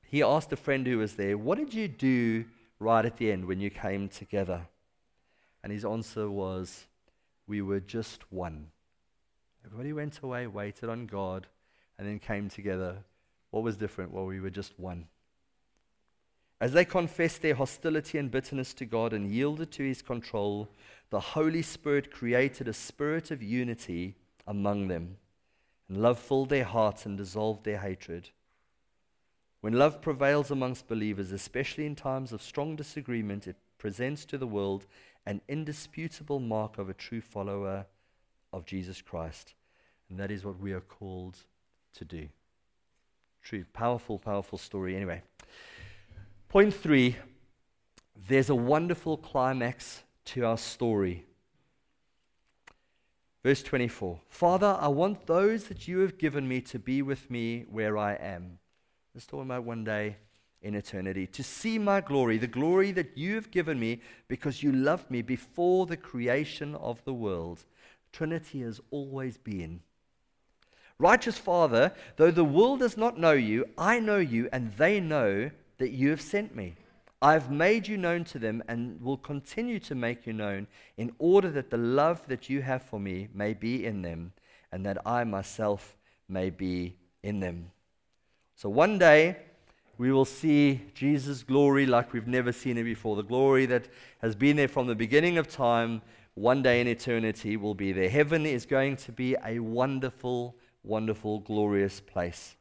he 0.04 0.22
asked 0.22 0.52
a 0.52 0.58
friend 0.58 0.86
who 0.86 0.98
was 0.98 1.16
there, 1.16 1.38
What 1.38 1.58
did 1.58 1.74
you 1.74 1.88
do 1.88 2.44
right 2.80 3.06
at 3.06 3.16
the 3.16 3.32
end 3.32 3.46
when 3.46 3.62
you 3.62 3.70
came 3.70 4.10
together? 4.10 4.68
And 5.64 5.72
his 5.72 5.86
answer 5.86 6.30
was, 6.30 6.88
We 7.48 7.62
were 7.62 7.80
just 7.80 8.30
one. 8.34 8.68
Everybody 9.66 9.94
went 9.94 10.20
away, 10.20 10.48
waited 10.48 10.90
on 10.90 11.08
God, 11.08 11.48
and 11.98 12.06
then 12.06 12.20
came 12.20 12.50
together. 12.50 12.98
What 13.52 13.64
was 13.64 13.78
different? 13.78 14.12
Well, 14.12 14.26
we 14.26 14.42
were 14.42 14.50
just 14.50 14.78
one. 14.78 15.08
As 16.60 16.74
they 16.74 16.86
confessed 16.86 17.42
their 17.42 17.56
hostility 17.56 18.18
and 18.18 18.32
bitterness 18.32 18.74
to 18.76 18.86
God 18.86 19.14
and 19.14 19.32
yielded 19.32 19.72
to 19.74 19.84
his 19.84 20.02
control, 20.02 20.70
the 21.10 21.20
Holy 21.20 21.62
Spirit 21.62 22.12
created 22.12 22.68
a 22.68 22.74
spirit 22.74 23.30
of 23.30 23.44
unity 23.44 24.16
among 24.48 24.88
them. 24.88 25.18
And 25.88 26.02
love 26.02 26.18
filled 26.18 26.50
their 26.50 26.64
hearts 26.64 27.06
and 27.06 27.18
dissolved 27.18 27.64
their 27.64 27.80
hatred. 27.80 28.30
When 29.62 29.74
love 29.74 30.02
prevails 30.02 30.52
amongst 30.52 30.88
believers, 30.88 31.32
especially 31.32 31.86
in 31.86 31.96
times 31.96 32.34
of 32.34 32.42
strong 32.42 32.76
disagreement, 32.76 33.48
it 33.48 33.56
presents 33.78 34.26
to 34.26 34.38
the 34.38 34.48
world 34.48 34.86
an 35.26 35.42
indisputable 35.48 36.40
mark 36.40 36.78
of 36.78 36.90
a 36.90 36.94
true 36.94 37.22
follower 37.22 37.86
of 38.52 38.66
Jesus 38.66 39.02
Christ. 39.02 39.54
And 40.10 40.20
that 40.20 40.32
is 40.32 40.46
what 40.46 40.60
we 40.60 40.74
are 40.74 40.82
called 40.82 41.38
to 41.94 42.06
do. 42.06 42.30
True, 43.44 43.66
powerful, 43.74 44.20
powerful 44.20 44.58
story. 44.58 44.96
Anyway, 44.96 45.22
point 46.50 46.74
three 46.74 47.18
there's 48.28 48.50
a 48.50 48.56
wonderful 48.56 49.16
climax 49.18 50.04
to 50.26 50.46
our 50.46 50.58
story. 50.58 51.26
Verse 53.44 53.64
24 53.64 54.20
Father, 54.28 54.78
I 54.80 54.90
want 54.90 55.28
those 55.28 55.66
that 55.66 55.88
you 55.88 56.00
have 56.00 56.18
given 56.18 56.48
me 56.48 56.62
to 56.62 56.80
be 56.80 57.02
with 57.02 57.30
me 57.32 57.66
where 57.70 57.98
I 57.98 58.16
am. 58.16 58.60
Let's 59.14 59.26
talk 59.26 59.44
about 59.44 59.64
one 59.64 59.84
day 59.84 60.18
in 60.62 60.76
eternity. 60.76 61.28
To 61.28 61.44
see 61.44 61.80
my 61.80 62.02
glory, 62.02 62.38
the 62.38 62.48
glory 62.48 62.92
that 62.92 63.18
you 63.18 63.36
have 63.36 63.52
given 63.52 63.80
me 63.80 64.02
because 64.28 64.62
you 64.62 64.72
loved 64.72 65.10
me 65.10 65.22
before 65.22 65.86
the 65.86 65.98
creation 65.98 66.76
of 66.76 67.04
the 67.06 67.14
world. 67.14 67.64
Trinity 68.12 68.62
has 68.62 68.82
always 68.92 69.38
been. 69.38 69.82
Righteous 71.00 71.38
Father, 71.38 71.94
though 72.16 72.32
the 72.32 72.44
world 72.44 72.80
does 72.80 72.98
not 72.98 73.18
know 73.18 73.34
you, 73.34 73.66
I 73.78 74.00
know 74.00 74.18
you, 74.18 74.50
and 74.52 74.74
they 74.74 75.00
know 75.00 75.52
that 75.78 75.92
you 75.92 76.10
have 76.10 76.22
sent 76.22 76.56
me. 76.56 76.76
I 77.22 77.34
have 77.34 77.50
made 77.50 77.88
you 77.88 77.98
known 77.98 78.24
to 78.26 78.40
them 78.40 78.64
and 78.68 79.02
will 79.02 79.18
continue 79.18 79.80
to 79.80 79.96
make 79.96 80.28
you 80.28 80.34
known 80.34 80.68
in 80.98 81.12
order 81.18 81.50
that 81.52 81.72
the 81.72 81.78
love 81.78 82.28
that 82.28 82.50
you 82.50 82.62
have 82.62 82.84
for 82.84 83.00
me 83.00 83.28
may 83.34 83.54
be 83.54 83.86
in 83.86 84.04
them 84.04 84.34
and 84.72 84.86
that 84.86 85.00
I 85.06 85.24
myself 85.24 85.98
may 86.30 86.50
be 86.52 86.96
in 87.24 87.40
them. 87.40 87.72
So 88.56 88.70
one 88.70 89.00
day 89.00 89.38
we 89.98 90.12
will 90.12 90.26
see 90.26 90.82
Jesus' 90.94 91.42
glory 91.42 91.88
like 91.88 92.14
we've 92.14 92.28
never 92.28 92.52
seen 92.52 92.78
it 92.78 92.84
before. 92.84 93.16
The 93.16 93.24
glory 93.24 93.66
that 93.66 93.88
has 94.22 94.36
been 94.36 94.58
there 94.58 94.68
from 94.68 94.86
the 94.86 94.96
beginning 94.96 95.40
of 95.40 95.48
time, 95.48 96.04
one 96.36 96.62
day 96.62 96.82
in 96.82 96.88
eternity 96.88 97.58
will 97.58 97.74
be 97.74 97.92
there. 97.94 98.10
Heaven 98.10 98.46
is 98.46 98.68
going 98.68 98.98
to 98.98 99.12
be 99.12 99.36
a 99.44 99.58
wonderful, 99.58 100.56
wonderful, 100.84 101.40
glorious 101.40 102.00
place. 102.00 102.56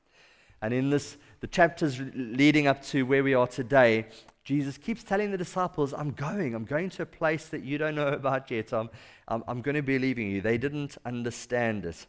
And 0.62 0.72
in 0.72 0.88
this, 0.88 1.18
the 1.46 1.52
chapters 1.52 2.00
leading 2.12 2.66
up 2.66 2.82
to 2.82 3.06
where 3.06 3.22
we 3.22 3.32
are 3.32 3.46
today, 3.46 4.04
Jesus 4.42 4.76
keeps 4.76 5.04
telling 5.04 5.30
the 5.30 5.38
disciples, 5.38 5.94
I'm 5.94 6.10
going. 6.10 6.56
I'm 6.56 6.64
going 6.64 6.90
to 6.90 7.02
a 7.02 7.06
place 7.06 7.46
that 7.50 7.62
you 7.62 7.78
don't 7.78 7.94
know 7.94 8.08
about 8.22 8.50
yet. 8.50 8.72
I'm, 8.72 8.90
I'm, 9.28 9.44
I'm 9.46 9.62
going 9.62 9.76
to 9.76 9.82
be 9.82 9.96
leaving 9.96 10.28
you. 10.28 10.40
They 10.40 10.58
didn't 10.58 10.96
understand 11.06 11.86
it. 11.86 12.04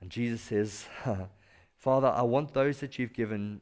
And 0.00 0.08
Jesus 0.08 0.40
says, 0.40 0.86
Father, 1.78 2.06
I 2.06 2.22
want 2.22 2.54
those 2.54 2.78
that 2.78 2.96
you've 2.96 3.12
given 3.12 3.60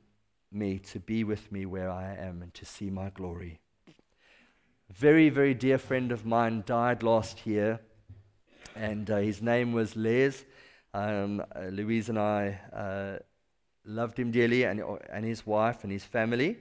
me 0.53 0.79
to 0.91 1.01
be 1.01 1.25
with 1.25 1.51
me 1.51 1.65
where 1.65 1.91
I 1.91 2.15
am 2.17 2.43
and 2.43 2.53
to 2.53 2.67
see 2.67 2.91
my 2.91 3.09
glory. 3.09 3.61
A 3.89 4.93
very, 4.93 5.31
very 5.31 5.55
dear 5.55 5.79
friend 5.79 6.13
of 6.13 6.27
mine 6.27 6.65
died 6.67 7.03
last 7.03 7.47
year, 7.47 7.81
and 8.75 9.11
uh, 9.11 9.17
his 9.17 9.41
name 9.41 9.73
was 9.73 9.97
Les. 9.97 10.45
Um, 10.93 11.43
uh, 11.55 11.61
Louise 11.71 12.11
and 12.11 12.19
I 12.19 12.59
uh, 12.75 13.19
loved 13.87 14.19
him 14.19 14.31
dearly, 14.31 14.65
and, 14.65 14.83
and 15.11 15.25
his 15.25 15.47
wife 15.47 15.85
and 15.85 15.93
his 15.93 16.05
family 16.05 16.59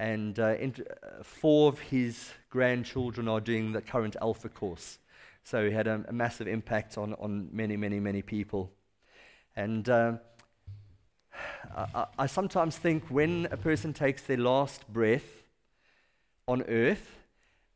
and 0.00 0.38
uh, 0.38 0.54
in, 0.54 0.74
uh, 0.80 1.22
four 1.22 1.68
of 1.68 1.78
his 1.78 2.30
grandchildren 2.48 3.28
are 3.28 3.40
doing 3.40 3.72
the 3.72 3.82
current 3.82 4.16
Alpha 4.22 4.48
course. 4.48 4.98
So 5.44 5.66
he 5.66 5.72
had 5.72 5.86
a, 5.86 6.04
a 6.08 6.12
massive 6.12 6.48
impact 6.48 6.96
on, 6.96 7.14
on 7.14 7.48
many, 7.52 7.76
many, 7.76 8.00
many 8.00 8.22
people. 8.22 8.72
And 9.56 9.88
uh, 9.88 10.14
I, 11.76 12.06
I 12.18 12.26
sometimes 12.26 12.78
think 12.78 13.04
when 13.08 13.46
a 13.50 13.58
person 13.58 13.92
takes 13.92 14.22
their 14.22 14.38
last 14.38 14.90
breath 14.90 15.42
on 16.48 16.62
earth, 16.62 17.19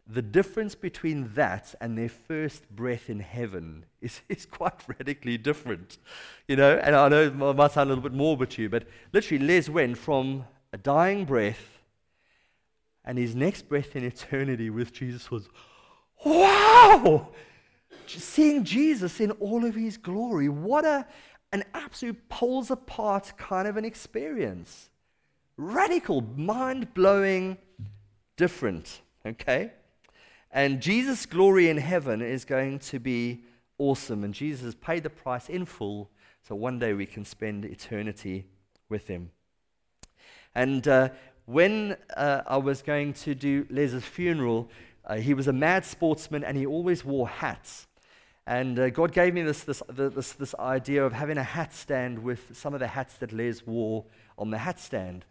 the 0.07 0.23
difference 0.23 0.75
between 0.75 1.33
that 1.35 1.75
and 1.81 1.97
their 1.97 2.09
first 2.09 2.69
breath 2.71 3.09
in 3.09 3.21
heaven 3.21 3.87
is, 4.01 4.21
is 4.29 4.47
quite 4.47 4.75
radically 4.87 5.39
different. 5.39 5.99
You 6.49 6.57
know, 6.57 6.77
and 6.77 6.95
I 6.95 7.09
know 7.09 7.23
it 7.23 7.35
might 7.35 7.73
sound 7.73 7.91
a 7.91 7.95
little 7.95 8.03
bit 8.03 8.13
morbid 8.13 8.51
to 8.51 8.63
you, 8.63 8.69
but 8.69 8.87
literally, 9.13 9.45
Les 9.45 9.69
went 9.69 9.99
from 9.99 10.45
a 10.73 10.77
dying 10.77 11.25
breath 11.25 11.75
and 13.05 13.19
his 13.19 13.35
next 13.35 13.69
breath 13.69 13.95
in 13.97 14.05
eternity 14.05 14.71
with 14.71 14.93
Jesus 14.93 15.31
was, 15.31 15.49
wow! 16.25 17.29
Seeing 18.07 18.65
Jesus 18.65 19.21
in 19.21 19.31
all 19.33 19.65
of 19.65 19.75
his 19.75 19.97
glory. 19.97 20.49
What 20.49 20.85
a, 20.85 21.07
an 21.53 21.65
absolute 21.75 22.29
poles 22.29 22.71
apart 22.71 23.33
kind 23.37 23.69
of 23.69 23.77
an 23.77 23.85
experience. 23.85 24.89
Radical, 25.57 26.23
mind 26.23 26.95
blowing, 26.95 27.59
different. 28.37 29.03
Okay? 29.27 29.73
And 30.55 30.81
Jesus' 30.81 31.27
glory 31.27 31.69
in 31.69 31.79
heaven 31.79 32.23
is 32.23 32.45
going 32.45 32.79
to 32.79 33.01
be 33.01 33.41
awesome. 33.77 34.23
And 34.23 34.33
Jesus 34.33 34.63
has 34.63 34.75
paid 34.77 35.03
the 35.03 35.11
price 35.11 35.49
in 35.49 35.65
full. 35.65 36.11
So 36.43 36.55
one 36.55 36.79
day 36.79 36.93
we 36.93 37.07
can 37.07 37.25
spend 37.25 37.65
eternity 37.65 38.47
with 38.89 39.09
him. 39.09 39.33
And 40.55 40.87
uh, 40.87 41.09
when 41.47 41.97
uh, 42.17 42.43
I 42.47 42.59
was 42.59 42.83
going 42.83 43.15
to 43.15 43.35
do 43.35 43.67
Les's 43.69 44.05
funeral, 44.05 44.71
uh, 45.05 45.17
he 45.17 45.35
was 45.35 45.49
a 45.49 45.53
mad 45.53 45.85
sportsman 45.85 46.45
and 46.45 46.57
he 46.57 46.67
always 46.67 47.05
wore 47.05 47.29
hats. 47.29 47.89
And 48.47 48.79
uh, 48.79 48.91
God 48.91 49.13
gave 49.13 49.35
me 49.35 49.43
this, 49.43 49.65
this, 49.65 49.83
this, 49.89 50.35
this 50.35 50.55
idea 50.61 51.05
of 51.05 51.15
having 51.15 51.39
a 51.39 51.43
hat 51.43 51.75
stand 51.75 52.21
with 52.21 52.57
some 52.57 52.75
of 52.75 52.81
the 52.81 52.87
hats 52.87 53.15
that 53.15 53.33
Les 53.33 53.67
wore 53.67 54.05
on 54.39 54.51
the 54.51 54.59
hat 54.59 54.79
stand. 54.79 55.25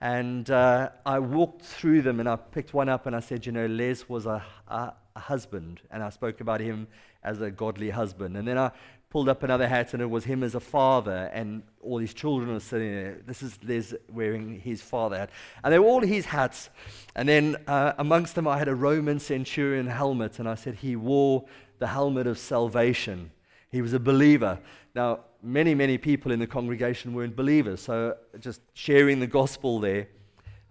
And 0.00 0.50
uh, 0.50 0.90
I 1.06 1.18
walked 1.18 1.62
through 1.62 2.02
them 2.02 2.20
and 2.20 2.28
I 2.28 2.36
picked 2.36 2.74
one 2.74 2.88
up 2.88 3.06
and 3.06 3.16
I 3.16 3.20
said, 3.20 3.46
You 3.46 3.52
know, 3.52 3.66
Les 3.66 4.08
was 4.08 4.26
a, 4.26 4.44
a, 4.68 4.92
a 5.14 5.20
husband. 5.20 5.80
And 5.90 6.02
I 6.02 6.10
spoke 6.10 6.40
about 6.40 6.60
him 6.60 6.86
as 7.22 7.40
a 7.40 7.50
godly 7.50 7.90
husband. 7.90 8.36
And 8.36 8.46
then 8.46 8.58
I 8.58 8.72
pulled 9.08 9.28
up 9.28 9.42
another 9.42 9.66
hat 9.66 9.94
and 9.94 10.02
it 10.02 10.10
was 10.10 10.24
him 10.24 10.42
as 10.42 10.54
a 10.54 10.60
father 10.60 11.30
and 11.32 11.62
all 11.80 11.98
his 11.98 12.12
children 12.12 12.52
were 12.52 12.60
sitting 12.60 12.92
there. 12.92 13.22
This 13.26 13.42
is 13.42 13.58
Les 13.62 13.94
wearing 14.12 14.60
his 14.60 14.82
father 14.82 15.16
hat. 15.16 15.30
And 15.64 15.72
they 15.72 15.78
were 15.78 15.86
all 15.86 16.02
his 16.02 16.26
hats. 16.26 16.68
And 17.14 17.28
then 17.28 17.56
uh, 17.66 17.92
amongst 17.98 18.34
them 18.34 18.46
I 18.46 18.58
had 18.58 18.68
a 18.68 18.74
Roman 18.74 19.18
centurion 19.18 19.86
helmet 19.86 20.38
and 20.38 20.48
I 20.48 20.54
said 20.54 20.74
he 20.76 20.96
wore 20.96 21.46
the 21.78 21.86
helmet 21.86 22.26
of 22.26 22.38
salvation. 22.38 23.30
He 23.70 23.80
was 23.80 23.92
a 23.92 24.00
believer. 24.00 24.58
Now, 24.94 25.20
many, 25.46 25.74
many 25.74 25.96
people 25.96 26.32
in 26.32 26.40
the 26.40 26.46
congregation 26.46 27.14
weren't 27.14 27.36
believers, 27.36 27.80
so 27.80 28.16
just 28.40 28.60
sharing 28.74 29.20
the 29.20 29.26
gospel 29.26 29.78
there. 29.78 30.08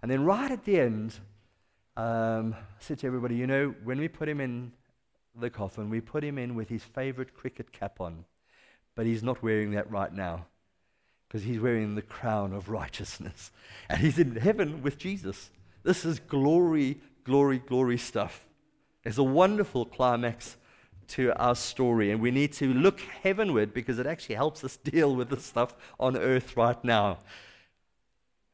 And 0.02 0.10
then 0.10 0.24
right 0.24 0.50
at 0.50 0.64
the 0.64 0.78
end, 0.78 1.18
um, 1.96 2.54
I 2.54 2.80
said 2.80 2.98
to 2.98 3.06
everybody, 3.06 3.36
you 3.36 3.46
know, 3.46 3.74
when 3.84 3.98
we 3.98 4.06
put 4.06 4.28
him 4.28 4.40
in 4.40 4.72
the 5.34 5.48
coffin, 5.48 5.88
we 5.88 6.00
put 6.00 6.22
him 6.22 6.36
in 6.36 6.54
with 6.54 6.68
his 6.68 6.82
favorite 6.82 7.34
cricket 7.34 7.72
cap 7.72 8.00
on. 8.00 8.24
But 8.94 9.06
he's 9.06 9.22
not 9.22 9.42
wearing 9.42 9.72
that 9.72 9.90
right 9.90 10.12
now 10.12 10.46
because 11.26 11.42
he's 11.42 11.58
wearing 11.58 11.94
the 11.94 12.02
crown 12.02 12.52
of 12.52 12.68
righteousness. 12.68 13.50
And 13.88 14.00
he's 14.00 14.18
in 14.18 14.36
heaven 14.36 14.82
with 14.82 14.98
Jesus. 14.98 15.50
This 15.84 16.04
is 16.04 16.18
glory, 16.18 16.98
glory, 17.24 17.58
glory 17.58 17.98
stuff. 17.98 18.44
It's 19.04 19.18
a 19.18 19.22
wonderful 19.22 19.86
climax 19.86 20.56
to 21.08 21.32
our 21.40 21.54
story. 21.54 22.10
And 22.10 22.20
we 22.20 22.30
need 22.30 22.52
to 22.54 22.72
look 22.72 23.00
heavenward 23.00 23.72
because 23.72 23.98
it 23.98 24.06
actually 24.06 24.34
helps 24.34 24.64
us 24.64 24.76
deal 24.84 25.14
with 25.14 25.30
the 25.30 25.40
stuff 25.40 25.74
on 25.98 26.16
earth 26.16 26.56
right 26.56 26.82
now. 26.84 27.18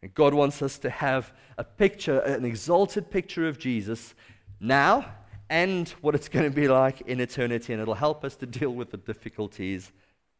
And 0.02 0.12
God 0.14 0.34
wants 0.34 0.62
us 0.62 0.78
to 0.78 0.90
have 0.90 1.32
a 1.56 1.64
picture, 1.64 2.18
an 2.20 2.44
exalted 2.44 3.10
picture 3.10 3.46
of 3.46 3.58
Jesus 3.58 4.14
now 4.58 5.06
and 5.48 5.88
what 6.00 6.14
it's 6.14 6.28
going 6.30 6.48
to 6.48 6.54
be 6.54 6.66
like 6.66 7.02
in 7.02 7.20
eternity, 7.20 7.72
and 7.72 7.82
it'll 7.82 7.94
help 7.94 8.24
us 8.24 8.36
to 8.36 8.46
deal 8.46 8.70
with 8.70 8.90
the 8.90 8.96
difficulties 8.96 9.92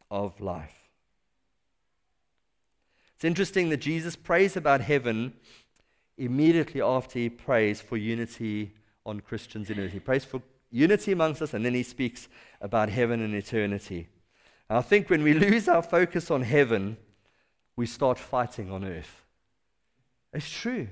of 0.09 0.39
life. 0.41 0.89
It's 3.15 3.23
interesting 3.23 3.69
that 3.69 3.77
Jesus 3.77 4.15
prays 4.15 4.57
about 4.57 4.81
heaven 4.81 5.33
immediately 6.17 6.81
after 6.81 7.19
he 7.19 7.29
prays 7.29 7.79
for 7.79 7.95
unity 7.95 8.73
on 9.05 9.19
Christians 9.19 9.69
in 9.69 9.79
earth. 9.79 9.91
He 9.91 9.99
prays 9.99 10.25
for 10.25 10.41
unity 10.73 11.11
amongst 11.11 11.41
us, 11.41 11.53
and 11.53 11.63
then 11.63 11.75
he 11.75 11.83
speaks 11.83 12.27
about 12.59 12.89
heaven 12.89 13.21
and 13.21 13.33
eternity. 13.33 14.09
And 14.69 14.79
I 14.79 14.81
think 14.81 15.09
when 15.09 15.23
we 15.23 15.33
lose 15.45 15.69
our 15.69 15.83
focus 15.83 16.31
on 16.31 16.41
heaven, 16.41 16.97
we 17.75 17.85
start 17.85 18.17
fighting 18.19 18.71
on 18.71 18.83
earth. 18.83 19.23
It's 20.33 20.49
true. 20.49 20.87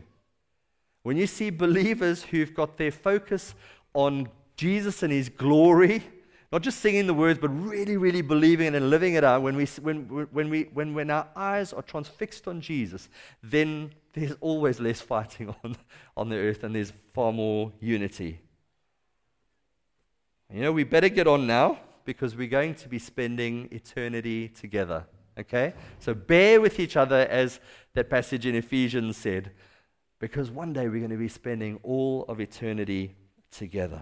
when 1.03 1.17
you 1.17 1.25
see 1.25 1.49
believers 1.49 2.23
who've 2.23 2.53
got 2.53 2.77
their 2.77 2.91
focus 2.91 3.55
on 3.93 4.29
Jesus 4.55 5.01
and 5.01 5.11
his 5.11 5.29
glory, 5.29 6.03
not 6.51 6.61
just 6.61 6.79
singing 6.79 7.07
the 7.07 7.13
words, 7.13 7.39
but 7.39 7.47
really, 7.47 7.97
really 7.97 8.21
believing 8.21 8.67
it 8.67 8.75
and 8.75 8.91
living 8.91 9.15
it 9.15 9.23
out, 9.23 9.41
when, 9.41 9.55
we, 9.55 9.65
when, 9.81 10.03
when, 10.31 10.49
we, 10.49 10.63
when, 10.73 10.93
when 10.93 11.09
our 11.09 11.27
eyes 11.35 11.73
are 11.73 11.81
transfixed 11.81 12.47
on 12.47 12.61
Jesus, 12.61 13.09
then 13.41 13.91
there's 14.13 14.33
always 14.41 14.79
less 14.79 15.01
fighting 15.01 15.55
on, 15.63 15.75
on 16.15 16.29
the 16.29 16.35
earth 16.35 16.63
and 16.63 16.75
there's 16.75 16.93
far 17.13 17.33
more 17.33 17.71
unity. 17.79 18.39
You 20.53 20.61
know, 20.61 20.73
we 20.73 20.83
better 20.83 21.07
get 21.07 21.27
on 21.27 21.47
now 21.47 21.79
because 22.03 22.35
we're 22.35 22.49
going 22.49 22.75
to 22.75 22.89
be 22.89 22.99
spending 22.99 23.69
eternity 23.71 24.49
together. 24.49 25.05
Okay? 25.39 25.73
So 25.99 26.13
bear 26.13 26.59
with 26.59 26.77
each 26.77 26.97
other, 26.97 27.25
as 27.29 27.61
that 27.93 28.09
passage 28.09 28.45
in 28.45 28.55
Ephesians 28.55 29.15
said, 29.15 29.51
because 30.19 30.51
one 30.51 30.73
day 30.73 30.89
we're 30.89 30.99
going 30.99 31.11
to 31.11 31.17
be 31.17 31.29
spending 31.29 31.79
all 31.83 32.25
of 32.27 32.41
eternity 32.41 33.15
together. 33.49 34.01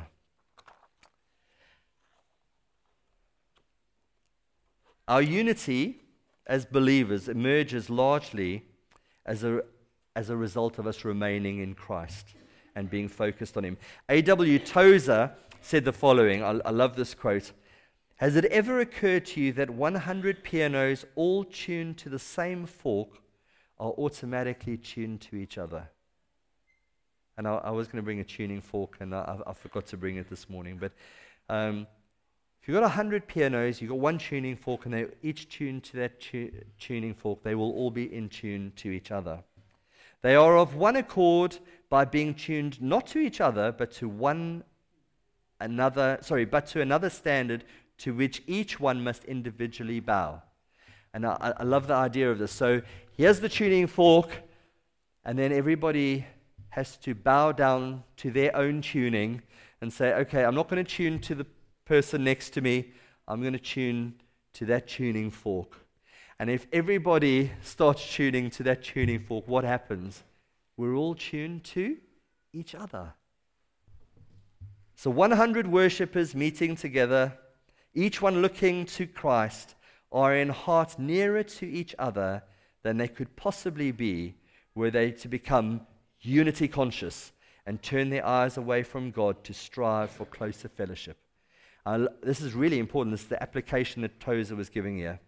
Our 5.08 5.22
unity 5.22 6.02
as 6.48 6.66
believers 6.66 7.30
emerges 7.30 7.92
largely 7.92 8.66
as 9.24 9.44
a, 9.44 9.62
as 10.16 10.32
a 10.32 10.36
result 10.36 10.80
of 10.80 10.88
us 10.88 11.06
remaining 11.06 11.60
in 11.60 11.76
Christ 11.76 12.34
and 12.80 12.90
being 12.90 13.10
focused 13.10 13.58
on 13.58 13.66
Him. 13.66 13.78
A.W. 14.08 14.58
Tozer 14.60 15.32
said 15.62 15.84
the 15.84 15.92
following 15.92 16.42
I, 16.42 16.60
I 16.66 16.72
love 16.72 16.96
this 16.96 17.14
quote. 17.14 17.52
Has 18.16 18.36
it 18.38 18.46
ever 18.46 18.80
occurred 18.80 19.26
to 19.28 19.42
you 19.42 19.54
that 19.54 19.70
100 19.70 20.44
pianos, 20.44 21.06
all 21.16 21.44
tuned 21.44 21.98
to 21.98 22.10
the 22.10 22.20
same 22.20 22.66
fork, 22.66 23.10
are 23.80 23.92
automatically 23.92 24.78
tuned 24.78 25.22
to 25.22 25.36
each 25.36 25.58
other? 25.58 25.90
And 27.38 27.48
I, 27.48 27.56
I 27.56 27.72
was 27.72 27.88
going 27.88 27.98
to 27.98 28.04
bring 28.04 28.20
a 28.20 28.24
tuning 28.24 28.62
fork, 28.62 28.98
and 29.02 29.14
I, 29.14 29.40
I, 29.46 29.54
forgot 29.54 29.86
to 29.88 29.98
bring 29.98 30.18
it 30.18 30.30
this 30.30 30.50
morning. 30.50 30.78
But 30.78 30.92
um, 31.50 31.86
if 32.62 32.68
you've 32.68 32.76
got 32.76 32.84
100 32.84 33.28
pianos, 33.28 33.82
you've 33.82 33.90
got 33.90 34.00
one 34.00 34.18
tuning 34.18 34.56
fork, 34.56 34.86
and 34.86 34.94
they're 34.94 35.12
each 35.22 35.50
tuned 35.50 35.84
to 35.86 35.98
that 35.98 36.20
tu- 36.20 36.52
tuning 36.78 37.14
fork, 37.14 37.44
they 37.44 37.56
will 37.56 37.72
all 37.72 37.92
be 37.92 38.14
in 38.14 38.28
tune 38.30 38.72
to 38.78 38.90
each 38.90 39.12
other. 39.12 39.40
They 40.22 40.36
are 40.36 40.58
of 40.58 40.76
one 40.76 40.98
accord 40.98 41.58
by 41.90 42.06
being 42.06 42.34
tuned 42.34 42.82
not 42.82 43.08
to 43.08 43.20
each 43.20 43.42
other, 43.42 43.72
but 43.72 43.92
to 43.92 44.08
one 44.08 44.64
another, 45.60 46.20
sorry, 46.22 46.46
but 46.46 46.66
to 46.68 46.82
another 46.82 47.10
standard 47.10 47.64
to 47.98 48.14
which 48.14 48.42
each 48.48 48.80
one 48.80 49.04
must 49.04 49.26
individually 49.26 50.00
bow. 50.00 50.42
And 51.14 51.26
I, 51.26 51.54
I 51.58 51.64
love 51.64 51.88
the 51.88 51.96
idea 51.96 52.32
of 52.32 52.38
this. 52.38 52.52
So 52.52 52.82
here's 53.18 53.40
the 53.40 53.50
tuning 53.50 53.88
fork, 53.88 54.30
and 55.26 55.38
then 55.38 55.52
everybody 55.52 56.26
has 56.70 56.98
to 56.98 57.16
bow 57.16 57.52
down 57.52 58.04
to 58.18 58.32
their 58.32 58.56
own 58.56 58.82
tuning 58.82 59.42
and 59.82 59.92
say, 59.92 60.14
okay, 60.14 60.46
I'm 60.46 60.56
not 60.56 60.70
going 60.70 60.84
to 60.84 60.90
tune 60.90 61.20
to 61.22 61.36
the 61.36 61.46
person 61.86 62.24
next 62.24 62.52
to 62.52 62.62
me, 62.62 62.92
I'm 63.28 63.42
going 63.42 63.54
to 63.54 63.60
tune 63.60 64.14
to 64.54 64.66
that 64.66 64.88
tuning 64.88 65.32
fork. 65.32 65.76
And 66.40 66.50
if 66.50 66.68
everybody 66.72 67.52
starts 67.62 68.08
tuning 68.14 68.50
to 68.52 68.64
that 68.64 68.84
tuning 68.84 69.20
fork, 69.20 69.48
what 69.48 69.64
happens? 69.64 70.24
We're 70.80 70.96
all 70.96 71.14
tuned 71.14 71.66
to 71.76 71.98
each 72.54 72.74
other. 72.74 73.14
So 74.96 75.10
100 75.10 75.68
worshippers 75.68 76.34
meeting 76.34 76.78
together, 76.78 77.38
each 77.94 78.22
one 78.22 78.42
looking 78.42 78.86
to 78.86 79.06
Christ, 79.06 79.76
are 80.10 80.34
in 80.34 80.48
heart 80.48 80.98
nearer 80.98 81.44
to 81.44 81.70
each 81.70 81.94
other 82.00 82.44
than 82.82 82.96
they 82.96 83.10
could 83.10 83.36
possibly 83.36 83.92
be 83.92 84.36
were 84.74 84.90
they 84.90 85.12
to 85.12 85.28
become 85.28 85.82
unity 86.22 86.70
conscious 86.70 87.34
and 87.66 87.84
turn 87.84 88.10
their 88.10 88.26
eyes 88.26 88.56
away 88.56 88.82
from 88.84 89.12
God 89.12 89.44
to 89.44 89.54
strive 89.54 90.10
for 90.10 90.24
closer 90.24 90.70
fellowship. 90.70 91.18
Uh, 91.86 92.08
this 92.24 92.40
is 92.40 92.54
really 92.54 92.80
important. 92.80 93.14
This 93.14 93.24
is 93.24 93.28
the 93.28 93.44
application 93.44 94.02
that 94.04 94.22
Tozer 94.22 94.56
was 94.56 94.70
giving 94.70 94.96
here. 94.96 95.20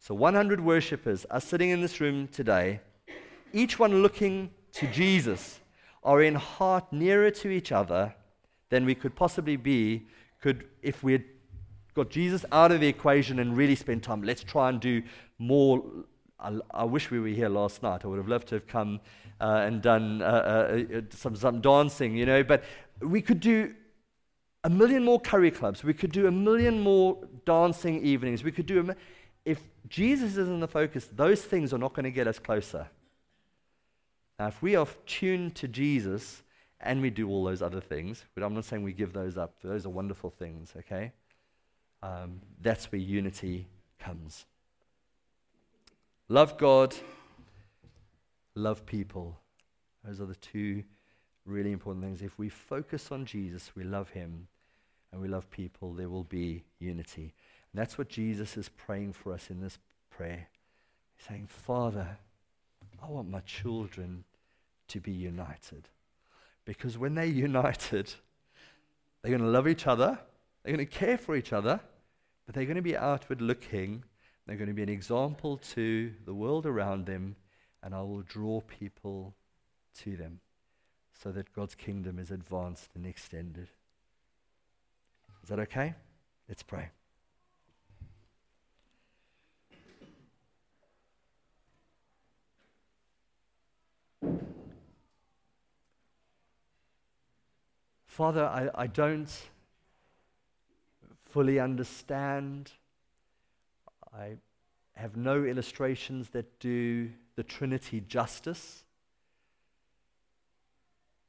So, 0.00 0.16
100 0.16 0.58
worshippers 0.60 1.24
are 1.30 1.40
sitting 1.40 1.70
in 1.70 1.80
this 1.80 2.00
room 2.00 2.26
today, 2.26 2.80
each 3.52 3.78
one 3.78 4.02
looking 4.02 4.50
to 4.76 4.86
Jesus, 4.86 5.60
are 6.02 6.22
in 6.22 6.34
heart 6.34 6.92
nearer 6.92 7.30
to 7.30 7.48
each 7.48 7.72
other 7.72 8.14
than 8.68 8.84
we 8.84 8.94
could 8.94 9.14
possibly 9.14 9.56
be 9.56 10.06
could 10.40 10.68
if 10.82 11.02
we 11.02 11.12
had 11.12 11.24
got 11.94 12.10
Jesus 12.10 12.44
out 12.52 12.70
of 12.72 12.80
the 12.80 12.86
equation 12.86 13.38
and 13.38 13.56
really 13.56 13.74
spent 13.74 14.02
time. 14.02 14.22
Let's 14.22 14.44
try 14.44 14.68
and 14.68 14.78
do 14.78 15.02
more. 15.38 15.82
I, 16.38 16.58
I 16.72 16.84
wish 16.84 17.10
we 17.10 17.18
were 17.18 17.28
here 17.28 17.48
last 17.48 17.82
night. 17.82 18.04
I 18.04 18.08
would 18.08 18.18
have 18.18 18.28
loved 18.28 18.48
to 18.48 18.56
have 18.56 18.66
come 18.66 19.00
uh, 19.40 19.64
and 19.66 19.80
done 19.80 20.20
uh, 20.20 20.24
uh, 20.24 20.96
uh 20.98 21.00
some, 21.10 21.34
some 21.34 21.62
dancing, 21.62 22.14
you 22.14 22.26
know. 22.26 22.44
But 22.44 22.64
we 23.00 23.22
could 23.22 23.40
do 23.40 23.74
a 24.62 24.68
million 24.68 25.04
more 25.04 25.18
curry 25.18 25.50
clubs. 25.50 25.82
We 25.82 25.94
could 25.94 26.12
do 26.12 26.26
a 26.26 26.30
million 26.30 26.80
more 26.80 27.18
dancing 27.46 28.04
evenings. 28.04 28.44
We 28.44 28.52
could 28.52 28.66
do 28.66 28.90
a, 28.90 28.96
if 29.46 29.60
Jesus 29.88 30.36
is 30.36 30.48
in 30.48 30.60
the 30.60 30.68
focus, 30.68 31.08
those 31.10 31.42
things 31.42 31.72
are 31.72 31.78
not 31.78 31.94
going 31.94 32.04
to 32.04 32.10
get 32.10 32.28
us 32.28 32.38
closer. 32.38 32.88
Now, 34.38 34.48
if 34.48 34.60
we 34.62 34.76
are 34.76 34.86
tuned 35.06 35.54
to 35.56 35.68
Jesus 35.68 36.42
and 36.80 37.00
we 37.00 37.10
do 37.10 37.28
all 37.28 37.44
those 37.44 37.62
other 37.62 37.80
things, 37.80 38.24
but 38.34 38.42
I'm 38.42 38.54
not 38.54 38.64
saying 38.64 38.82
we 38.82 38.92
give 38.92 39.12
those 39.12 39.38
up. 39.38 39.54
Those 39.62 39.86
are 39.86 39.90
wonderful 39.90 40.30
things, 40.30 40.74
okay? 40.76 41.12
Um, 42.02 42.40
that's 42.60 42.92
where 42.92 43.00
unity 43.00 43.66
comes. 43.98 44.44
Love 46.28 46.58
God, 46.58 46.94
love 48.54 48.84
people. 48.84 49.38
Those 50.04 50.20
are 50.20 50.26
the 50.26 50.34
two 50.34 50.84
really 51.46 51.72
important 51.72 52.04
things. 52.04 52.22
If 52.22 52.38
we 52.38 52.48
focus 52.48 53.10
on 53.10 53.24
Jesus, 53.24 53.72
we 53.74 53.84
love 53.84 54.10
him, 54.10 54.48
and 55.12 55.20
we 55.20 55.28
love 55.28 55.50
people, 55.50 55.94
there 55.94 56.10
will 56.10 56.24
be 56.24 56.64
unity. 56.78 57.32
And 57.72 57.80
that's 57.80 57.96
what 57.96 58.08
Jesus 58.08 58.56
is 58.56 58.68
praying 58.68 59.14
for 59.14 59.32
us 59.32 59.50
in 59.50 59.60
this 59.60 59.78
prayer. 60.10 60.48
He's 61.16 61.26
saying, 61.26 61.46
Father, 61.46 62.18
I 63.02 63.08
want 63.08 63.30
my 63.30 63.40
children 63.40 64.24
to 64.88 65.00
be 65.00 65.12
united. 65.12 65.88
Because 66.64 66.98
when 66.98 67.14
they're 67.14 67.24
united, 67.50 68.12
they're 69.22 69.30
going 69.30 69.42
to 69.42 69.48
love 69.48 69.68
each 69.68 69.86
other, 69.86 70.18
they're 70.62 70.74
going 70.74 70.86
to 70.86 70.92
care 70.92 71.18
for 71.18 71.36
each 71.36 71.52
other, 71.52 71.80
but 72.44 72.54
they're 72.54 72.64
going 72.64 72.76
to 72.76 72.82
be 72.82 72.96
outward 72.96 73.40
looking. 73.40 74.04
They're 74.46 74.56
going 74.56 74.68
to 74.68 74.74
be 74.74 74.82
an 74.82 74.88
example 74.88 75.56
to 75.74 76.12
the 76.24 76.34
world 76.34 76.66
around 76.66 77.06
them, 77.06 77.36
and 77.82 77.94
I 77.94 78.02
will 78.02 78.22
draw 78.22 78.60
people 78.60 79.34
to 79.98 80.16
them 80.16 80.40
so 81.20 81.32
that 81.32 81.52
God's 81.52 81.74
kingdom 81.74 82.18
is 82.18 82.30
advanced 82.30 82.90
and 82.94 83.06
extended. 83.06 83.68
Is 85.42 85.48
that 85.48 85.58
okay? 85.60 85.94
Let's 86.48 86.62
pray. 86.62 86.90
Father, 98.16 98.46
I, 98.46 98.70
I 98.74 98.86
don't 98.86 99.30
fully 101.26 101.60
understand. 101.60 102.72
I 104.10 104.38
have 104.94 105.18
no 105.18 105.44
illustrations 105.44 106.30
that 106.30 106.58
do 106.58 107.10
the 107.34 107.42
Trinity 107.42 108.00
justice. 108.00 108.84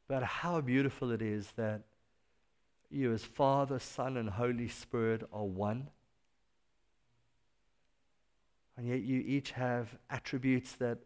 But 0.08 0.24
how 0.24 0.62
beautiful 0.62 1.12
it 1.12 1.22
is 1.22 1.52
that 1.58 1.82
you, 2.90 3.12
as 3.12 3.26
Father, 3.26 3.80
Son, 3.80 4.16
and 4.16 4.30
Holy 4.30 4.70
Spirit, 4.70 5.28
are 5.34 5.44
one. 5.44 5.90
And 8.78 8.88
yet 8.88 9.02
you 9.02 9.20
each 9.28 9.52
have 9.52 9.98
attributes 10.10 10.72
that 10.76 11.00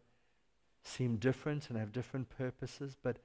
seem 0.83 1.15
different 1.15 1.71
and 1.71 1.79
have 1.79 1.91
different 1.91 2.29
purposes, 2.29 2.95
but 3.01 3.17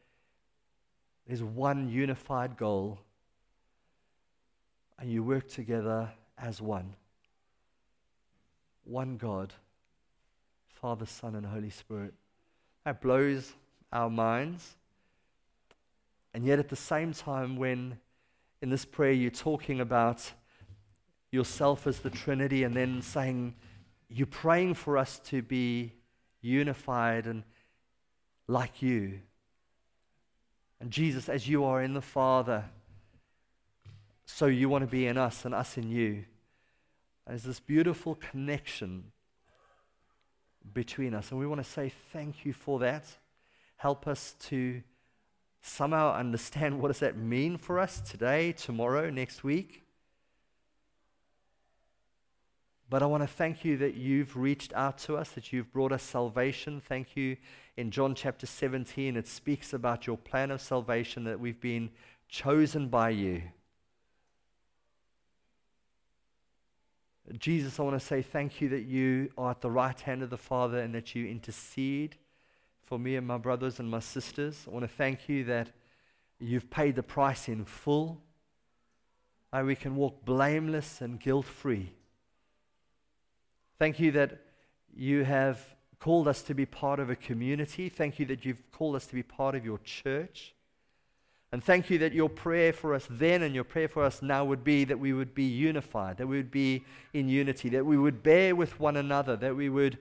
there's 1.26 1.42
one 1.42 1.88
unified 1.88 2.56
goal. 2.56 2.98
And 4.98 5.10
you 5.10 5.22
work 5.22 5.48
together 5.48 6.10
as 6.38 6.60
one. 6.62 6.94
One 8.84 9.16
God, 9.16 9.52
Father, 10.68 11.06
Son, 11.06 11.34
and 11.34 11.44
Holy 11.44 11.70
Spirit. 11.70 12.14
That 12.84 13.00
blows 13.00 13.52
our 13.92 14.08
minds. 14.08 14.76
And 16.32 16.46
yet, 16.46 16.58
at 16.58 16.68
the 16.68 16.76
same 16.76 17.12
time, 17.12 17.56
when 17.56 17.98
in 18.62 18.70
this 18.70 18.84
prayer 18.84 19.12
you're 19.12 19.30
talking 19.30 19.80
about 19.80 20.32
yourself 21.30 21.86
as 21.86 22.00
the 22.00 22.10
Trinity 22.10 22.62
and 22.62 22.74
then 22.74 23.02
saying 23.02 23.54
you're 24.08 24.26
praying 24.26 24.74
for 24.74 24.96
us 24.96 25.18
to 25.18 25.42
be 25.42 25.92
unified 26.40 27.26
and 27.26 27.42
like 28.48 28.80
you. 28.80 29.20
And 30.86 30.92
Jesus, 30.92 31.28
as 31.28 31.48
you 31.48 31.64
are 31.64 31.82
in 31.82 31.94
the 31.94 32.00
Father, 32.00 32.66
so 34.24 34.46
you 34.46 34.68
want 34.68 34.82
to 34.82 34.86
be 34.86 35.08
in 35.08 35.18
us 35.18 35.44
and 35.44 35.52
us 35.52 35.76
in 35.76 35.90
you. 35.90 36.26
There's 37.26 37.42
this 37.42 37.58
beautiful 37.58 38.14
connection 38.14 39.10
between 40.72 41.12
us. 41.12 41.32
And 41.32 41.40
we 41.40 41.46
want 41.48 41.60
to 41.60 41.68
say 41.68 41.92
thank 42.12 42.44
you 42.44 42.52
for 42.52 42.78
that. 42.78 43.04
Help 43.78 44.06
us 44.06 44.36
to 44.42 44.84
somehow 45.60 46.14
understand 46.14 46.78
what 46.80 46.86
does 46.86 47.00
that 47.00 47.16
mean 47.16 47.56
for 47.56 47.80
us 47.80 48.00
today, 48.00 48.52
tomorrow, 48.52 49.10
next 49.10 49.42
week. 49.42 49.85
But 52.88 53.02
I 53.02 53.06
want 53.06 53.24
to 53.24 53.26
thank 53.26 53.64
you 53.64 53.76
that 53.78 53.96
you've 53.96 54.36
reached 54.36 54.72
out 54.74 54.98
to 54.98 55.16
us, 55.16 55.30
that 55.30 55.52
you've 55.52 55.72
brought 55.72 55.90
us 55.90 56.04
salvation. 56.04 56.80
Thank 56.80 57.16
you. 57.16 57.36
In 57.76 57.90
John 57.90 58.14
chapter 58.14 58.46
17, 58.46 59.16
it 59.16 59.26
speaks 59.26 59.72
about 59.72 60.06
your 60.06 60.16
plan 60.16 60.50
of 60.50 60.60
salvation, 60.60 61.24
that 61.24 61.40
we've 61.40 61.60
been 61.60 61.90
chosen 62.28 62.88
by 62.88 63.10
you. 63.10 63.42
Jesus, 67.38 67.80
I 67.80 67.82
want 67.82 67.98
to 67.98 68.06
say 68.06 68.22
thank 68.22 68.60
you 68.60 68.68
that 68.68 68.84
you 68.84 69.30
are 69.36 69.50
at 69.50 69.60
the 69.60 69.70
right 69.70 70.00
hand 70.00 70.22
of 70.22 70.30
the 70.30 70.38
Father 70.38 70.78
and 70.78 70.94
that 70.94 71.12
you 71.16 71.26
intercede 71.26 72.16
for 72.84 73.00
me 73.00 73.16
and 73.16 73.26
my 73.26 73.36
brothers 73.36 73.80
and 73.80 73.90
my 73.90 73.98
sisters. 73.98 74.64
I 74.68 74.70
want 74.70 74.84
to 74.84 74.96
thank 74.96 75.28
you 75.28 75.42
that 75.44 75.70
you've 76.38 76.70
paid 76.70 76.94
the 76.94 77.02
price 77.02 77.48
in 77.48 77.64
full. 77.64 78.22
And 79.52 79.66
we 79.66 79.74
can 79.74 79.96
walk 79.96 80.24
blameless 80.24 81.00
and 81.00 81.18
guilt 81.18 81.46
free. 81.46 81.95
Thank 83.78 84.00
you 84.00 84.12
that 84.12 84.38
you 84.94 85.24
have 85.24 85.60
called 85.98 86.28
us 86.28 86.42
to 86.42 86.54
be 86.54 86.66
part 86.66 87.00
of 87.00 87.10
a 87.10 87.16
community. 87.16 87.88
Thank 87.88 88.18
you 88.18 88.26
that 88.26 88.44
you've 88.44 88.70
called 88.72 88.96
us 88.96 89.06
to 89.06 89.14
be 89.14 89.22
part 89.22 89.54
of 89.54 89.64
your 89.64 89.78
church. 89.78 90.54
And 91.52 91.62
thank 91.62 91.90
you 91.90 91.98
that 91.98 92.12
your 92.12 92.28
prayer 92.28 92.72
for 92.72 92.92
us 92.92 93.06
then 93.08 93.42
and 93.42 93.54
your 93.54 93.64
prayer 93.64 93.88
for 93.88 94.02
us 94.02 94.20
now 94.20 94.44
would 94.44 94.64
be 94.64 94.84
that 94.84 94.98
we 94.98 95.12
would 95.12 95.34
be 95.34 95.44
unified, 95.44 96.16
that 96.18 96.26
we 96.26 96.36
would 96.36 96.50
be 96.50 96.84
in 97.14 97.28
unity, 97.28 97.68
that 97.70 97.86
we 97.86 97.96
would 97.96 98.22
bear 98.22 98.54
with 98.54 98.80
one 98.80 98.96
another, 98.96 99.36
that 99.36 99.54
we 99.54 99.68
would, 99.68 99.96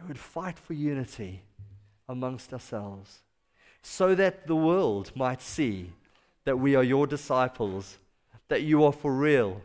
we 0.00 0.08
would 0.08 0.18
fight 0.18 0.58
for 0.58 0.74
unity 0.74 1.42
amongst 2.08 2.52
ourselves, 2.52 3.18
so 3.82 4.14
that 4.14 4.46
the 4.46 4.56
world 4.56 5.10
might 5.14 5.42
see 5.42 5.90
that 6.44 6.58
we 6.58 6.74
are 6.74 6.84
your 6.84 7.06
disciples, 7.06 7.98
that 8.48 8.62
you 8.62 8.84
are 8.84 8.92
for 8.92 9.12
real, 9.12 9.60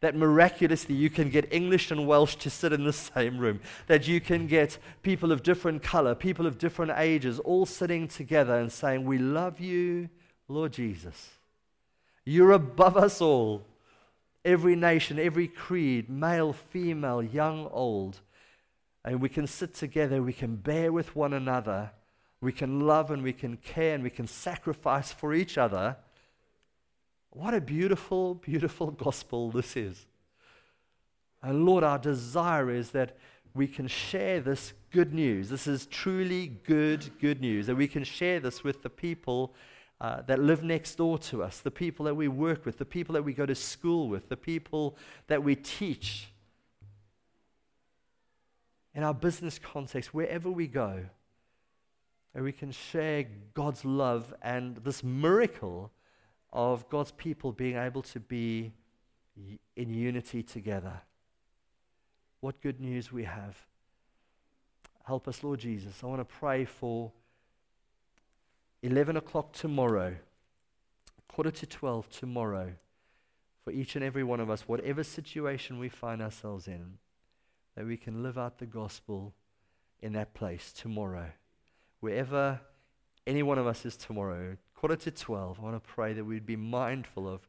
that 0.00 0.14
miraculously 0.14 0.94
you 0.94 1.10
can 1.10 1.28
get 1.28 1.52
English 1.52 1.90
and 1.90 2.06
Welsh 2.06 2.36
to 2.36 2.50
sit 2.50 2.72
in 2.72 2.84
the 2.84 2.92
same 2.92 3.38
room, 3.38 3.60
that 3.86 4.06
you 4.06 4.20
can 4.20 4.46
get 4.46 4.78
people 5.02 5.32
of 5.32 5.42
different 5.42 5.82
color, 5.82 6.14
people 6.14 6.46
of 6.46 6.58
different 6.58 6.92
ages, 6.96 7.38
all 7.40 7.66
sitting 7.66 8.06
together 8.06 8.58
and 8.58 8.70
saying, 8.70 9.04
We 9.04 9.18
love 9.18 9.60
you, 9.60 10.08
Lord 10.46 10.72
Jesus. 10.72 11.30
You're 12.24 12.52
above 12.52 12.96
us 12.96 13.20
all. 13.20 13.62
Every 14.44 14.76
nation, 14.76 15.18
every 15.18 15.48
creed, 15.48 16.08
male, 16.08 16.52
female, 16.52 17.22
young, 17.22 17.68
old. 17.72 18.20
And 19.04 19.20
we 19.20 19.28
can 19.28 19.46
sit 19.46 19.74
together, 19.74 20.22
we 20.22 20.32
can 20.32 20.56
bear 20.56 20.92
with 20.92 21.16
one 21.16 21.32
another, 21.32 21.90
we 22.40 22.52
can 22.52 22.80
love 22.80 23.10
and 23.10 23.22
we 23.22 23.32
can 23.32 23.56
care 23.56 23.94
and 23.94 24.04
we 24.04 24.10
can 24.10 24.26
sacrifice 24.26 25.10
for 25.10 25.34
each 25.34 25.58
other 25.58 25.96
what 27.38 27.54
a 27.54 27.60
beautiful, 27.60 28.34
beautiful 28.34 28.90
gospel 29.04 29.52
this 29.52 29.76
is. 29.76 30.06
And 31.40 31.64
Lord, 31.64 31.84
our 31.84 31.98
desire 31.98 32.68
is 32.68 32.90
that 32.90 33.16
we 33.54 33.68
can 33.68 33.86
share 33.86 34.40
this 34.40 34.72
good 34.90 35.14
news. 35.14 35.48
This 35.48 35.68
is 35.68 35.86
truly 35.86 36.48
good, 36.48 37.08
good 37.20 37.40
news. 37.40 37.68
That 37.68 37.76
we 37.76 37.86
can 37.86 38.02
share 38.02 38.40
this 38.40 38.64
with 38.64 38.82
the 38.82 38.90
people 38.90 39.54
uh, 40.00 40.22
that 40.22 40.40
live 40.40 40.64
next 40.64 40.96
door 40.96 41.16
to 41.18 41.44
us, 41.44 41.60
the 41.60 41.70
people 41.70 42.04
that 42.06 42.14
we 42.16 42.26
work 42.26 42.66
with, 42.66 42.78
the 42.78 42.84
people 42.84 43.12
that 43.12 43.22
we 43.22 43.32
go 43.32 43.46
to 43.46 43.54
school 43.54 44.08
with, 44.08 44.28
the 44.28 44.36
people 44.36 44.96
that 45.28 45.42
we 45.42 45.54
teach. 45.54 46.32
In 48.94 49.04
our 49.04 49.14
business 49.14 49.60
context, 49.60 50.12
wherever 50.12 50.50
we 50.50 50.66
go, 50.66 51.04
and 52.34 52.42
we 52.42 52.52
can 52.52 52.72
share 52.72 53.26
God's 53.54 53.84
love 53.84 54.34
and 54.42 54.76
this 54.78 55.04
miracle 55.04 55.92
of 56.52 56.88
God's 56.88 57.12
people 57.12 57.52
being 57.52 57.76
able 57.76 58.02
to 58.02 58.20
be 58.20 58.72
in 59.76 59.94
unity 59.94 60.42
together. 60.42 61.02
What 62.40 62.60
good 62.60 62.80
news 62.80 63.12
we 63.12 63.24
have. 63.24 63.66
Help 65.04 65.28
us, 65.28 65.42
Lord 65.42 65.60
Jesus. 65.60 66.02
I 66.02 66.06
want 66.06 66.20
to 66.20 66.24
pray 66.24 66.64
for 66.64 67.12
11 68.82 69.16
o'clock 69.16 69.52
tomorrow, 69.52 70.16
quarter 71.28 71.50
to 71.50 71.66
12 71.66 72.08
tomorrow, 72.10 72.74
for 73.64 73.72
each 73.72 73.96
and 73.96 74.04
every 74.04 74.22
one 74.22 74.40
of 74.40 74.50
us, 74.50 74.68
whatever 74.68 75.02
situation 75.02 75.78
we 75.78 75.88
find 75.88 76.22
ourselves 76.22 76.68
in, 76.68 76.98
that 77.74 77.86
we 77.86 77.96
can 77.96 78.22
live 78.22 78.38
out 78.38 78.58
the 78.58 78.66
gospel 78.66 79.34
in 80.00 80.12
that 80.12 80.34
place 80.34 80.72
tomorrow. 80.72 81.30
Wherever 82.00 82.60
any 83.26 83.42
one 83.42 83.58
of 83.58 83.66
us 83.66 83.84
is 83.84 83.96
tomorrow, 83.96 84.56
quarter 84.78 84.94
to 84.94 85.10
12, 85.10 85.58
I 85.58 85.62
want 85.62 85.74
to 85.74 85.80
pray 85.80 86.12
that 86.12 86.24
we'd 86.24 86.46
be 86.46 86.54
mindful 86.54 87.28
of 87.28 87.48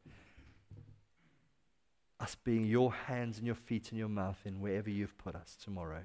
us 2.18 2.34
being 2.34 2.64
your 2.64 2.92
hands 2.92 3.38
and 3.38 3.46
your 3.46 3.54
feet 3.54 3.90
and 3.90 3.98
your 3.98 4.08
mouth 4.08 4.40
in 4.44 4.60
wherever 4.60 4.90
you've 4.90 5.16
put 5.16 5.36
us 5.36 5.56
tomorrow. 5.62 6.02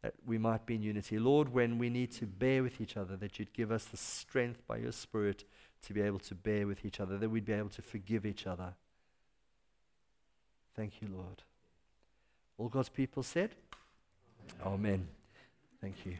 That 0.00 0.14
we 0.26 0.38
might 0.38 0.64
be 0.64 0.76
in 0.76 0.82
unity. 0.82 1.18
Lord, 1.18 1.50
when 1.50 1.76
we 1.76 1.90
need 1.90 2.12
to 2.12 2.26
bear 2.26 2.62
with 2.62 2.80
each 2.80 2.96
other, 2.96 3.14
that 3.16 3.38
you'd 3.38 3.52
give 3.52 3.70
us 3.70 3.84
the 3.84 3.98
strength 3.98 4.66
by 4.66 4.78
your 4.78 4.92
Spirit 4.92 5.44
to 5.82 5.92
be 5.92 6.00
able 6.00 6.20
to 6.20 6.34
bear 6.34 6.66
with 6.66 6.82
each 6.82 6.98
other, 6.98 7.18
that 7.18 7.28
we'd 7.28 7.44
be 7.44 7.52
able 7.52 7.68
to 7.68 7.82
forgive 7.82 8.24
each 8.24 8.46
other. 8.46 8.72
Thank 10.74 11.02
you, 11.02 11.08
Lord. 11.14 11.42
All 12.56 12.68
God's 12.68 12.88
people 12.88 13.22
said? 13.22 13.50
Amen. 14.64 14.74
Amen. 14.74 15.08
Thank 15.82 16.06
you. 16.06 16.16